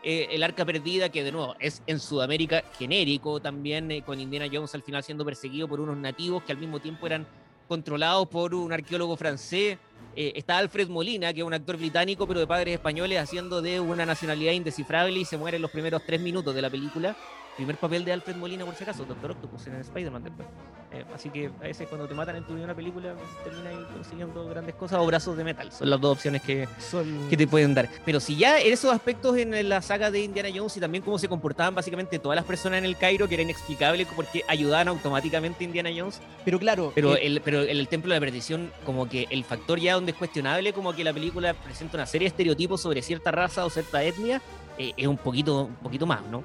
eh, 0.04 0.28
El 0.32 0.44
Arca 0.44 0.64
Perdida, 0.64 1.10
que 1.10 1.24
de 1.24 1.32
nuevo 1.32 1.56
es 1.60 1.82
en 1.88 2.00
Sudamérica 2.00 2.64
genérico 2.78 3.42
también, 3.42 3.92
eh, 3.92 4.04
con 4.04 4.20
Indiana 4.20 4.46
Jones 4.52 4.74
al 4.76 4.84
final 4.84 5.04
siendo 5.04 5.26
perseguido 5.26 5.68
por 5.68 5.82
unos 5.82 5.98
nativos 5.98 6.44
que 6.44 6.52
al 6.52 6.60
mismo 6.60 6.80
tiempo 6.80 7.08
eran 7.08 7.28
controlados 7.68 8.28
por 8.28 8.54
un 8.54 8.72
arqueólogo 8.72 9.18
francés. 9.18 9.80
Eh, 10.16 10.34
está 10.36 10.60
Alfred 10.60 10.90
Molina, 10.90 11.34
que 11.34 11.40
es 11.40 11.46
un 11.46 11.56
actor 11.56 11.76
británico, 11.78 12.28
pero 12.28 12.40
de 12.40 12.46
padres 12.46 12.76
españoles, 12.76 13.20
haciendo 13.20 13.64
de 13.64 13.80
una 13.80 14.06
nacionalidad 14.06 14.52
indescifrable 14.52 15.18
y 15.18 15.26
se 15.26 15.38
muere 15.38 15.56
en 15.56 15.64
los 15.64 15.72
primeros 15.72 16.04
tres 16.06 16.22
minutos 16.22 16.54
de 16.54 16.62
la 16.62 16.70
película. 16.70 17.18
Primer 17.56 17.78
papel 17.78 18.04
de 18.04 18.12
Alfred 18.14 18.36
Molina, 18.36 18.66
por 18.66 18.74
si 18.76 18.84
acaso, 18.84 19.06
Doctor 19.06 19.32
Octopus 19.32 19.68
en 19.68 19.76
Spider-Man 19.76 20.24
después. 20.24 20.48
Eh, 20.92 21.06
así 21.14 21.30
que 21.30 21.48
a 21.60 21.64
veces 21.64 21.88
cuando 21.88 22.08
te 22.08 22.16
matan 22.16 22.36
en 22.36 22.44
tu 22.44 22.54
primera 22.54 22.74
película, 22.74 23.14
terminas 23.44 23.74
consiguiendo 23.94 24.48
grandes 24.48 24.74
cosas 24.76 25.00
o 25.00 25.06
brazos 25.06 25.38
de 25.38 25.44
metal. 25.44 25.72
Son 25.72 25.88
las 25.88 26.02
dos 26.02 26.14
opciones 26.14 26.42
que, 26.42 26.68
Son- 26.80 27.30
que 27.30 27.38
te 27.38 27.46
pueden 27.46 27.76
dar. 27.76 27.90
Pero 28.06 28.20
si 28.20 28.36
ya 28.38 28.60
en 28.60 28.74
esos 28.74 28.92
aspectos 28.92 29.38
en 29.38 29.70
la 29.70 29.82
saga 29.84 30.10
de 30.10 30.24
Indiana 30.24 30.50
Jones 30.54 30.78
y 30.78 30.80
también 30.80 31.04
cómo 31.04 31.20
se 31.20 31.28
comportaban 31.30 31.76
básicamente 31.76 32.18
todas 32.18 32.36
las 32.36 32.46
personas 32.46 32.80
en 32.80 32.86
el 32.86 32.98
Cairo, 32.98 33.28
que 33.28 33.36
era 33.36 33.44
inexplicable 33.44 34.08
porque 34.16 34.44
ayudaban 34.48 34.88
automáticamente 34.88 35.64
a 35.64 35.68
Indiana 35.68 35.90
Jones, 35.96 36.22
Pero 36.46 36.58
claro, 36.58 36.92
pero, 36.96 37.16
eh, 37.16 37.20
el, 37.28 37.42
pero 37.42 37.62
el, 37.62 37.80
el 37.80 37.88
Templo 37.88 38.14
de 38.14 38.20
la 38.20 38.26
Perdición, 38.26 38.72
como 38.84 39.08
que 39.08 39.28
el 39.30 39.44
factor 39.44 39.80
ya 39.80 39.94
donde 39.94 40.12
es 40.12 40.18
cuestionable, 40.18 40.74
como 40.74 40.94
que 40.94 41.04
la 41.04 41.14
película 41.14 41.54
presenta 41.54 41.98
una 41.98 42.08
serie 42.08 42.26
de 42.26 42.30
estereotipos 42.30 42.82
sobre 42.82 43.02
cierta 43.04 43.32
raza 43.32 43.64
o 43.66 43.70
cierta 43.70 44.04
etnia, 44.04 44.42
eh, 44.80 44.94
es 44.98 45.06
un 45.08 45.18
poquito, 45.18 45.66
un 45.66 45.76
poquito 45.76 46.08
más, 46.08 46.24
¿no? 46.26 46.44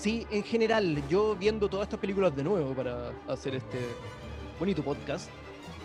Sí, 0.00 0.26
en 0.30 0.42
general, 0.42 1.06
yo 1.10 1.36
viendo 1.36 1.68
todas 1.68 1.84
estas 1.84 2.00
películas 2.00 2.34
de 2.34 2.42
nuevo 2.42 2.72
para 2.72 3.12
hacer 3.28 3.54
este 3.54 3.78
bonito 4.58 4.82
podcast, 4.82 5.28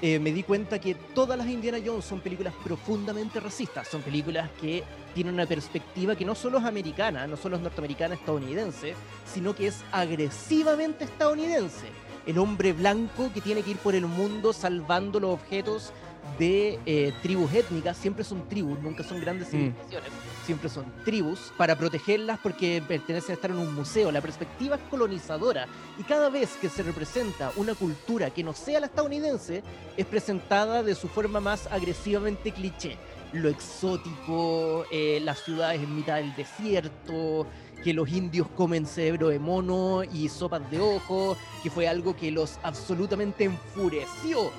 eh, 0.01 0.19
me 0.19 0.31
di 0.31 0.41
cuenta 0.41 0.79
que 0.79 0.95
todas 0.95 1.37
las 1.37 1.47
Indiana 1.47 1.79
Jones 1.85 2.05
son 2.05 2.21
películas 2.21 2.53
profundamente 2.63 3.41
racistas. 3.41 3.89
Son 3.89 4.01
películas 4.01 4.49
que 4.61 4.85
tienen 5.13 5.33
una 5.33 5.45
perspectiva 5.45 6.15
que 6.15 6.23
no 6.23 6.33
solo 6.33 6.59
es 6.59 6.63
americana, 6.63 7.27
no 7.27 7.35
solo 7.35 7.57
es 7.57 7.61
norteamericana, 7.61 8.15
estadounidense, 8.15 8.93
sino 9.25 9.53
que 9.53 9.67
es 9.67 9.83
agresivamente 9.91 11.03
estadounidense. 11.03 11.89
El 12.25 12.37
hombre 12.37 12.71
blanco 12.71 13.29
que 13.33 13.41
tiene 13.41 13.63
que 13.63 13.71
ir 13.71 13.77
por 13.79 13.95
el 13.95 14.05
mundo 14.05 14.53
salvando 14.53 15.19
los 15.19 15.33
objetos 15.33 15.91
de 16.39 16.79
eh, 16.85 17.13
tribus 17.21 17.53
étnicas, 17.53 17.97
siempre 17.97 18.23
son 18.23 18.47
tribus, 18.49 18.79
nunca 18.81 19.03
son 19.03 19.21
grandes 19.21 19.47
Mm. 19.47 19.51
civilizaciones, 19.51 20.09
siempre 20.45 20.69
son 20.69 20.85
tribus, 21.03 21.53
para 21.57 21.77
protegerlas 21.77 22.39
porque 22.41 22.83
pertenecen 22.87 23.31
a 23.31 23.33
estar 23.35 23.51
en 23.51 23.57
un 23.57 23.73
museo. 23.73 24.11
La 24.11 24.21
perspectiva 24.21 24.75
es 24.75 24.81
colonizadora 24.89 25.67
y 25.97 26.03
cada 26.03 26.29
vez 26.29 26.57
que 26.59 26.69
se 26.69 26.83
representa 26.83 27.51
una 27.55 27.75
cultura 27.75 28.29
que 28.31 28.43
no 28.43 28.53
sea 28.53 28.79
la 28.79 28.87
estadounidense, 28.87 29.63
es 29.95 30.05
presentada 30.05 30.83
de 30.83 30.95
su 30.95 31.07
forma 31.07 31.39
más 31.39 31.67
agresivamente 31.71 32.51
cliché. 32.51 32.97
Lo 33.31 33.49
exótico, 33.49 34.85
eh, 34.91 35.19
las 35.21 35.39
ciudades 35.43 35.81
en 35.81 35.95
mitad 35.95 36.17
del 36.17 36.35
desierto, 36.35 37.47
que 37.83 37.93
los 37.93 38.09
indios 38.09 38.47
comen 38.55 38.85
cerebro 38.85 39.29
de 39.29 39.39
mono 39.39 40.03
y 40.03 40.29
sopas 40.29 40.69
de 40.71 40.79
ojo, 40.79 41.37
que 41.61 41.69
fue 41.69 41.87
algo 41.87 42.15
que 42.15 42.31
los 42.31 42.57
absolutamente 42.63 43.43
enfureció 43.43 44.51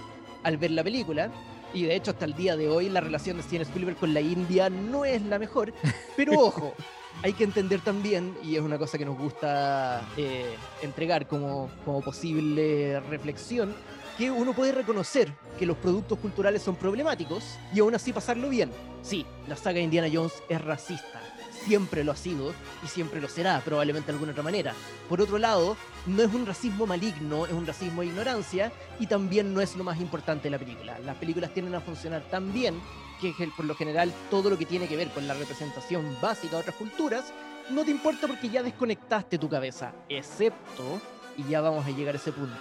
al 0.42 0.56
ver 0.58 0.70
la 0.72 0.84
película. 0.84 1.30
Y 1.74 1.82
de 1.84 1.94
hecho, 1.94 2.12
hasta 2.12 2.24
el 2.24 2.34
día 2.34 2.56
de 2.56 2.68
hoy, 2.68 2.88
la 2.88 3.00
relación 3.00 3.36
de 3.36 3.42
Steven 3.42 3.62
Spielberg 3.62 3.96
con 3.96 4.14
la 4.14 4.20
India 4.20 4.70
no 4.70 5.04
es 5.04 5.22
la 5.22 5.38
mejor. 5.38 5.72
Pero 6.16 6.38
ojo, 6.40 6.74
hay 7.22 7.32
que 7.32 7.44
entender 7.44 7.80
también, 7.80 8.36
y 8.42 8.56
es 8.56 8.62
una 8.62 8.78
cosa 8.78 8.98
que 8.98 9.04
nos 9.04 9.18
gusta 9.18 10.06
eh, 10.16 10.54
entregar 10.82 11.26
como, 11.26 11.70
como 11.84 12.00
posible 12.00 13.00
reflexión, 13.00 13.74
que 14.16 14.30
uno 14.30 14.54
puede 14.54 14.72
reconocer 14.72 15.32
que 15.58 15.66
los 15.66 15.76
productos 15.76 16.18
culturales 16.18 16.62
son 16.62 16.76
problemáticos 16.76 17.44
y 17.74 17.80
aún 17.80 17.94
así 17.94 18.12
pasarlo 18.12 18.48
bien. 18.48 18.70
Sí, 19.02 19.26
la 19.46 19.56
saga 19.56 19.80
Indiana 19.80 20.08
Jones 20.12 20.32
es 20.48 20.60
racista. 20.62 21.25
Siempre 21.66 22.04
lo 22.04 22.12
ha 22.12 22.16
sido 22.16 22.54
y 22.84 22.86
siempre 22.86 23.20
lo 23.20 23.28
será, 23.28 23.60
probablemente 23.60 24.06
de 24.06 24.12
alguna 24.12 24.30
otra 24.30 24.44
manera. 24.44 24.72
Por 25.08 25.20
otro 25.20 25.36
lado, 25.36 25.76
no 26.06 26.22
es 26.22 26.32
un 26.32 26.46
racismo 26.46 26.86
maligno, 26.86 27.44
es 27.44 27.52
un 27.52 27.66
racismo 27.66 28.02
de 28.02 28.06
ignorancia 28.06 28.70
y 29.00 29.08
también 29.08 29.52
no 29.52 29.60
es 29.60 29.76
lo 29.76 29.82
más 29.82 30.00
importante 30.00 30.44
de 30.44 30.50
la 30.50 30.58
película. 30.58 30.96
Las 31.00 31.16
películas 31.16 31.52
tienden 31.52 31.74
a 31.74 31.80
funcionar 31.80 32.22
tan 32.30 32.52
bien 32.52 32.80
que 33.20 33.34
por 33.56 33.64
lo 33.64 33.74
general 33.74 34.12
todo 34.30 34.48
lo 34.48 34.56
que 34.56 34.64
tiene 34.64 34.86
que 34.86 34.96
ver 34.96 35.08
con 35.08 35.26
la 35.26 35.34
representación 35.34 36.04
básica 36.22 36.54
de 36.54 36.62
otras 36.62 36.76
culturas 36.76 37.32
no 37.70 37.84
te 37.84 37.90
importa 37.90 38.28
porque 38.28 38.48
ya 38.48 38.62
desconectaste 38.62 39.38
tu 39.38 39.48
cabeza, 39.48 39.92
excepto, 40.08 41.00
y 41.36 41.50
ya 41.50 41.60
vamos 41.60 41.84
a 41.84 41.90
llegar 41.90 42.14
a 42.14 42.18
ese 42.18 42.30
punto, 42.30 42.54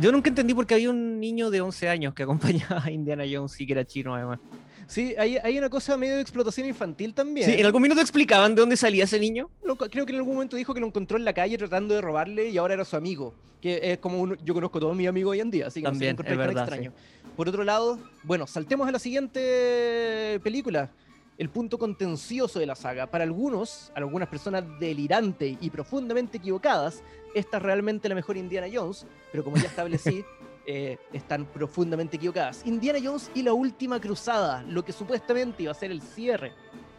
Yo 0.00 0.10
nunca 0.10 0.30
entendí 0.30 0.52
por 0.52 0.66
qué 0.66 0.74
había 0.74 0.90
un 0.90 1.20
niño 1.20 1.50
de 1.50 1.60
11 1.60 1.88
años 1.88 2.14
que 2.14 2.24
acompañaba 2.24 2.82
a 2.84 2.90
Indiana 2.90 3.24
Jones 3.30 3.60
y 3.60 3.66
que 3.66 3.72
era 3.72 3.84
chino 3.84 4.14
además. 4.14 4.40
Sí, 4.86 5.14
hay, 5.18 5.36
hay 5.38 5.58
una 5.58 5.70
cosa 5.70 5.96
medio 5.96 6.16
de 6.16 6.20
explotación 6.22 6.66
infantil 6.66 7.14
también. 7.14 7.48
Sí, 7.48 7.56
en 7.58 7.66
algún 7.66 7.82
minuto 7.82 8.00
explicaban 8.00 8.54
de 8.54 8.60
dónde 8.60 8.76
salía 8.76 9.04
ese 9.04 9.18
niño. 9.18 9.48
Lo- 9.64 9.76
creo 9.76 10.04
que 10.06 10.12
en 10.12 10.18
algún 10.18 10.34
momento 10.34 10.56
dijo 10.56 10.74
que 10.74 10.80
lo 10.80 10.86
encontró 10.86 11.16
en 11.16 11.24
la 11.24 11.32
calle 11.32 11.56
tratando 11.58 11.94
de 11.94 12.00
robarle 12.00 12.48
y 12.50 12.58
ahora 12.58 12.74
era 12.74 12.84
su 12.84 12.96
amigo. 12.96 13.34
Que 13.60 13.92
es 13.92 13.98
como 13.98 14.20
un- 14.20 14.36
yo 14.44 14.54
conozco 14.54 14.78
a 14.78 14.80
todos 14.80 14.96
mis 14.96 15.06
amigos 15.08 15.32
hoy 15.32 15.40
en 15.40 15.50
día, 15.50 15.68
así 15.68 15.80
que 15.80 15.84
También, 15.84 16.16
no 16.16 16.22
sé 16.24 16.32
es 16.32 16.36
verdad, 16.38 16.62
extraño. 16.64 16.92
Por 17.36 17.48
otro 17.48 17.62
lado, 17.64 17.98
bueno, 18.24 18.46
saltemos 18.46 18.88
a 18.88 18.92
la 18.92 18.98
siguiente 18.98 20.40
película. 20.42 20.90
El 21.38 21.48
punto 21.48 21.78
contencioso 21.78 22.58
de 22.58 22.66
la 22.66 22.74
saga. 22.74 23.06
Para 23.06 23.24
algunos, 23.24 23.90
algunas 23.94 24.28
personas 24.28 24.64
delirantes 24.78 25.56
y 25.60 25.70
profundamente 25.70 26.38
equivocadas, 26.38 27.02
esta 27.34 27.56
es 27.56 27.62
realmente 27.62 28.08
la 28.08 28.14
mejor 28.14 28.36
Indiana 28.36 28.66
Jones, 28.72 29.06
pero 29.30 29.42
como 29.42 29.56
ya 29.56 29.64
establecí, 29.68 30.24
eh, 30.66 30.98
están 31.12 31.46
profundamente 31.46 32.16
equivocadas. 32.16 32.64
Indiana 32.66 32.98
Jones 33.02 33.30
y 33.34 33.42
la 33.42 33.52
última 33.52 34.00
cruzada, 34.00 34.62
lo 34.68 34.84
que 34.84 34.92
supuestamente 34.92 35.64
iba 35.64 35.72
a 35.72 35.74
ser 35.74 35.90
el 35.90 36.02
cierre 36.02 36.52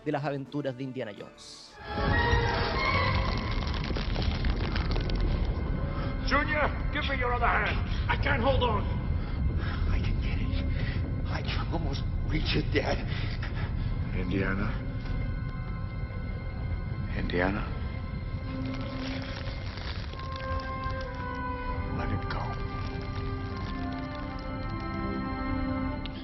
de 0.04 0.12
las 0.12 0.24
aventuras 0.24 0.76
de 0.76 0.84
Indiana 0.84 1.12
Jones. 1.18 1.72
Junior, 6.28 6.70
give 6.94 7.08
me 7.10 7.18
your 7.18 7.34
other 7.34 7.48
hand. 7.48 7.78
I 8.10 8.16
can't 8.16 8.42
hold 8.42 8.64
on. 8.64 8.84
I 9.92 10.00
can 10.00 10.20
get 10.22 10.40
it. 10.40 10.66
I 11.30 11.42
can 11.42 11.68
almost 11.72 12.04
reach 12.28 12.56
it, 12.56 12.66
Dad. 12.74 12.98
Indiana. 14.18 14.72
Indiana. 17.18 17.64
Let 21.98 22.10
it 22.10 22.30
go. 22.30 22.63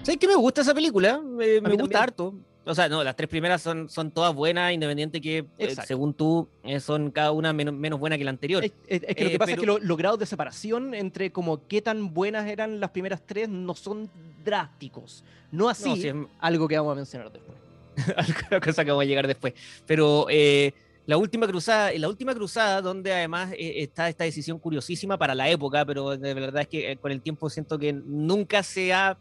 ¿Sabes 0.04 0.18
qué 0.20 0.28
me 0.28 0.36
gusta 0.36 0.62
esa 0.62 0.74
película? 0.74 1.20
Me, 1.20 1.60
gusta 1.60 2.04
harto. 2.04 2.34
O 2.66 2.76
sea, 2.76 2.88
no, 2.88 3.04
las 3.04 3.16
tres 3.16 3.30
primeras 3.30 3.62
son, 3.62 3.90
son 3.90 4.12
todas 4.12 4.34
buenas, 4.34 4.72
independiente 4.74 5.20
que, 5.22 5.46
eh, 5.58 5.76
según 5.88 6.14
tú, 6.14 6.48
eh, 6.64 6.80
son 6.80 7.10
cada 7.12 7.32
una 7.32 7.52
menos, 7.52 7.74
menos 7.74 8.00
buena 8.00 8.18
que 8.18 8.24
la 8.24 8.30
anterior. 8.30 8.64
Es, 8.64 8.72
es- 8.88 9.04
es 9.08 9.16
que 9.16 9.24
lo 9.24 9.30
Eh, 9.30 9.32
que 9.34 9.40
pasa 9.40 9.52
es 9.54 9.60
que 9.60 9.66
lo- 9.66 9.80
los 9.80 9.98
grados 9.98 10.20
de 10.20 10.26
separación 10.26 10.94
entre 10.94 11.32
como 11.32 11.68
qué 11.68 11.82
tan 11.82 12.14
buenas 12.14 12.48
eran 12.48 12.80
las 12.80 12.92
primeras 12.92 13.22
tres 13.26 13.50
no 13.50 13.74
son 13.76 14.10
drásticos. 14.44 15.24
No 15.52 15.68
así, 15.70 15.90
No, 15.90 15.96
es- 16.24 16.28
algo 16.40 16.68
que 16.68 16.78
vamos 16.78 16.92
a 16.94 16.96
mencionar 16.96 17.32
después. 17.32 17.58
la 18.52 18.60
cosa 18.62 18.86
que 18.86 18.92
vamos 18.92 19.04
a 19.04 19.08
llegar 19.08 19.28
después. 19.28 19.54
Pero 19.88 20.28
eh, 20.30 20.74
la 21.08 21.18
última 21.18 21.48
cruzada, 21.48 21.92
la 21.98 22.08
última 22.08 22.36
cruzada, 22.36 22.82
donde 22.82 23.12
además 23.14 23.52
eh, 23.54 23.82
está 23.82 24.10
esta 24.10 24.26
decisión 24.26 24.60
curiosísima 24.60 25.18
para 25.18 25.34
la 25.34 25.50
época, 25.50 25.86
pero 25.86 26.16
de 26.16 26.34
verdad 26.36 26.62
es 26.62 26.68
que 26.68 26.92
eh, 26.92 26.98
con 26.98 27.12
el 27.12 27.22
tiempo 27.22 27.50
siento 27.50 27.80
que 27.80 27.94
nunca 27.94 28.62
se 28.64 28.94
ha, 28.94 29.18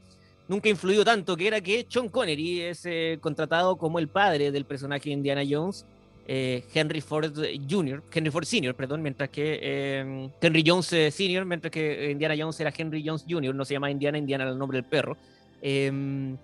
nunca 0.49 0.69
ha 0.69 0.71
influido 0.71 1.05
tanto, 1.05 1.37
que 1.37 1.47
era 1.47 1.61
que 1.61 1.87
Sean 1.89 2.09
Connery 2.09 2.63
es 2.63 2.85
eh, 2.87 3.19
contratado 3.21 3.77
como 3.77 3.99
el 3.99 4.09
padre 4.09 4.51
del 4.51 4.65
personaje 4.65 5.11
de 5.11 5.15
Indiana 5.15 5.43
Jones. 5.49 5.85
eh, 6.31 6.63
Henry 6.75 7.01
Ford 7.01 7.33
Jr., 7.71 8.03
Henry 8.13 8.31
Ford 8.31 8.45
Sr., 8.45 8.75
perdón, 8.75 9.01
mientras 9.01 9.31
que 9.31 9.59
eh, 9.63 10.31
Henry 10.41 10.63
Jones 10.67 10.93
eh, 10.93 11.11
Sr., 11.11 11.47
mientras 11.47 11.71
que 11.71 12.11
Indiana 12.11 12.35
Jones 12.39 12.61
era 12.61 12.73
Henry 12.77 13.03
Jones 13.07 13.25
Jr., 13.27 13.55
no 13.55 13.65
se 13.65 13.75
llama 13.75 13.91
Indiana, 13.91 14.19
Indiana 14.19 14.45
era 14.45 14.53
el 14.53 14.59
nombre 14.59 14.77
del 14.77 14.85
perro. 14.85 15.17
Em, 15.63 16.37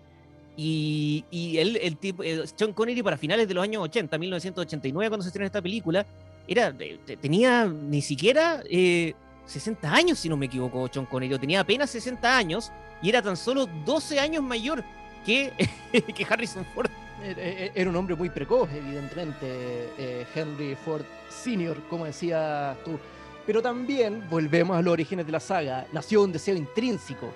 y, 0.57 1.25
y 1.31 1.59
él, 1.59 1.79
el 1.83 1.97
tipo, 1.99 2.23
eh, 2.23 2.45
Sean 2.57 2.73
Connery 2.73 3.03
para 3.03 3.19
finales 3.19 3.47
de 3.47 3.55
los 3.55 3.63
años 3.63 3.83
80, 3.83 4.17
1989, 4.17 5.11
cuando 5.11 5.23
se 5.23 5.29
estrenó 5.29 5.47
esta 5.47 5.61
película, 5.61 6.07
era, 6.49 6.75
tenía 7.21 7.67
ni 7.67 8.01
siquiera 8.01 8.63
eh, 8.71 9.15
60 9.47 9.93
años, 9.93 10.19
si 10.19 10.29
no 10.31 10.37
me 10.37 10.47
equivoco, 10.47 10.89
Sean 10.91 11.05
Connery. 11.07 11.39
Tenía 11.39 11.61
apenas 11.61 11.91
60 11.91 12.37
años 12.39 12.73
y 13.05 13.11
era 13.11 13.21
tan 13.21 13.37
solo 13.37 13.69
12 13.85 14.19
años 14.19 14.43
mayor 14.43 14.83
que, 15.27 15.53
que 16.15 16.25
Harrison 16.25 16.65
Ford. 16.75 16.91
Eh, 17.23 17.71
Era 17.75 17.91
un 17.91 17.97
hombre 17.97 18.17
muy 18.17 18.31
precoz, 18.31 18.71
evidentemente, 18.73 19.91
eh, 19.99 20.27
Henry 20.35 20.75
Ford 20.75 21.05
Sr., 21.29 21.83
como 21.91 22.07
decías 22.07 22.77
tú. 22.83 22.99
Pero 23.47 23.61
también, 23.61 24.25
volvemos 24.31 24.75
a 24.75 24.81
los 24.81 24.95
orígenes 24.95 25.27
de 25.27 25.33
la 25.33 25.41
saga, 25.41 25.87
nació 25.93 26.23
un 26.23 26.33
deseo 26.33 26.57
intrínseco 26.57 27.31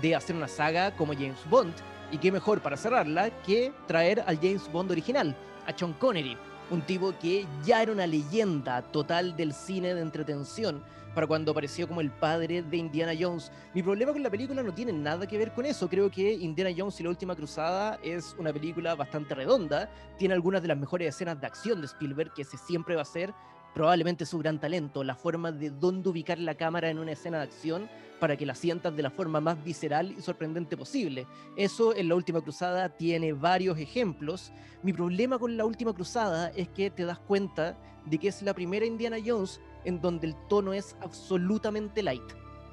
de 0.00 0.16
hacer 0.16 0.34
una 0.34 0.48
saga 0.48 0.90
como 0.96 1.12
James 1.12 1.38
Bond, 1.48 1.72
y 2.10 2.18
qué 2.18 2.32
mejor 2.32 2.60
para 2.60 2.76
cerrarla 2.76 3.30
que 3.44 3.72
traer 3.86 4.24
al 4.26 4.38
James 4.38 4.70
Bond 4.72 4.90
original, 4.90 5.36
a 5.68 5.76
Sean 5.76 5.92
Connery, 5.92 6.36
un 6.70 6.82
tipo 6.82 7.14
que 7.20 7.46
ya 7.64 7.80
era 7.80 7.92
una 7.92 8.08
leyenda 8.08 8.82
total 8.82 9.36
del 9.36 9.52
cine 9.52 9.94
de 9.94 10.00
entretención 10.00 10.82
para 11.14 11.26
cuando 11.26 11.52
apareció 11.52 11.86
como 11.86 12.00
el 12.00 12.10
padre 12.10 12.62
de 12.62 12.76
Indiana 12.76 13.12
Jones. 13.18 13.52
Mi 13.74 13.82
problema 13.82 14.12
con 14.12 14.22
la 14.22 14.30
película 14.30 14.62
no 14.62 14.72
tiene 14.72 14.92
nada 14.92 15.26
que 15.26 15.38
ver 15.38 15.52
con 15.52 15.66
eso. 15.66 15.88
Creo 15.88 16.10
que 16.10 16.32
Indiana 16.32 16.70
Jones 16.76 16.98
y 17.00 17.02
la 17.02 17.10
Última 17.10 17.36
Cruzada 17.36 17.98
es 18.02 18.34
una 18.38 18.52
película 18.52 18.94
bastante 18.94 19.34
redonda. 19.34 19.90
Tiene 20.18 20.34
algunas 20.34 20.62
de 20.62 20.68
las 20.68 20.78
mejores 20.78 21.14
escenas 21.14 21.40
de 21.40 21.46
acción 21.46 21.80
de 21.80 21.86
Spielberg, 21.86 22.32
que 22.32 22.42
ese 22.42 22.56
siempre 22.56 22.96
va 22.96 23.02
a 23.02 23.06
ser 23.06 23.32
probablemente 23.74 24.26
su 24.26 24.38
gran 24.38 24.60
talento, 24.60 25.02
la 25.02 25.14
forma 25.14 25.50
de 25.50 25.70
dónde 25.70 26.08
ubicar 26.10 26.38
la 26.38 26.54
cámara 26.54 26.90
en 26.90 26.98
una 26.98 27.12
escena 27.12 27.38
de 27.38 27.44
acción 27.44 27.88
para 28.20 28.36
que 28.36 28.46
la 28.46 28.54
sientas 28.54 28.94
de 28.94 29.02
la 29.02 29.10
forma 29.10 29.40
más 29.40 29.62
visceral 29.64 30.12
y 30.12 30.20
sorprendente 30.20 30.76
posible. 30.76 31.26
Eso 31.56 31.94
en 31.94 32.08
La 32.08 32.14
Última 32.14 32.40
Cruzada 32.40 32.88
tiene 32.88 33.32
varios 33.32 33.78
ejemplos. 33.78 34.52
Mi 34.82 34.92
problema 34.92 35.38
con 35.38 35.56
La 35.56 35.64
Última 35.64 35.92
Cruzada 35.92 36.50
es 36.50 36.68
que 36.68 36.90
te 36.90 37.04
das 37.04 37.18
cuenta 37.18 37.76
de 38.04 38.18
que 38.18 38.28
es 38.28 38.42
la 38.42 38.54
primera 38.54 38.84
Indiana 38.84 39.16
Jones 39.24 39.60
en 39.84 40.00
donde 40.00 40.26
el 40.28 40.36
tono 40.48 40.72
es 40.72 40.96
absolutamente 41.00 42.02
light. 42.02 42.22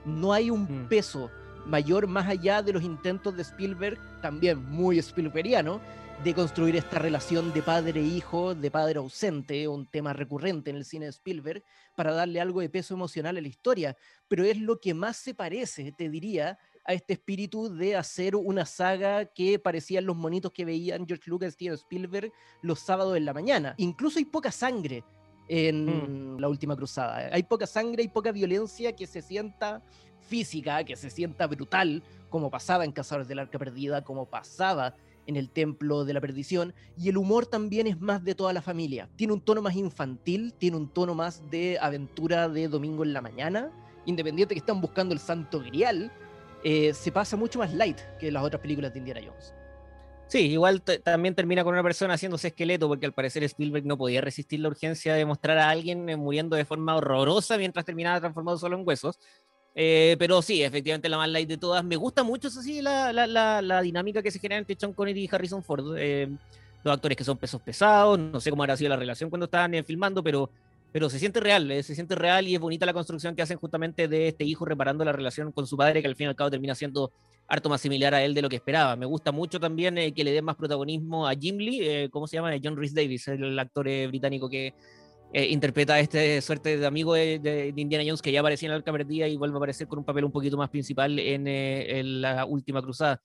No 0.06 0.34
hay 0.34 0.50
un 0.50 0.64
Mm. 0.64 0.88
peso 0.90 1.30
mayor 1.66 2.08
más 2.08 2.28
allá 2.28 2.62
de 2.62 2.74
los 2.74 2.84
intentos 2.84 3.36
de 3.36 3.44
Spielberg, 3.44 4.00
también 4.22 4.64
muy 4.70 4.98
Spielbergiano, 5.00 5.80
de 6.24 6.34
construir 6.34 6.76
esta 6.76 7.00
relación 7.00 7.54
de 7.54 7.62
padre-hijo, 7.62 8.54
de 8.54 8.72
padre 8.72 9.00
ausente, 9.00 9.68
un 9.68 9.86
tema 9.86 10.12
recurrente 10.12 10.70
en 10.70 10.76
el 10.76 10.84
cine 10.84 11.06
de 11.06 11.12
Spielberg, 11.12 11.64
para 11.96 12.14
darle 12.14 12.42
algo 12.42 12.60
de 12.60 12.70
peso 12.70 12.94
emocional 12.94 13.38
a 13.38 13.42
la 13.42 13.48
historia. 13.48 13.96
Pero 14.28 14.44
es 14.44 14.58
lo 14.58 14.80
que 14.82 14.94
más 14.94 15.16
se 15.18 15.34
parece, 15.34 15.94
te 15.94 16.10
diría, 16.10 16.58
a 16.86 16.94
este 16.94 17.14
espíritu 17.14 17.70
de 17.74 17.96
hacer 17.96 18.36
una 18.36 18.66
saga 18.66 19.26
que 19.26 19.60
parecían 19.60 20.06
los 20.06 20.16
monitos 20.18 20.52
que 20.52 20.66
veían 20.66 21.06
George 21.08 21.30
Lucas 21.30 21.50
y 21.50 21.52
Steven 21.54 21.76
Spielberg 21.76 22.32
los 22.64 22.80
sábados 22.80 23.16
en 23.16 23.26
la 23.26 23.34
mañana. 23.34 23.76
Incluso 23.78 24.18
hay 24.20 24.26
poca 24.26 24.52
sangre 24.52 25.04
en 25.50 26.40
La 26.40 26.48
Última 26.48 26.76
Cruzada. 26.76 27.30
Hay 27.34 27.44
poca 27.44 27.68
sangre, 27.68 28.04
hay 28.04 28.08
poca 28.08 28.32
violencia 28.32 28.96
que 28.96 29.08
se 29.08 29.22
sienta 29.22 29.82
física, 30.22 30.84
que 30.84 30.96
se 30.96 31.10
sienta 31.10 31.48
brutal, 31.48 32.04
como 32.30 32.52
pasaba 32.52 32.86
en 32.86 32.92
Cazadores 32.92 33.28
del 33.28 33.40
Arca 33.40 33.58
Perdida, 33.58 34.04
como 34.04 34.28
pasaba 34.28 34.96
en 35.26 35.36
el 35.36 35.50
Templo 35.50 36.06
de 36.06 36.14
la 36.14 36.22
Perdición, 36.22 36.74
y 36.98 37.10
el 37.10 37.18
humor 37.18 37.46
también 37.46 37.88
es 37.88 38.00
más 38.00 38.24
de 38.24 38.36
toda 38.36 38.54
la 38.54 38.62
familia. 38.62 39.10
Tiene 39.16 39.34
un 39.34 39.42
tono 39.42 39.62
más 39.62 39.76
infantil, 39.76 40.54
tiene 40.54 40.78
un 40.78 40.88
tono 40.88 41.14
más 41.14 41.50
de 41.50 41.78
aventura 41.80 42.48
de 42.48 42.68
domingo 42.68 43.04
en 43.04 43.14
la 43.14 43.22
mañana, 43.22 43.72
independiente 44.06 44.54
que 44.54 44.60
están 44.60 44.82
buscando 44.82 45.14
el 45.14 45.20
santo 45.20 45.60
grial, 45.60 46.12
eh, 46.64 46.94
se 46.94 47.12
pasa 47.12 47.38
mucho 47.38 47.60
más 47.60 47.74
light 47.74 47.98
que 48.20 48.32
las 48.32 48.44
otras 48.44 48.62
películas 48.62 48.94
de 48.94 49.00
Indiana 49.00 49.22
Jones. 49.26 49.54
Sí, 50.30 50.52
igual 50.52 50.82
también 50.82 51.34
termina 51.34 51.64
con 51.64 51.74
una 51.74 51.82
persona 51.82 52.14
haciéndose 52.14 52.50
esqueleto, 52.50 52.88
porque 52.88 53.08
al 53.08 53.14
parecer 53.14 53.44
Spielberg 53.44 53.86
no 53.86 53.98
podía 53.98 54.22
resistir 54.22 54.60
la 54.60 54.70
urgencia 54.70 55.16
de 55.16 55.26
mostrar 55.26 55.58
a 55.58 55.70
alguien 55.70 56.08
eh, 56.08 56.16
muriendo 56.16 56.56
de 56.56 56.66
forma 56.66 56.96
horrorosa 56.96 57.58
mientras 57.58 57.84
terminaba 57.84 58.20
transformado 58.20 58.58
solo 58.60 58.78
en 58.78 58.88
huesos. 58.88 59.20
Eh, 59.76 60.16
pero 60.20 60.42
sí, 60.42 60.64
efectivamente 60.64 61.10
la 61.10 61.18
más 61.18 61.30
light 61.30 61.50
de 61.50 61.58
todas. 61.58 61.84
Me 61.84 61.96
gusta 61.96 62.24
mucho, 62.24 62.50
eso 62.50 62.62
sí, 62.62 62.82
la, 62.82 63.12
la, 63.12 63.62
la, 63.62 63.82
dinámica 63.82 64.22
que 64.22 64.30
se 64.30 64.40
genera 64.40 64.60
entre 64.60 64.76
Sean 64.80 64.94
Connery 64.94 65.24
y 65.24 65.30
Harrison 65.32 65.64
Ford. 65.64 65.96
Eh, 65.98 66.30
actores 66.86 67.18
que 67.18 67.24
son 67.24 67.38
pesos 67.38 67.62
pesados, 67.62 68.18
no 68.18 68.40
sé 68.40 68.50
cómo 68.50 68.64
habrá 68.64 68.78
sido 68.78 68.90
la 68.90 68.96
relación 68.96 69.30
cuando 69.30 69.46
estaban 69.46 69.74
eh, 69.74 69.84
filmando, 69.84 70.24
pero, 70.24 70.50
pero 70.92 71.10
se 71.10 71.20
siente 71.20 71.40
real, 71.40 71.70
eh, 71.72 71.84
se 71.84 71.94
siente 71.96 72.16
real 72.16 72.48
y 72.48 72.56
es 72.56 72.60
bonita 72.60 72.86
la 72.86 72.94
construcción 72.94 73.36
que 73.36 73.42
hacen 73.42 73.58
justamente 73.58 74.08
de 74.08 74.30
este 74.30 74.44
hijo 74.44 74.66
reparando 74.66 75.06
la 75.06 75.12
relación 75.12 75.52
con 75.52 75.68
su 75.68 75.78
padre, 75.78 76.02
que 76.02 76.08
al 76.08 76.16
fin 76.16 76.26
y 76.26 76.28
al 76.30 76.36
cabo 76.36 76.50
termina 76.50 76.74
siendo 76.76 77.12
harto 77.48 77.70
más 77.70 77.82
similar 77.82 78.14
a 78.14 78.24
él 78.24 78.34
de 78.34 78.42
lo 78.42 78.50
que 78.50 78.56
esperaba. 78.58 78.96
Me 78.96 79.06
gusta 79.06 79.32
mucho 79.32 79.60
también 79.60 79.98
eh, 79.98 80.14
que 80.14 80.24
le 80.24 80.32
den 80.32 80.46
más 80.46 80.56
protagonismo 80.56 81.28
a 81.28 81.34
Jim 81.36 81.58
Lee, 81.58 81.80
eh, 81.82 82.10
¿cómo 82.12 82.28
se 82.28 82.38
llama? 82.38 82.52
John 82.64 82.76
Rhys 82.78 82.94
Davis, 82.94 83.28
el 83.28 83.58
actor 83.60 83.88
eh, 83.88 84.08
británico 84.08 84.50
que 84.50 84.74
eh, 85.32 85.46
interpreta 85.48 85.94
a 85.94 86.00
este 86.00 86.42
suerte 86.42 86.78
de 86.78 86.86
amigo 86.88 87.14
de, 87.14 87.38
de- 87.38 87.72
de 87.72 87.82
Indiana 87.82 88.04
Jones 88.04 88.22
que 88.22 88.32
ya 88.32 88.40
aparecía 88.40 88.66
en 88.68 88.72
la 88.72 88.78
Arca 88.78 88.92
Perdida 88.92 89.28
y 89.28 89.38
vuelve 89.38 89.56
a 89.56 89.58
aparecer 89.58 89.88
con 89.88 90.00
un 90.00 90.06
papel 90.06 90.26
un 90.26 90.32
poquito 90.32 90.58
más 90.58 90.70
principal 90.72 91.20
en, 91.20 91.48
eh, 91.48 92.00
en 92.00 92.22
la 92.22 92.46
última 92.46 92.82
cruzada. 92.82 93.22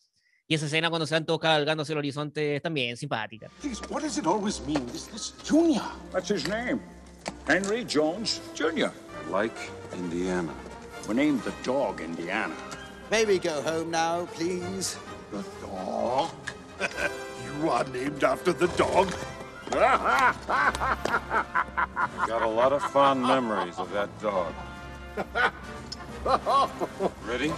Y 0.47 0.55
esa 0.55 0.67
escena 0.67 0.91
cuando 0.91 1.07
se 1.07 1.15
van 1.15 1.25
todos 1.25 1.41
cabalgando 1.41 1.83
hacia 1.83 1.95
el 1.95 1.99
horizonte 2.01 2.57
es 2.57 2.63
también 2.63 2.95
simpática. 2.99 3.49
Please, 3.63 3.81
what 3.89 4.03
does 4.03 4.19
it 4.19 4.27
always 4.27 4.61
mean? 4.67 4.85
This, 4.93 5.07
this 5.09 5.35
Junior. 5.49 5.83
That's 6.13 6.31
his 6.31 6.47
name. 6.47 6.81
Henry 7.47 7.85
Jones 7.85 8.41
Jr. 8.55 8.91
Like 9.29 9.55
Indiana. 9.93 10.55
We 11.07 11.15
named 11.15 11.43
the 11.43 11.53
dog 11.63 12.01
Indiana. 12.01 12.55
May 13.11 13.27
we 13.27 13.39
go 13.39 13.61
home 13.61 13.91
now, 13.91 14.25
please? 14.33 14.97
The 15.31 15.45
dog? 15.61 16.31
you 16.81 17.69
are 17.69 17.85
named 17.85 18.25
after 18.25 18.55
the 18.55 18.69
dog? 18.69 19.15
Got 19.71 20.41
a 22.43 22.49
lot 22.49 22.73
of 22.73 22.83
fond 22.83 23.21
memories 23.23 23.79
of 23.79 23.93
that 23.93 24.09
dog. 24.21 24.53
Ready? 27.27 27.53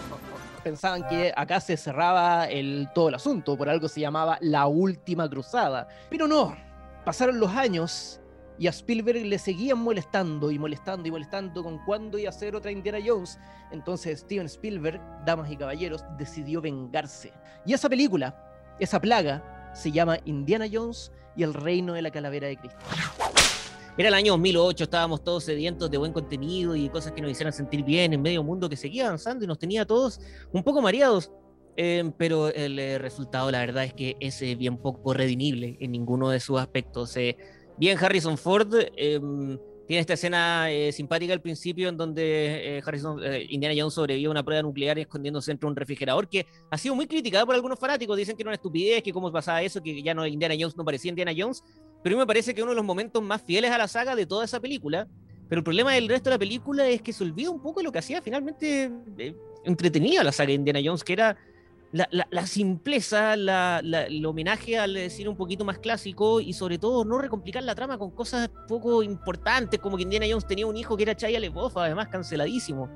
pensaban 0.64 1.07
que 1.07 1.32
acá 1.37 1.61
se 1.61 1.76
cerraba 1.76 2.47
el, 2.47 2.89
todo 2.93 3.11
el 3.11 3.14
asunto, 3.14 3.57
por 3.57 3.68
algo 3.68 3.87
se 3.87 4.01
llamaba 4.01 4.37
la 4.41 4.66
última 4.66 5.30
cruzada. 5.30 5.87
Pero 6.11 6.26
no, 6.26 6.57
pasaron 7.05 7.39
los 7.39 7.53
años 7.53 8.18
y 8.59 8.66
a 8.66 8.70
Spielberg 8.70 9.24
le 9.24 9.38
seguían 9.38 9.78
molestando 9.78 10.50
y 10.50 10.59
molestando 10.59 11.09
y 11.09 11.11
molestando 11.11 11.62
con 11.62 11.78
cuándo 11.84 12.18
iba 12.18 12.28
a 12.28 12.30
hacer 12.30 12.54
otra 12.54 12.70
Indiana 12.70 12.98
Jones. 13.04 13.38
Entonces 13.70 14.20
Steven 14.20 14.46
Spielberg, 14.46 15.00
damas 15.24 15.50
y 15.50 15.57
caballeros, 15.57 16.04
decidió 16.18 16.61
vengarse. 16.61 17.32
Y 17.64 17.72
esa 17.74 17.88
película, 17.88 18.34
esa 18.78 19.00
plaga, 19.00 19.72
se 19.74 19.92
llama 19.92 20.18
Indiana 20.24 20.66
Jones 20.70 21.12
y 21.36 21.42
el 21.42 21.52
reino 21.52 21.92
de 21.92 22.02
la 22.02 22.11
calavera 22.11 22.48
de 22.48 22.57
Cristo. 22.57 22.78
Era 23.98 24.09
el 24.09 24.14
año 24.14 24.32
2008, 24.32 24.84
estábamos 24.84 25.24
todos 25.24 25.44
sedientos 25.44 25.90
de 25.90 25.96
buen 25.96 26.12
contenido 26.12 26.76
y 26.76 26.88
cosas 26.90 27.12
que 27.12 27.22
nos 27.22 27.30
hicieran 27.30 27.52
sentir 27.52 27.82
bien 27.82 28.12
en 28.12 28.20
medio 28.20 28.42
mundo 28.42 28.68
que 28.68 28.76
seguía 28.76 29.07
avanzando 29.07 29.44
y 29.44 29.48
nos 29.48 29.59
tenía 29.59 29.86
todos 29.86 30.20
un 30.52 30.62
poco 30.62 30.82
mareados. 30.82 31.32
Eh, 31.78 32.11
pero 32.16 32.48
el 32.48 32.78
eh, 32.78 32.98
resultado, 32.98 33.50
la 33.50 33.61
verdad, 33.61 33.84
es 33.84 33.92
que 33.92 34.16
es 34.20 34.40
eh, 34.40 34.54
bien 34.54 34.78
poco 34.78 35.12
redimible 35.12 35.76
en 35.80 35.92
ninguno 35.92 36.30
de 36.30 36.40
sus 36.40 36.59
aspectos. 36.59 37.16
Bien, 37.79 37.99
Harrison 37.99 38.37
Ford 38.39 38.74
em, 38.97 39.59
tiene 39.87 40.01
esta 40.01 40.14
escena 40.14 40.66
simpática 40.91 41.33
al 41.33 41.41
principio 41.41 41.89
en 41.89 41.97
donde 41.97 42.83
Harrison, 42.85 43.20
Indiana 43.49 43.74
Jones 43.79 43.95
sobrevive 43.95 44.27
a 44.27 44.31
una 44.31 44.43
prueba 44.43 44.62
nuclear 44.62 44.99
escondiéndose 44.99 45.53
entre 45.53 45.68
un 45.68 45.77
refrigerador 45.77 46.29
que 46.29 46.45
ha 46.70 46.77
sido 46.77 46.97
muy 46.97 47.07
criticada 47.07 47.47
por 47.47 47.55
algunos 47.55 47.79
fanáticos. 47.79 48.16
Dicen 48.16 48.37
que 48.37 48.43
era 48.43 48.49
una 48.49 48.57
estupidez, 48.57 49.01
que 49.05 49.12
cómo 49.12 49.31
pasaba 49.31 49.62
eso, 49.62 49.81
que 49.81 50.03
ya 50.03 50.12
no 50.12 50.27
Indiana 50.27 50.57
Jones 50.59 50.77
no 50.77 50.85
parecía 50.85 51.11
Indiana 51.11 51.33
Jones 51.37 51.62
pero 52.07 52.14
a 52.14 52.18
mí 52.18 52.22
me 52.22 52.27
parece 52.29 52.55
que 52.55 52.62
uno 52.62 52.70
de 52.70 52.77
los 52.77 52.85
momentos 52.85 53.20
más 53.20 53.43
fieles 53.43 53.68
a 53.72 53.79
la 53.79 53.89
saga 53.89 54.14
de 54.14 54.27
toda 54.27 54.45
esa 54.45 54.61
película. 54.61 55.09
Pero 55.49 55.59
el 55.59 55.64
problema 55.64 55.93
del 55.93 56.09
resto 56.09 56.31
de 56.31 56.37
la 56.37 56.39
película 56.39 56.89
es 56.89 57.03
que 57.03 57.12
se 57.12 57.24
olvida 57.24 57.51
un 57.51 57.61
poco 57.61 57.81
de 57.81 57.85
lo 57.85 57.91
que 57.91 57.99
hacía 57.99 58.22
finalmente 58.22 58.93
eh, 59.18 59.35
entretenida 59.64 60.22
la 60.22 60.31
saga 60.31 60.47
de 60.47 60.55
Indiana 60.55 60.81
Jones, 60.85 61.03
que 61.03 61.14
era 61.14 61.37
la, 61.97 62.47
simpleza, 62.47 63.36
la, 63.36 63.80
el 63.80 64.24
homenaje 64.26 64.78
al 64.78 64.94
decir 64.94 65.28
un 65.28 65.36
poquito 65.36 65.64
más 65.64 65.78
clásico 65.78 66.40
y 66.40 66.53
sobre 66.53 66.78
todo 66.78 67.05
no 67.05 67.18
recomplicar 67.18 67.62
la 67.62 67.74
trama 67.74 67.99
con 67.99 68.11
cosas 68.11 68.51
poco 68.68 69.03
importantes, 69.03 69.80
como 69.80 69.97
que 69.97 70.03
Indiana 70.03 70.26
Jones 70.28 70.47
tenía 70.47 70.66
un 70.66 70.76
hijo 70.76 70.97
que 70.97 71.05
era 71.05 71.16
Chaya 71.16 71.40
LeBoff, 71.40 71.76
además 71.76 72.09
canceladísimo. 72.09 72.88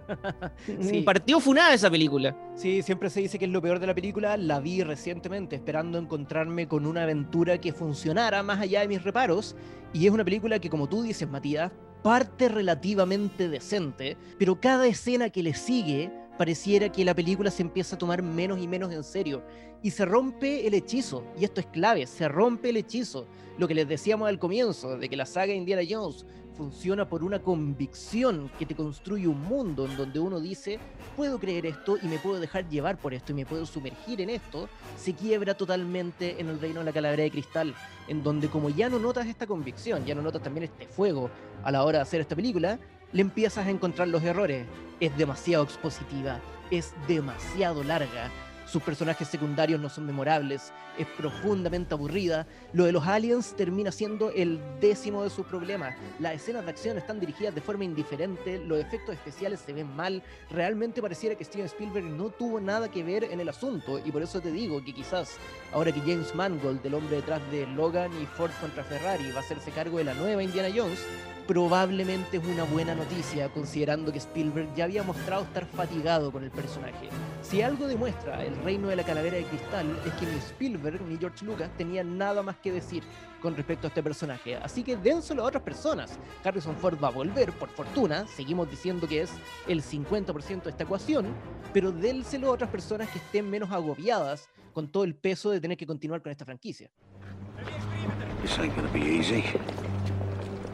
sí. 0.80 1.02
Partió 1.02 1.40
funada 1.40 1.74
esa 1.74 1.90
película. 1.90 2.36
Sí, 2.54 2.82
siempre 2.82 3.10
se 3.10 3.20
dice 3.20 3.38
que 3.38 3.46
es 3.46 3.50
lo 3.50 3.62
peor 3.62 3.78
de 3.78 3.86
la 3.86 3.94
película. 3.94 4.36
La 4.36 4.60
vi 4.60 4.82
recientemente 4.82 5.56
esperando 5.56 5.98
encontrarme 5.98 6.68
con 6.68 6.86
una 6.86 7.02
aventura 7.02 7.58
que 7.58 7.72
funcionara 7.72 8.42
más 8.42 8.60
allá 8.60 8.80
de 8.80 8.88
mis 8.88 9.02
reparos. 9.02 9.56
Y 9.92 10.06
es 10.06 10.12
una 10.12 10.24
película 10.24 10.58
que, 10.58 10.70
como 10.70 10.88
tú 10.88 11.02
dices, 11.02 11.28
Matías, 11.28 11.72
parte 12.02 12.48
relativamente 12.48 13.48
decente, 13.48 14.16
pero 14.38 14.60
cada 14.60 14.86
escena 14.86 15.30
que 15.30 15.42
le 15.42 15.54
sigue 15.54 16.10
pareciera 16.40 16.90
que 16.90 17.04
la 17.04 17.14
película 17.14 17.50
se 17.50 17.60
empieza 17.60 17.96
a 17.96 17.98
tomar 17.98 18.22
menos 18.22 18.58
y 18.62 18.66
menos 18.66 18.90
en 18.94 19.04
serio. 19.04 19.42
Y 19.82 19.90
se 19.90 20.06
rompe 20.06 20.66
el 20.66 20.72
hechizo, 20.72 21.22
y 21.38 21.44
esto 21.44 21.60
es 21.60 21.66
clave, 21.66 22.06
se 22.06 22.28
rompe 22.28 22.70
el 22.70 22.78
hechizo. 22.78 23.26
Lo 23.58 23.68
que 23.68 23.74
les 23.74 23.86
decíamos 23.86 24.26
al 24.26 24.38
comienzo, 24.38 24.96
de 24.96 25.10
que 25.10 25.18
la 25.18 25.26
saga 25.26 25.52
Indiana 25.52 25.82
Jones 25.86 26.24
funciona 26.56 27.06
por 27.06 27.24
una 27.24 27.42
convicción 27.42 28.50
que 28.58 28.64
te 28.64 28.74
construye 28.74 29.28
un 29.28 29.42
mundo 29.42 29.84
en 29.84 29.98
donde 29.98 30.18
uno 30.18 30.40
dice, 30.40 30.78
puedo 31.14 31.38
creer 31.38 31.66
esto 31.66 31.98
y 32.02 32.06
me 32.06 32.18
puedo 32.18 32.40
dejar 32.40 32.66
llevar 32.70 32.96
por 32.96 33.12
esto 33.12 33.32
y 33.32 33.34
me 33.34 33.44
puedo 33.44 33.66
sumergir 33.66 34.22
en 34.22 34.30
esto, 34.30 34.66
se 34.96 35.12
quiebra 35.12 35.52
totalmente 35.52 36.40
en 36.40 36.48
el 36.48 36.58
reino 36.58 36.80
de 36.80 36.86
la 36.86 36.92
calavera 36.92 37.22
de 37.22 37.30
cristal, 37.30 37.74
en 38.08 38.22
donde 38.22 38.48
como 38.48 38.70
ya 38.70 38.88
no 38.88 38.98
notas 38.98 39.26
esta 39.26 39.46
convicción, 39.46 40.06
ya 40.06 40.14
no 40.14 40.22
notas 40.22 40.42
también 40.42 40.64
este 40.64 40.86
fuego 40.86 41.28
a 41.62 41.70
la 41.70 41.84
hora 41.84 41.98
de 41.98 42.02
hacer 42.02 42.22
esta 42.22 42.34
película, 42.34 42.78
le 43.12 43.22
empiezas 43.22 43.66
a 43.66 43.70
encontrar 43.70 44.08
los 44.08 44.22
errores. 44.22 44.66
Es 45.00 45.16
demasiado 45.16 45.64
expositiva, 45.64 46.40
es 46.70 46.92
demasiado 47.08 47.82
larga, 47.82 48.30
sus 48.70 48.84
personajes 48.84 49.26
secundarios 49.26 49.80
no 49.80 49.88
son 49.88 50.06
memorables, 50.06 50.72
es 50.96 51.06
profundamente 51.18 51.92
aburrida. 51.92 52.46
Lo 52.72 52.84
de 52.84 52.92
los 52.92 53.04
aliens 53.04 53.56
termina 53.56 53.90
siendo 53.90 54.30
el 54.30 54.60
décimo 54.80 55.24
de 55.24 55.30
sus 55.30 55.44
problemas. 55.44 55.96
Las 56.20 56.34
escenas 56.34 56.64
de 56.64 56.70
acción 56.70 56.96
están 56.96 57.18
dirigidas 57.18 57.52
de 57.52 57.62
forma 57.62 57.82
indiferente, 57.82 58.60
los 58.64 58.78
efectos 58.78 59.16
especiales 59.16 59.58
se 59.58 59.72
ven 59.72 59.92
mal. 59.96 60.22
Realmente 60.50 61.02
pareciera 61.02 61.34
que 61.34 61.44
Steven 61.44 61.66
Spielberg 61.66 62.06
no 62.06 62.30
tuvo 62.30 62.60
nada 62.60 62.88
que 62.88 63.02
ver 63.02 63.24
en 63.24 63.40
el 63.40 63.48
asunto 63.48 63.98
y 63.98 64.12
por 64.12 64.22
eso 64.22 64.40
te 64.40 64.52
digo 64.52 64.84
que 64.84 64.94
quizás 64.94 65.38
ahora 65.72 65.90
que 65.90 66.00
James 66.00 66.32
Mangold, 66.36 66.86
el 66.86 66.94
hombre 66.94 67.16
detrás 67.16 67.40
de 67.50 67.66
Logan 67.66 68.12
y 68.22 68.26
Ford 68.26 68.52
contra 68.60 68.84
Ferrari, 68.84 69.32
va 69.32 69.38
a 69.38 69.42
hacerse 69.42 69.72
cargo 69.72 69.98
de 69.98 70.04
la 70.04 70.14
nueva 70.14 70.44
Indiana 70.44 70.68
Jones, 70.72 71.04
probablemente 71.50 72.36
es 72.36 72.44
una 72.44 72.62
buena 72.62 72.94
noticia, 72.94 73.48
considerando 73.48 74.12
que 74.12 74.18
Spielberg 74.18 74.72
ya 74.76 74.84
había 74.84 75.02
mostrado 75.02 75.42
estar 75.42 75.66
fatigado 75.66 76.30
con 76.30 76.44
el 76.44 76.52
personaje. 76.52 77.08
Si 77.42 77.60
algo 77.60 77.88
demuestra 77.88 78.44
el 78.44 78.54
reino 78.62 78.86
de 78.86 78.94
la 78.94 79.02
calavera 79.02 79.36
de 79.36 79.42
cristal, 79.42 80.00
es 80.06 80.12
que 80.12 80.26
ni 80.26 80.36
Spielberg 80.36 81.02
ni 81.02 81.16
George 81.18 81.44
Lucas 81.44 81.68
tenían 81.76 82.16
nada 82.16 82.44
más 82.44 82.54
que 82.58 82.70
decir 82.70 83.02
con 83.42 83.56
respecto 83.56 83.88
a 83.88 83.88
este 83.88 84.00
personaje. 84.00 84.58
Así 84.58 84.84
que 84.84 84.96
dénselo 84.96 85.42
a 85.42 85.46
otras 85.46 85.64
personas. 85.64 86.20
Harrison 86.44 86.76
Ford 86.76 87.02
va 87.02 87.08
a 87.08 87.10
volver, 87.10 87.50
por 87.50 87.68
fortuna, 87.70 88.28
seguimos 88.28 88.70
diciendo 88.70 89.08
que 89.08 89.22
es 89.22 89.32
el 89.66 89.82
50% 89.82 90.62
de 90.62 90.70
esta 90.70 90.84
ecuación, 90.84 91.34
pero 91.72 91.90
dénselo 91.90 92.46
a 92.46 92.52
otras 92.52 92.70
personas 92.70 93.08
que 93.08 93.18
estén 93.18 93.50
menos 93.50 93.72
agobiadas 93.72 94.48
con 94.72 94.86
todo 94.86 95.02
el 95.02 95.16
peso 95.16 95.50
de 95.50 95.60
tener 95.60 95.76
que 95.76 95.84
continuar 95.88 96.22
con 96.22 96.30
esta 96.30 96.44
franquicia. 96.44 96.88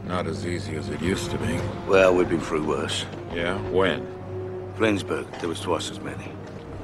Not 0.07 0.25
as 0.25 0.45
easy 0.45 0.77
as 0.77 0.87
it 0.87 1.01
used 1.01 1.31
to 1.31 1.37
be. 1.37 1.59
Well, 1.85 2.15
we've 2.15 2.29
been 2.29 2.39
through 2.39 2.63
worse. 2.63 3.05
Yeah? 3.35 3.57
When? 3.71 4.07
Flensburg, 4.77 5.27
there 5.39 5.49
was 5.49 5.59
twice 5.59 5.91
as 5.91 5.99
many. 5.99 6.31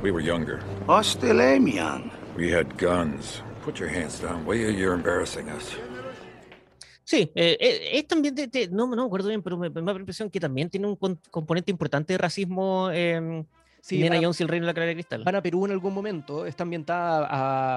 We 0.01 0.11
were 0.11 0.19
younger. 0.19 0.59
I 0.89 1.01
still 1.03 1.39
am 1.39 1.67
young. 1.67 2.11
We 2.35 2.51
had 2.51 2.77
guns. 2.77 3.41
Put 3.61 3.79
your 3.79 3.87
hands 3.87 4.19
down, 4.19 4.45
will 4.45 4.57
you? 4.57 4.71
You're 4.71 4.93
embarrassing 4.93 5.47
us. 5.47 5.73
Sí, 7.05 7.31
eh, 7.35 7.57
eh, 7.59 7.89
es 7.93 8.07
también, 8.07 8.35
de, 8.35 8.47
de, 8.47 8.67
no, 8.67 8.87
no 8.87 8.95
me 8.95 9.03
acuerdo 9.03 9.29
bien, 9.29 9.41
pero 9.41 9.57
me, 9.57 9.69
me 9.69 9.81
da 9.81 9.93
la 9.93 9.99
impresión 9.99 10.29
que 10.29 10.39
también 10.39 10.69
tiene 10.69 10.87
un 10.87 10.97
con, 10.97 11.17
componente 11.31 11.71
importante 11.71 12.13
de 12.13 12.17
racismo 12.17 12.89
eh, 12.91 13.45
Sí, 13.83 13.95
Indiana 13.95 14.17
Jones 14.21 14.39
y 14.39 14.43
el 14.43 14.47
Reino 14.47 14.65
de 14.65 14.69
la 14.69 14.73
Calavera 14.73 14.91
de 14.91 14.95
Cristal. 14.95 15.23
Van 15.25 15.35
a 15.35 15.41
Perú 15.41 15.65
en 15.65 15.71
algún 15.73 15.93
momento, 15.93 16.45
está 16.45 16.63
ambientada 16.63 17.27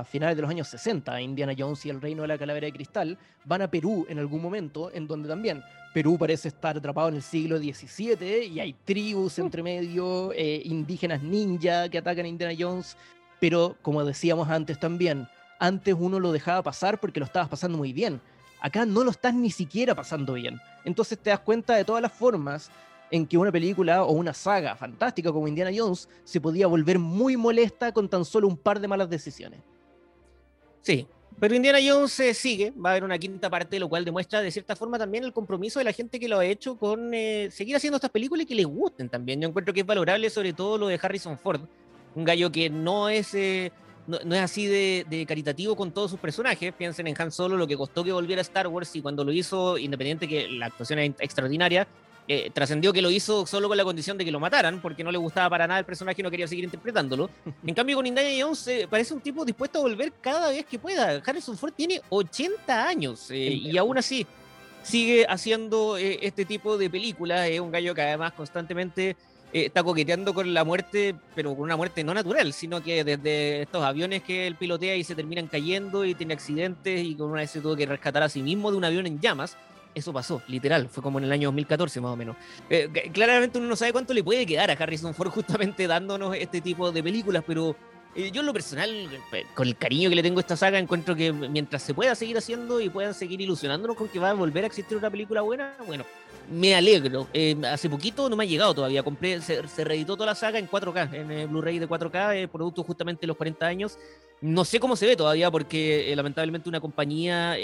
a 0.00 0.04
finales 0.04 0.36
de 0.36 0.42
los 0.42 0.48
años 0.48 0.68
60, 0.68 1.20
Indiana 1.20 1.52
Jones 1.59 1.84
y 1.84 1.90
el 1.90 2.00
Reino 2.00 2.22
de 2.22 2.28
la 2.28 2.38
Calavera 2.38 2.66
de 2.66 2.72
Cristal. 2.72 3.18
Van 3.44 3.62
a 3.62 3.68
Perú 3.68 4.07
en 4.09 4.20
algún 4.20 4.40
momento, 4.40 4.92
en 4.94 5.09
donde 5.09 5.28
también 5.28 5.64
Perú 5.92 6.16
parece 6.16 6.46
estar 6.46 6.76
atrapado 6.76 7.09
en 7.09 7.16
el 7.16 7.22
siglo 7.22 7.59
XVII 7.59 8.44
y 8.44 8.61
hay 8.61 8.72
tribus 8.84 9.40
entre 9.40 9.64
medio, 9.64 10.32
eh, 10.32 10.62
indígenas 10.64 11.24
ninja 11.24 11.88
que 11.88 11.98
atacan 11.98 12.24
a 12.24 12.28
Indiana 12.28 12.54
Jones. 12.57 12.96
Pero 13.40 13.74
como 13.82 14.04
decíamos 14.04 14.48
antes 14.48 14.78
también, 14.78 15.26
antes 15.59 15.96
uno 15.98 16.20
lo 16.20 16.30
dejaba 16.30 16.62
pasar 16.62 17.00
porque 17.00 17.18
lo 17.18 17.26
estabas 17.26 17.48
pasando 17.48 17.78
muy 17.78 17.92
bien. 17.92 18.20
Acá 18.61 18.86
no 18.86 19.02
lo 19.02 19.11
estás 19.11 19.34
ni 19.34 19.50
siquiera 19.50 19.96
pasando 19.96 20.34
bien. 20.34 20.61
Entonces 20.84 21.18
te 21.18 21.30
das 21.30 21.40
cuenta 21.40 21.74
de 21.74 21.84
todas 21.84 22.00
las 22.00 22.12
formas 22.12 22.70
en 23.11 23.26
que 23.26 23.38
una 23.38 23.52
película 23.52 24.04
o 24.04 24.12
una 24.12 24.32
saga 24.32 24.76
fantástica 24.76 25.32
como 25.32 25.48
Indiana 25.48 25.70
Jones 25.74 26.09
se 26.24 26.40
podía 26.40 26.66
volver 26.66 26.98
muy 26.98 27.36
molesta 27.36 27.92
con 27.92 28.09
tan 28.09 28.24
solo 28.24 28.48
un 28.48 28.57
par 28.57 28.80
de 28.80 28.88
malas 28.88 29.09
decisiones. 29.09 29.61
Sí, 30.82 31.07
pero 31.38 31.54
Indiana 31.54 31.78
Jones 31.84 32.12
se 32.12 32.32
sigue, 32.32 32.72
va 32.72 32.90
a 32.90 32.92
haber 32.92 33.04
una 33.04 33.18
quinta 33.18 33.50
parte, 33.50 33.78
lo 33.78 33.88
cual 33.88 34.04
demuestra 34.04 34.40
de 34.40 34.50
cierta 34.50 34.74
forma 34.74 34.98
también 34.98 35.24
el 35.24 35.32
compromiso 35.32 35.78
de 35.78 35.84
la 35.84 35.92
gente 35.92 36.18
que 36.18 36.28
lo 36.28 36.38
ha 36.38 36.46
hecho 36.46 36.76
con 36.78 37.12
eh, 37.12 37.48
seguir 37.50 37.76
haciendo 37.76 37.96
estas 37.96 38.11
películas 38.11 38.44
y 38.44 38.46
que 38.46 38.54
les 38.54 38.66
gusten 38.66 39.09
también. 39.09 39.40
Yo 39.40 39.48
encuentro 39.48 39.74
que 39.74 39.80
es 39.80 39.86
valorable 39.86 40.30
sobre 40.30 40.54
todo 40.54 40.78
lo 40.78 40.86
de 40.88 40.98
Harrison 41.00 41.38
Ford, 41.38 41.61
un 42.14 42.24
gallo 42.24 42.50
que 42.50 42.70
no 42.70 43.09
es... 43.09 43.34
Eh, 43.34 43.70
no, 44.07 44.18
es 44.18 44.40
así 44.40 44.66
de, 44.66 45.04
de, 45.11 45.26
caritativo 45.26 45.74
con 45.74 45.90
todos 45.90 46.12
sus 46.12 46.20
personajes. 46.20 46.72
Piensen 46.72 47.09
en 47.09 47.20
Han 47.20 47.32
Solo, 47.32 47.57
lo 47.57 47.66
que 47.66 47.76
costó 47.76 48.04
que 48.04 48.12
volviera 48.12 48.38
a 48.38 48.42
Star 48.42 48.68
Wars 48.68 48.94
y 48.94 49.02
cuando 49.02 49.24
lo 49.24 49.32
hizo, 49.32 49.76
independiente 49.76 50.28
que 50.28 50.46
la 50.46 50.66
actuación 50.66 51.00
es 51.00 51.14
extraordinaria, 51.18 51.88
eh, 52.29 52.51
trascendió 52.53 52.93
que 52.93 53.01
lo 53.01 53.11
hizo 53.11 53.47
solo 53.47 53.68
con 53.68 53.77
la 53.77 53.85
condición 53.85 54.18
de 54.18 54.24
que 54.24 54.33
lo 54.33 54.41
mataran, 54.41 54.81
porque 54.81 55.05
no 55.05 55.12
le 55.12 55.18
gustaba 55.18 55.49
para 55.49 55.66
nada 55.68 55.79
el 55.79 55.87
personaje 55.87 56.20
y 56.20 56.24
no 56.24 56.31
quería 56.31 56.49
seguir 56.49 56.64
interpretándolo. 56.64 57.31
En 57.64 57.74
cambio, 57.74 57.97
con 57.97 58.07
Indiana 58.07 58.29
Jones 58.39 58.66
eh, 58.66 58.89
parece 58.91 59.14
un 59.14 59.20
tipo 59.20 59.45
dispuesto 59.45 59.79
a 59.79 59.83
volver 59.83 60.12
cada 60.20 60.49
vez 60.49 60.66
que 60.66 60.79
pueda. 60.79 61.22
Harrison 61.24 61.57
Ford 61.57 61.72
tiene 61.77 62.01
80 62.09 62.89
años 62.89 63.31
eh, 63.31 63.37
y 63.37 63.77
aún 63.79 63.97
así 63.97 64.27
sigue 64.83 65.24
haciendo 65.29 65.97
este 65.97 66.45
tipo 66.45 66.77
de 66.77 66.91
películas. 66.91 67.49
Es 67.49 67.61
un 67.61 67.70
gallo 67.70 67.95
que 67.95 68.03
además 68.03 68.33
constantemente 68.33 69.16
está 69.53 69.83
coqueteando 69.85 70.35
con 70.35 70.53
la 70.53 70.64
muerte, 70.64 71.14
pero 71.35 71.55
con 71.55 71.62
una 71.62 71.77
muerte 71.77 72.03
no 72.03 72.12
natural, 72.12 72.53
sino 72.53 72.83
que 72.83 73.05
desde 73.05 73.62
estos 73.62 73.85
aviones 73.85 74.22
que 74.22 74.47
él 74.47 74.57
pilotea 74.57 74.97
y 74.97 75.05
se 75.05 75.14
terminan 75.14 75.47
cayendo 75.47 76.05
y 76.05 76.14
tiene 76.14 76.35
accidentes 76.35 77.05
y 77.05 77.14
con 77.14 77.31
una 77.31 77.41
vez 77.41 77.51
se 77.53 77.61
tuvo 77.61 77.77
que 77.77 77.87
rescatar 77.87 78.22
a 78.22 78.29
sí 78.29 78.43
mismo 78.43 78.70
de 78.70 78.77
un 78.77 78.85
avión 78.85 79.07
en 79.07 79.20
llamas 79.20 79.57
eso 79.97 80.12
pasó, 80.12 80.42
literal, 80.47 80.90
fue 80.90 81.03
como 81.03 81.18
en 81.18 81.24
el 81.24 81.32
año 81.32 81.49
2014 81.49 82.03
más 82.03 82.12
o 82.12 82.16
menos. 82.16 82.36
Eh, 82.68 82.90
claramente 83.14 83.59
uno 83.59 83.66
no 83.66 83.76
sabe 83.76 83.92
cuánto 83.92 84.12
le 84.12 84.22
puede 84.22 84.44
quedar 84.44 84.70
a 84.70 84.74
Harrison 84.74 85.14
Ford 85.14 85.30
justamente 85.32 85.86
dándonos 85.86 86.36
este 86.36 86.61
tipo 86.61 86.92
de 86.92 87.03
películas, 87.03 87.42
pero 87.47 87.74
eh, 88.14 88.30
yo 88.30 88.40
en 88.40 88.47
lo 88.47 88.53
personal, 88.53 88.90
eh, 89.32 89.47
con 89.55 89.66
el 89.66 89.74
cariño 89.74 90.11
que 90.11 90.16
le 90.16 90.22
tengo 90.22 90.38
a 90.38 90.42
esta 90.42 90.55
saga, 90.55 90.78
encuentro 90.78 91.16
que 91.16 91.32
mientras 91.32 91.82
se 91.82 91.94
pueda 91.94 92.14
seguir 92.14 92.36
haciendo 92.36 92.78
y 92.78 92.90
puedan 92.90 93.14
seguir 93.14 93.40
ilusionándonos 93.40 93.97
con 93.97 94.09
que 94.09 94.18
va 94.18 94.30
a 94.30 94.34
volver 94.34 94.64
a 94.64 94.66
existir 94.66 94.99
una 94.99 95.09
película 95.09 95.40
buena, 95.40 95.74
bueno, 95.86 96.05
me 96.53 96.74
alegro. 96.74 97.26
Hace 97.66 97.88
poquito 97.88 98.28
no 98.28 98.36
me 98.36 98.44
ha 98.44 98.47
llegado 98.47 98.74
todavía. 98.74 99.03
Compré, 99.03 99.40
se, 99.40 99.66
se 99.66 99.82
reeditó 99.82 100.14
toda 100.14 100.26
la 100.26 100.34
saga 100.34 100.59
en 100.59 100.68
4K, 100.68 101.14
en 101.14 101.51
Blu-ray 101.51 101.78
de 101.78 101.88
4K, 101.88 102.36
eh, 102.36 102.49
producto 102.49 102.82
justamente 102.82 103.22
de 103.22 103.28
los 103.28 103.36
40 103.38 103.66
años. 103.66 103.99
No 104.42 104.66
sé 104.66 104.78
cómo 104.78 104.94
se 104.94 105.07
ve 105.07 105.16
todavía 105.16 105.51
porque 105.51 106.12
lamentablemente 106.14 106.68
una 106.68 106.80
compañía 106.80 107.57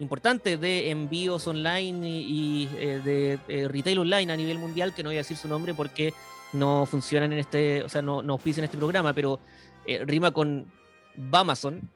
eh, 0.00 0.02
importante 0.02 0.56
de 0.56 0.90
envíos 0.90 1.46
online 1.46 2.08
y, 2.08 2.20
y, 2.20 2.68
eh, 2.78 3.00
de 3.04 3.38
eh, 3.48 3.68
retail 3.68 3.98
online 3.98 4.32
a 4.32 4.36
nivel 4.36 4.58
mundial, 4.58 4.94
que 4.94 5.02
no 5.02 5.10
voy 5.10 5.16
a 5.16 5.20
decir 5.20 5.36
su 5.36 5.48
nombre 5.48 5.74
porque 5.74 6.12
no 6.52 6.86
funcionan 6.86 7.32
en 7.32 7.38
este, 7.38 7.82
o 7.82 7.88
sea, 7.88 8.02
no, 8.02 8.22
no 8.22 8.34
auspician 8.34 8.64
este 8.64 8.76
programa, 8.76 9.12
pero 9.12 9.40
eh, 9.86 10.04
rima 10.04 10.30
con 10.30 10.66
Amazon. 11.32 11.88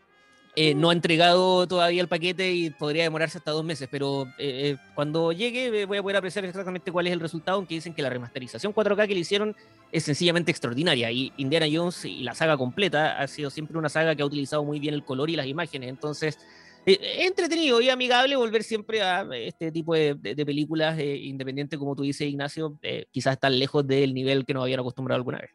Eh, 0.56 0.72
no 0.72 0.90
ha 0.90 0.92
entregado 0.92 1.66
todavía 1.66 2.00
el 2.00 2.06
paquete 2.06 2.52
y 2.52 2.70
podría 2.70 3.02
demorarse 3.02 3.38
hasta 3.38 3.50
dos 3.50 3.64
meses, 3.64 3.88
pero 3.90 4.28
eh, 4.38 4.76
cuando 4.94 5.32
llegue 5.32 5.84
voy 5.84 5.98
a 5.98 6.02
poder 6.02 6.16
apreciar 6.16 6.44
exactamente 6.44 6.92
cuál 6.92 7.08
es 7.08 7.12
el 7.12 7.18
resultado, 7.18 7.56
aunque 7.56 7.74
dicen 7.74 7.92
que 7.92 8.02
la 8.02 8.10
remasterización 8.10 8.72
4K 8.72 9.08
que 9.08 9.14
le 9.14 9.20
hicieron 9.20 9.56
es 9.90 10.04
sencillamente 10.04 10.52
extraordinaria 10.52 11.10
y 11.10 11.32
Indiana 11.38 11.66
Jones 11.72 12.04
y 12.04 12.22
la 12.22 12.36
saga 12.36 12.56
completa 12.56 13.18
ha 13.18 13.26
sido 13.26 13.50
siempre 13.50 13.76
una 13.76 13.88
saga 13.88 14.14
que 14.14 14.22
ha 14.22 14.26
utilizado 14.26 14.62
muy 14.62 14.78
bien 14.78 14.94
el 14.94 15.04
color 15.04 15.28
y 15.28 15.34
las 15.34 15.48
imágenes, 15.48 15.88
entonces 15.88 16.38
es 16.38 16.46
entretenido 16.86 17.80
y 17.80 17.88
amigable 17.88 18.36
volver 18.36 18.62
siempre 18.62 19.02
a 19.02 19.26
este 19.32 19.72
tipo 19.72 19.94
de, 19.94 20.14
películas 20.16 20.98
eh, 20.98 21.16
independientes, 21.16 21.78
como 21.78 21.94
tú 21.94 22.02
dices, 22.02 22.28
Ignacio, 22.28 22.78
eh, 22.82 23.06
quizás 23.10 23.38
tan 23.38 23.58
lejos 23.58 23.86
del 23.86 24.12
nivel 24.14 24.44
que 24.44 24.54
nos 24.54 24.64
habían 24.64 24.80
acostumbrado 24.80 25.16
alguna 25.16 25.38
vez. 25.38 25.50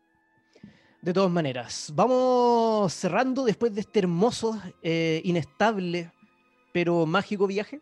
De 1.01 1.13
todas 1.13 1.31
maneras, 1.31 1.91
vamos 1.95 2.91
cerrando 2.91 3.45
después 3.45 3.73
de 3.73 3.81
este 3.81 3.99
hermoso, 3.99 4.61
eh, 4.83 5.21
inestable, 5.23 6.11
pero 6.73 7.05
mágico 7.05 7.47
viaje. 7.47 7.79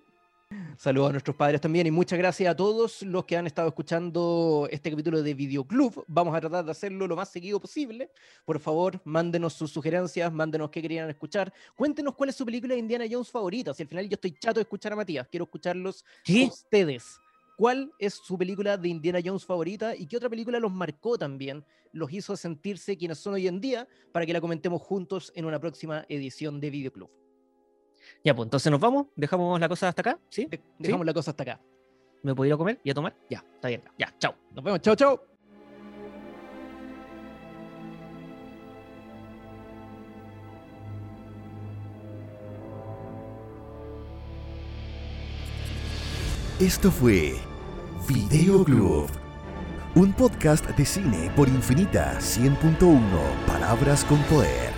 Saludos 0.77 1.09
a 1.09 1.11
nuestros 1.13 1.35
padres 1.35 1.59
también 1.59 1.87
y 1.87 1.91
muchas 1.91 2.19
gracias 2.19 2.51
a 2.51 2.55
todos 2.55 3.01
los 3.01 3.25
que 3.25 3.35
han 3.35 3.47
estado 3.47 3.67
escuchando 3.67 4.67
este 4.69 4.91
capítulo 4.91 5.23
de 5.23 5.33
Videoclub. 5.33 6.05
Vamos 6.07 6.35
a 6.35 6.39
tratar 6.39 6.63
de 6.63 6.69
hacerlo 6.69 7.07
lo 7.07 7.15
más 7.15 7.29
seguido 7.29 7.59
posible. 7.59 8.11
Por 8.45 8.59
favor, 8.59 9.01
mándenos 9.03 9.53
sus 9.53 9.71
sugerencias, 9.71 10.31
mándenos 10.31 10.69
qué 10.69 10.79
querían 10.79 11.09
escuchar. 11.09 11.51
Cuéntenos 11.75 12.13
cuál 12.13 12.29
es 12.29 12.35
su 12.35 12.45
película 12.45 12.75
de 12.75 12.79
Indiana 12.79 13.05
Jones 13.09 13.31
favorita. 13.31 13.73
Si 13.73 13.81
al 13.81 13.89
final 13.89 14.07
yo 14.07 14.13
estoy 14.13 14.33
chato 14.33 14.59
de 14.59 14.61
escuchar 14.61 14.93
a 14.93 14.97
Matías, 14.97 15.27
quiero 15.27 15.45
escucharlos 15.45 16.05
¿Qué? 16.23 16.43
a 16.43 16.47
ustedes. 16.47 17.19
¿Cuál 17.57 17.91
es 17.97 18.13
su 18.13 18.37
película 18.37 18.77
de 18.77 18.87
Indiana 18.87 19.19
Jones 19.25 19.45
favorita 19.45 19.95
y 19.95 20.05
qué 20.05 20.17
otra 20.17 20.29
película 20.29 20.59
los 20.59 20.71
marcó 20.71 21.17
también? 21.17 21.65
Los 21.91 22.13
hizo 22.13 22.37
sentirse 22.37 22.95
quienes 22.95 23.17
son 23.17 23.33
hoy 23.33 23.47
en 23.47 23.59
día 23.59 23.87
para 24.11 24.27
que 24.27 24.33
la 24.33 24.41
comentemos 24.41 24.79
juntos 24.83 25.31
en 25.35 25.45
una 25.45 25.59
próxima 25.59 26.05
edición 26.07 26.59
de 26.59 26.69
Videoclub. 26.69 27.26
Ya, 28.23 28.35
pues 28.35 28.45
entonces 28.47 28.71
nos 28.71 28.79
vamos, 28.79 29.07
dejamos 29.15 29.59
la 29.59 29.69
cosa 29.69 29.87
hasta 29.89 30.01
acá, 30.01 30.19
¿sí? 30.29 30.45
De- 30.45 30.61
dejamos 30.79 31.05
la 31.05 31.13
cosa 31.13 31.31
hasta 31.31 31.43
acá. 31.43 31.61
¿Me 32.23 32.33
puedo 32.35 32.47
ir 32.47 32.53
a 32.53 32.57
comer 32.57 32.79
y 32.83 32.89
a 32.89 32.93
tomar? 32.93 33.15
Ya, 33.29 33.43
está 33.55 33.67
bien, 33.69 33.83
ya, 33.97 34.13
chao. 34.19 34.35
Nos 34.53 34.63
vemos, 34.63 34.81
chao, 34.81 34.95
chao. 34.95 35.21
Esto 46.59 46.91
fue 46.91 47.35
Video 48.07 48.63
Club, 48.63 49.07
un 49.95 50.13
podcast 50.13 50.65
de 50.69 50.85
cine 50.85 51.31
por 51.35 51.47
Infinita 51.47 52.17
100.1 52.19 52.99
Palabras 53.45 54.03
con 54.05 54.17
Poder. 54.23 54.76